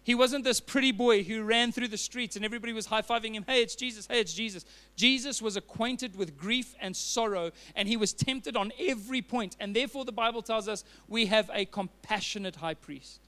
He 0.07 0.15
wasn't 0.15 0.45
this 0.45 0.61
pretty 0.61 0.93
boy 0.93 1.23
who 1.23 1.43
ran 1.43 1.73
through 1.73 1.89
the 1.89 1.97
streets 1.97 2.37
and 2.37 2.45
everybody 2.45 2.71
was 2.71 2.85
high 2.85 3.01
fiving 3.01 3.33
him. 3.33 3.43
Hey, 3.45 3.61
it's 3.61 3.75
Jesus. 3.75 4.07
Hey, 4.07 4.21
it's 4.21 4.33
Jesus. 4.33 4.63
Jesus 4.95 5.41
was 5.41 5.57
acquainted 5.57 6.15
with 6.15 6.37
grief 6.37 6.75
and 6.79 6.95
sorrow, 6.95 7.51
and 7.75 7.89
he 7.89 7.97
was 7.97 8.13
tempted 8.13 8.55
on 8.55 8.71
every 8.79 9.21
point. 9.21 9.57
And 9.59 9.75
therefore, 9.75 10.05
the 10.05 10.13
Bible 10.13 10.41
tells 10.41 10.69
us 10.69 10.85
we 11.09 11.25
have 11.25 11.51
a 11.53 11.65
compassionate 11.65 12.55
high 12.55 12.75
priest. 12.75 13.19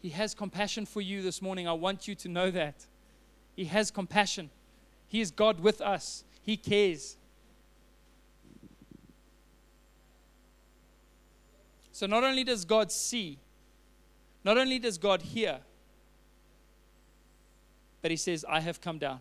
He 0.00 0.10
has 0.10 0.34
compassion 0.34 0.86
for 0.86 1.00
you 1.00 1.20
this 1.20 1.42
morning. 1.42 1.66
I 1.66 1.72
want 1.72 2.06
you 2.06 2.14
to 2.14 2.28
know 2.28 2.52
that. 2.52 2.86
He 3.56 3.64
has 3.64 3.90
compassion. 3.90 4.50
He 5.08 5.20
is 5.20 5.32
God 5.32 5.58
with 5.58 5.80
us, 5.80 6.22
He 6.42 6.56
cares. 6.56 7.16
So, 11.90 12.06
not 12.06 12.22
only 12.22 12.44
does 12.44 12.64
God 12.64 12.92
see, 12.92 13.40
not 14.44 14.58
only 14.58 14.78
does 14.78 14.98
God 14.98 15.22
hear, 15.22 15.58
but 18.02 18.10
He 18.10 18.16
says, 18.16 18.44
I 18.48 18.60
have 18.60 18.80
come 18.80 18.98
down. 18.98 19.20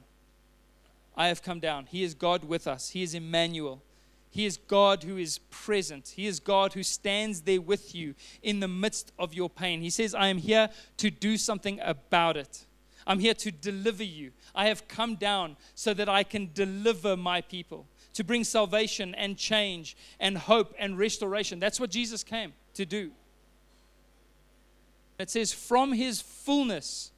I 1.16 1.28
have 1.30 1.42
come 1.42 1.60
down. 1.60 1.88
He 1.88 2.04
is 2.04 2.14
God 2.14 2.44
with 2.44 2.68
us, 2.68 2.90
He 2.90 3.04
is 3.04 3.14
Emmanuel. 3.14 3.82
He 4.30 4.46
is 4.46 4.58
God 4.58 5.04
who 5.04 5.18
is 5.18 5.40
present. 5.50 6.14
He 6.16 6.28
is 6.28 6.40
God 6.40 6.74
who 6.74 6.84
stands 6.84 7.42
there 7.42 7.62
with 7.62 7.96
you 7.96 8.14
in 8.44 8.60
the 8.60 8.68
midst 8.68 9.12
of 9.18 9.34
your 9.34 9.50
pain. 9.50 9.82
He 9.82 9.90
says, 9.90 10.14
I 10.14 10.28
am 10.28 10.38
here 10.38 10.70
to 10.98 11.10
do 11.10 11.38
something 11.38 11.80
about 11.82 12.38
it. 12.38 12.66
I'm 13.08 13.20
here 13.20 13.34
to 13.36 13.52
deliver 13.52 14.04
you. 14.04 14.34
I 14.54 14.68
have 14.68 14.88
come 14.88 15.16
down 15.16 15.56
so 15.76 15.94
that 15.94 16.10
I 16.10 16.24
can 16.24 16.52
deliver 16.54 17.16
my 17.16 17.42
people, 17.42 17.88
to 18.14 18.24
bring 18.24 18.44
salvation 18.44 19.16
and 19.16 19.38
change 19.38 19.96
and 20.20 20.38
hope 20.38 20.76
and 20.78 20.98
restoration. 21.00 21.60
That's 21.60 21.80
what 21.80 21.90
Jesus 21.90 22.24
came 22.24 22.54
to 22.74 22.86
do. 22.86 23.12
It 25.20 25.30
says, 25.30 25.52
From 25.52 25.94
his 25.94 26.22
fullness 26.22 27.12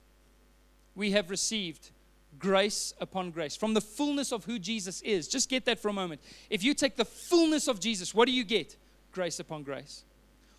we 0.96 1.12
have 1.12 1.30
received 1.30 1.92
grace 2.38 2.94
upon 3.00 3.32
grace. 3.32 3.56
From 3.56 3.74
the 3.74 3.82
fullness 3.82 4.32
of 4.32 4.46
who 4.46 4.60
Jesus 4.60 5.02
is. 5.02 5.28
Just 5.28 5.50
get 5.50 5.66
that 5.66 5.80
for 5.80 5.90
a 5.90 5.94
moment. 5.94 6.22
If 6.50 6.64
you 6.64 6.74
take 6.74 6.96
the 6.96 7.06
fullness 7.06 7.68
of 7.68 7.80
Jesus, 7.80 8.14
what 8.14 8.26
do 8.26 8.32
you 8.32 8.44
get? 8.44 8.78
Grace 9.12 9.40
upon 9.40 9.64
grace. 9.64 10.04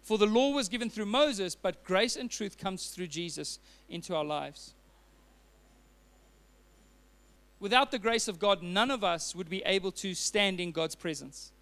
For 0.02 0.18
the 0.18 0.26
law 0.26 0.52
was 0.52 0.68
given 0.68 0.90
through 0.90 1.06
Moses, 1.06 1.54
but 1.54 1.84
grace 1.84 2.16
and 2.16 2.30
truth 2.30 2.58
comes 2.58 2.88
through 2.88 3.08
Jesus 3.08 3.58
into 3.88 4.14
our 4.14 4.24
lives. 4.24 4.74
Without 7.58 7.90
the 7.90 7.98
grace 7.98 8.26
of 8.26 8.38
God, 8.38 8.62
none 8.62 8.90
of 8.90 9.04
us 9.04 9.34
would 9.34 9.50
be 9.50 9.62
able 9.66 9.92
to 9.92 10.14
stand 10.14 10.60
in 10.60 10.72
God's 10.72 10.94
presence. 10.94 11.52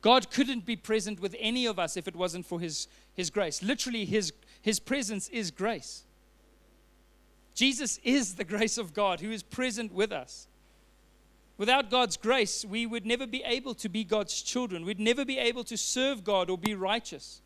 God 0.00 0.30
couldn't 0.30 0.64
be 0.64 0.76
present 0.76 1.20
with 1.20 1.36
any 1.38 1.66
of 1.66 1.78
us 1.78 1.96
if 1.96 2.08
it 2.08 2.16
wasn't 2.16 2.46
for 2.46 2.60
His, 2.60 2.88
his 3.14 3.30
grace. 3.30 3.62
Literally, 3.62 4.04
his, 4.04 4.32
his 4.64 4.80
presence 4.80 5.28
is 5.28 5.50
grace. 5.50 6.04
Jesus 7.54 8.00
is 8.02 8.36
the 8.36 8.44
grace 8.44 8.78
of 8.78 8.94
God 8.94 9.20
who 9.20 9.30
is 9.30 9.42
present 9.42 9.92
with 9.92 10.10
us. 10.10 10.48
Without 11.58 11.90
God's 11.90 12.16
grace, 12.16 12.64
we 12.64 12.86
would 12.86 13.04
never 13.04 13.26
be 13.26 13.42
able 13.44 13.74
to 13.74 13.90
be 13.90 14.04
God's 14.04 14.40
children. 14.40 14.86
We'd 14.86 14.98
never 14.98 15.22
be 15.22 15.36
able 15.36 15.64
to 15.64 15.76
serve 15.76 16.24
God 16.24 16.48
or 16.48 16.56
be 16.56 16.74
righteous. 16.74 17.42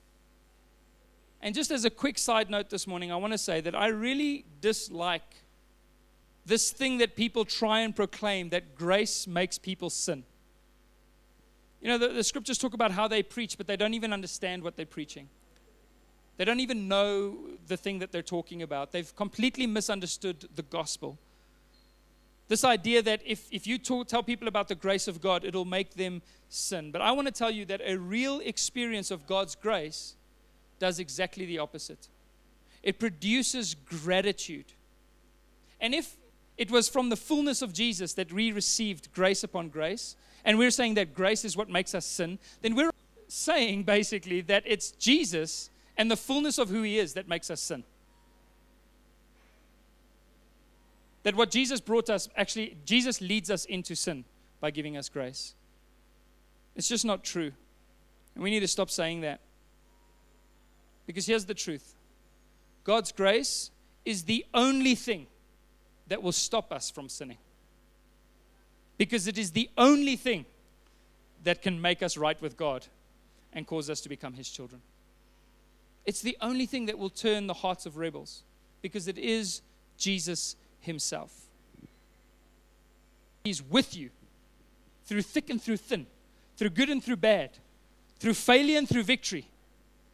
And 1.43 1.57
just 1.57 1.73
as 1.73 1.85
a 1.85 1.91
quick 1.91 2.19
side 2.19 2.51
note 2.51 2.71
this 2.71 2.87
morning, 2.87 3.11
I 3.11 3.17
want 3.17 3.33
to 3.33 3.39
say 3.39 3.61
that 3.63 3.75
I 3.75 3.89
really 3.89 4.45
dislike 4.61 5.43
this 6.47 6.71
thing 6.71 6.99
that 6.99 7.17
people 7.17 7.45
try 7.45 7.81
and 7.81 7.97
proclaim 7.97 8.51
that 8.51 8.77
grace 8.77 9.27
makes 9.27 9.59
people 9.59 9.91
sin. 9.91 10.23
You 11.81 11.89
know, 11.89 11.99
the, 11.99 12.11
the 12.11 12.23
scriptures 12.23 12.59
talk 12.59 12.75
about 12.75 12.93
how 12.93 13.09
they 13.09 13.25
preach, 13.25 13.59
but 13.59 13.67
they 13.67 13.77
don't 13.77 13.95
even 13.95 14.13
understand 14.13 14.63
what 14.63 14.77
they're 14.77 14.87
preaching. 14.87 15.29
They 16.39 16.45
don't 16.45 16.61
even 16.61 16.89
know 16.89 17.37
the 17.67 17.77
thing 17.77 17.99
that 17.99 18.13
they're 18.13 18.23
talking 18.23 18.63
about. 18.63 18.93
They've 18.93 19.15
completely 19.17 19.67
misunderstood 19.67 20.49
the 20.55 20.63
gospel. 20.63 21.19
This 22.47 22.65
idea 22.65 23.03
that 23.03 23.21
if, 23.27 23.47
if 23.51 23.67
you 23.67 23.77
talk, 23.77 24.07
tell 24.09 24.23
people 24.23 24.49
about 24.49 24.69
the 24.69 24.77
grace 24.77 25.09
of 25.09 25.21
God, 25.21 25.45
it'll 25.45 25.67
make 25.67 25.95
them 25.95 26.23
sin. 26.49 26.93
But 26.93 27.03
I 27.03 27.13
want 27.13 27.27
to 27.27 27.33
tell 27.33 27.51
you 27.51 27.65
that 27.67 27.83
a 27.85 27.97
real 27.99 28.41
experience 28.41 29.11
of 29.11 29.27
God's 29.27 29.57
grace 29.57 30.15
does 30.79 31.01
exactly 31.01 31.45
the 31.45 31.59
opposite. 31.59 32.09
It 32.85 33.01
produces 33.01 33.75
gratitude. 33.75 34.73
And 35.81 35.93
if 35.93 36.17
it 36.57 36.71
was 36.71 36.89
from 36.89 37.09
the 37.09 37.17
fullness 37.17 37.63
of 37.63 37.73
Jesus 37.73 38.15
that 38.15 38.33
we 38.33 38.53
received 38.53 39.13
grace 39.13 39.43
upon 39.43 39.69
grace, 39.69 40.17
and 40.45 40.57
we're 40.57 40.71
saying 40.71 40.95
that 40.95 41.15
grace 41.15 41.45
is 41.45 41.57
what 41.57 41.69
makes 41.69 41.97
us 41.97 42.07
sin, 42.07 42.39
then 42.63 42.77
we're 42.77 42.91
saying 43.27 43.83
basically 43.83 44.41
that 44.43 44.63
it's 44.65 44.93
Jesus 44.93 45.69
and 45.99 46.09
the 46.09 46.17
fullness 46.17 46.59
of 46.59 46.71
who 46.71 46.83
He 46.83 46.99
is 46.99 47.15
that 47.15 47.29
makes 47.29 47.51
us 47.51 47.61
sin. 47.61 47.83
That 51.25 51.35
what 51.35 51.51
Jesus 51.51 51.81
brought 51.81 52.09
us, 52.09 52.29
actually, 52.37 52.79
Jesus 52.87 53.21
leads 53.21 53.51
us 53.51 53.65
into 53.65 53.97
sin 53.97 54.25
by 54.61 54.71
giving 54.71 54.97
us 54.97 55.09
grace. 55.09 55.55
It's 56.77 56.89
just 56.89 57.05
not 57.05 57.25
true. 57.25 57.51
And 58.35 58.45
we 58.45 58.51
need 58.51 58.61
to 58.61 58.69
stop 58.69 58.89
saying 58.89 59.23
that. 59.23 59.41
Because 61.07 61.27
here's 61.27 61.45
the 61.45 61.55
truth 61.55 61.97
God's 62.85 63.11
grace 63.11 63.71
is 64.05 64.23
the 64.23 64.47
only 64.55 64.95
thing 64.95 65.27
that 66.07 66.23
will 66.23 66.33
stop 66.33 66.73
us 66.73 66.91
from 66.91 67.09
sinning. 67.09 67.39
Because 68.97 69.27
it 69.27 69.37
is 69.37 69.51
the 69.51 69.69
only 69.77 70.17
thing 70.17 70.47
that 71.45 71.63
can 71.63 71.81
make 71.81 72.03
us 72.03 72.17
right 72.17 72.41
with 72.41 72.57
God 72.57 72.87
and 73.53 73.67
cause 73.67 73.91
us 73.91 74.01
to 74.03 74.09
become 74.09 74.35
His 74.35 74.49
children. 74.49 74.81
It's 76.09 76.23
the 76.23 76.39
only 76.41 76.65
thing 76.65 76.87
that 76.87 76.99
will 76.99 77.11
turn 77.11 77.49
the 77.49 77.53
hearts 77.53 77.85
of 77.85 77.99
rebels 77.99 78.43
because 78.81 79.09
it 79.09 79.19
is 79.19 79.61
Jesus 79.99 80.57
Himself. 80.81 81.31
He's 83.45 83.63
with 83.63 83.95
you 83.95 84.09
through 85.05 85.21
thick 85.21 85.51
and 85.51 85.61
through 85.61 85.77
thin, 85.77 86.07
through 86.57 86.71
good 86.71 86.89
and 86.89 87.05
through 87.05 87.17
bad, 87.17 87.51
through 88.21 88.33
failure 88.33 88.79
and 88.79 88.89
through 88.89 89.03
victory. 89.03 89.49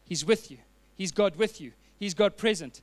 He's 0.05 0.24
with 0.24 0.51
you. 0.51 0.59
He's 0.97 1.12
God 1.12 1.36
with 1.36 1.61
you. 1.61 1.70
He's 1.97 2.12
God 2.12 2.36
present. 2.36 2.80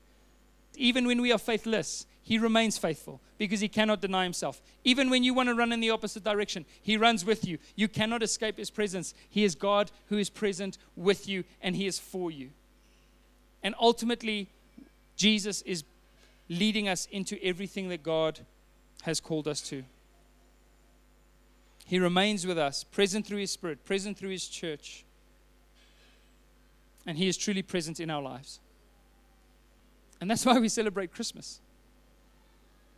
Even 0.78 1.06
when 1.06 1.22
we 1.22 1.34
are 1.34 1.38
faithless, 1.38 2.06
He 2.24 2.38
remains 2.38 2.78
faithful 2.78 3.20
because 3.38 3.60
He 3.60 3.68
cannot 3.68 4.00
deny 4.00 4.24
Himself. 4.24 4.62
Even 4.86 5.10
when 5.10 5.26
you 5.26 5.34
want 5.34 5.50
to 5.50 5.56
run 5.56 5.74
in 5.74 5.82
the 5.82 5.90
opposite 5.90 6.24
direction, 6.24 6.66
He 6.82 6.96
runs 6.96 7.26
with 7.26 7.46
you. 7.46 7.58
You 7.76 7.90
cannot 7.90 8.24
escape 8.24 8.58
His 8.58 8.70
presence. 8.70 9.14
He 9.30 9.44
is 9.44 9.54
God 9.54 9.92
who 10.06 10.18
is 10.18 10.30
present 10.30 10.78
with 10.96 11.28
you 11.28 11.44
and 11.62 11.76
He 11.76 11.88
is 11.88 12.00
for 12.00 12.32
you. 12.32 12.52
And 13.64 13.76
ultimately, 13.80 14.50
Jesus 15.16 15.62
is 15.64 15.84
leading 16.50 16.88
us 16.88 17.08
into 17.12 17.42
everything 17.44 17.90
that 17.90 18.04
God 18.04 18.40
has 19.04 19.20
called 19.20 19.48
us 19.48 19.62
to. 19.70 19.84
He 21.86 22.00
remains 22.00 22.48
with 22.48 22.58
us, 22.58 22.84
present 22.84 23.26
through 23.28 23.40
His 23.40 23.52
Spirit, 23.52 23.84
present 23.84 24.18
through 24.18 24.30
His 24.30 24.48
church. 24.48 25.04
And 27.06 27.18
He 27.18 27.28
is 27.28 27.38
truly 27.38 27.62
present 27.62 28.00
in 28.00 28.10
our 28.10 28.22
lives. 28.22 28.60
And 30.20 30.30
that's 30.30 30.46
why 30.46 30.60
we 30.60 30.70
celebrate 30.70 31.14
Christmas. 31.14 31.60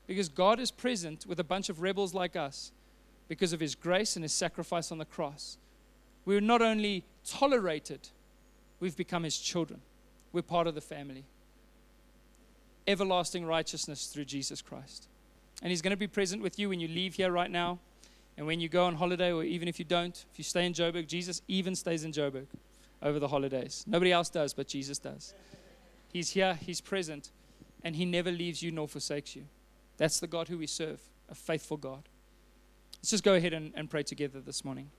Because 0.05 0.29
God 0.29 0.59
is 0.59 0.69
present 0.71 1.25
with 1.25 1.39
a 1.39 1.43
bunch 1.43 1.69
of 1.69 1.81
rebels 1.81 2.13
like 2.13 2.35
us 2.35 2.71
because 3.27 3.53
of 3.53 3.59
His 3.59 3.73
grace 3.75 4.15
and 4.15 4.23
His 4.23 4.33
sacrifice 4.33 4.91
on 4.91 4.97
the 4.97 5.05
cross. 5.05 5.57
We're 6.25 6.41
not 6.41 6.61
only 6.61 7.03
tolerated, 7.25 8.09
we've 8.79 8.95
become 8.95 9.23
His 9.23 9.37
children. 9.37 9.81
We're 10.33 10.41
part 10.41 10.67
of 10.67 10.75
the 10.75 10.81
family. 10.81 11.23
Everlasting 12.85 13.45
righteousness 13.45 14.07
through 14.07 14.25
Jesus 14.25 14.61
Christ. 14.61 15.07
And 15.61 15.69
He's 15.69 15.81
going 15.81 15.91
to 15.91 15.97
be 15.97 16.07
present 16.07 16.41
with 16.41 16.59
you 16.59 16.67
when 16.67 16.81
you 16.81 16.89
leave 16.89 17.13
here 17.13 17.31
right 17.31 17.49
now. 17.49 17.79
And 18.35 18.47
when 18.47 18.59
you 18.59 18.67
go 18.67 18.85
on 18.85 18.95
holiday, 18.95 19.31
or 19.31 19.43
even 19.43 19.67
if 19.67 19.77
you 19.77 19.85
don't, 19.85 20.25
if 20.31 20.37
you 20.39 20.43
stay 20.43 20.65
in 20.65 20.73
Joburg, 20.73 21.07
Jesus 21.07 21.41
even 21.47 21.75
stays 21.75 22.03
in 22.03 22.11
Joburg 22.11 22.47
over 23.01 23.19
the 23.19 23.27
holidays. 23.27 23.85
Nobody 23.87 24.11
else 24.11 24.29
does, 24.29 24.53
but 24.53 24.67
Jesus 24.67 24.97
does. 24.97 25.35
He's 26.11 26.31
here, 26.31 26.55
He's 26.55 26.81
present, 26.81 27.31
and 27.83 27.95
He 27.95 28.05
never 28.05 28.31
leaves 28.31 28.63
you 28.63 28.71
nor 28.71 28.87
forsakes 28.87 29.35
you. 29.35 29.43
That's 29.97 30.19
the 30.19 30.27
God 30.27 30.47
who 30.47 30.57
we 30.57 30.67
serve, 30.67 30.99
a 31.29 31.35
faithful 31.35 31.77
God. 31.77 32.09
Let's 32.97 33.11
just 33.11 33.23
go 33.23 33.35
ahead 33.35 33.53
and, 33.53 33.71
and 33.75 33.89
pray 33.89 34.03
together 34.03 34.39
this 34.39 34.65
morning. 34.65 34.89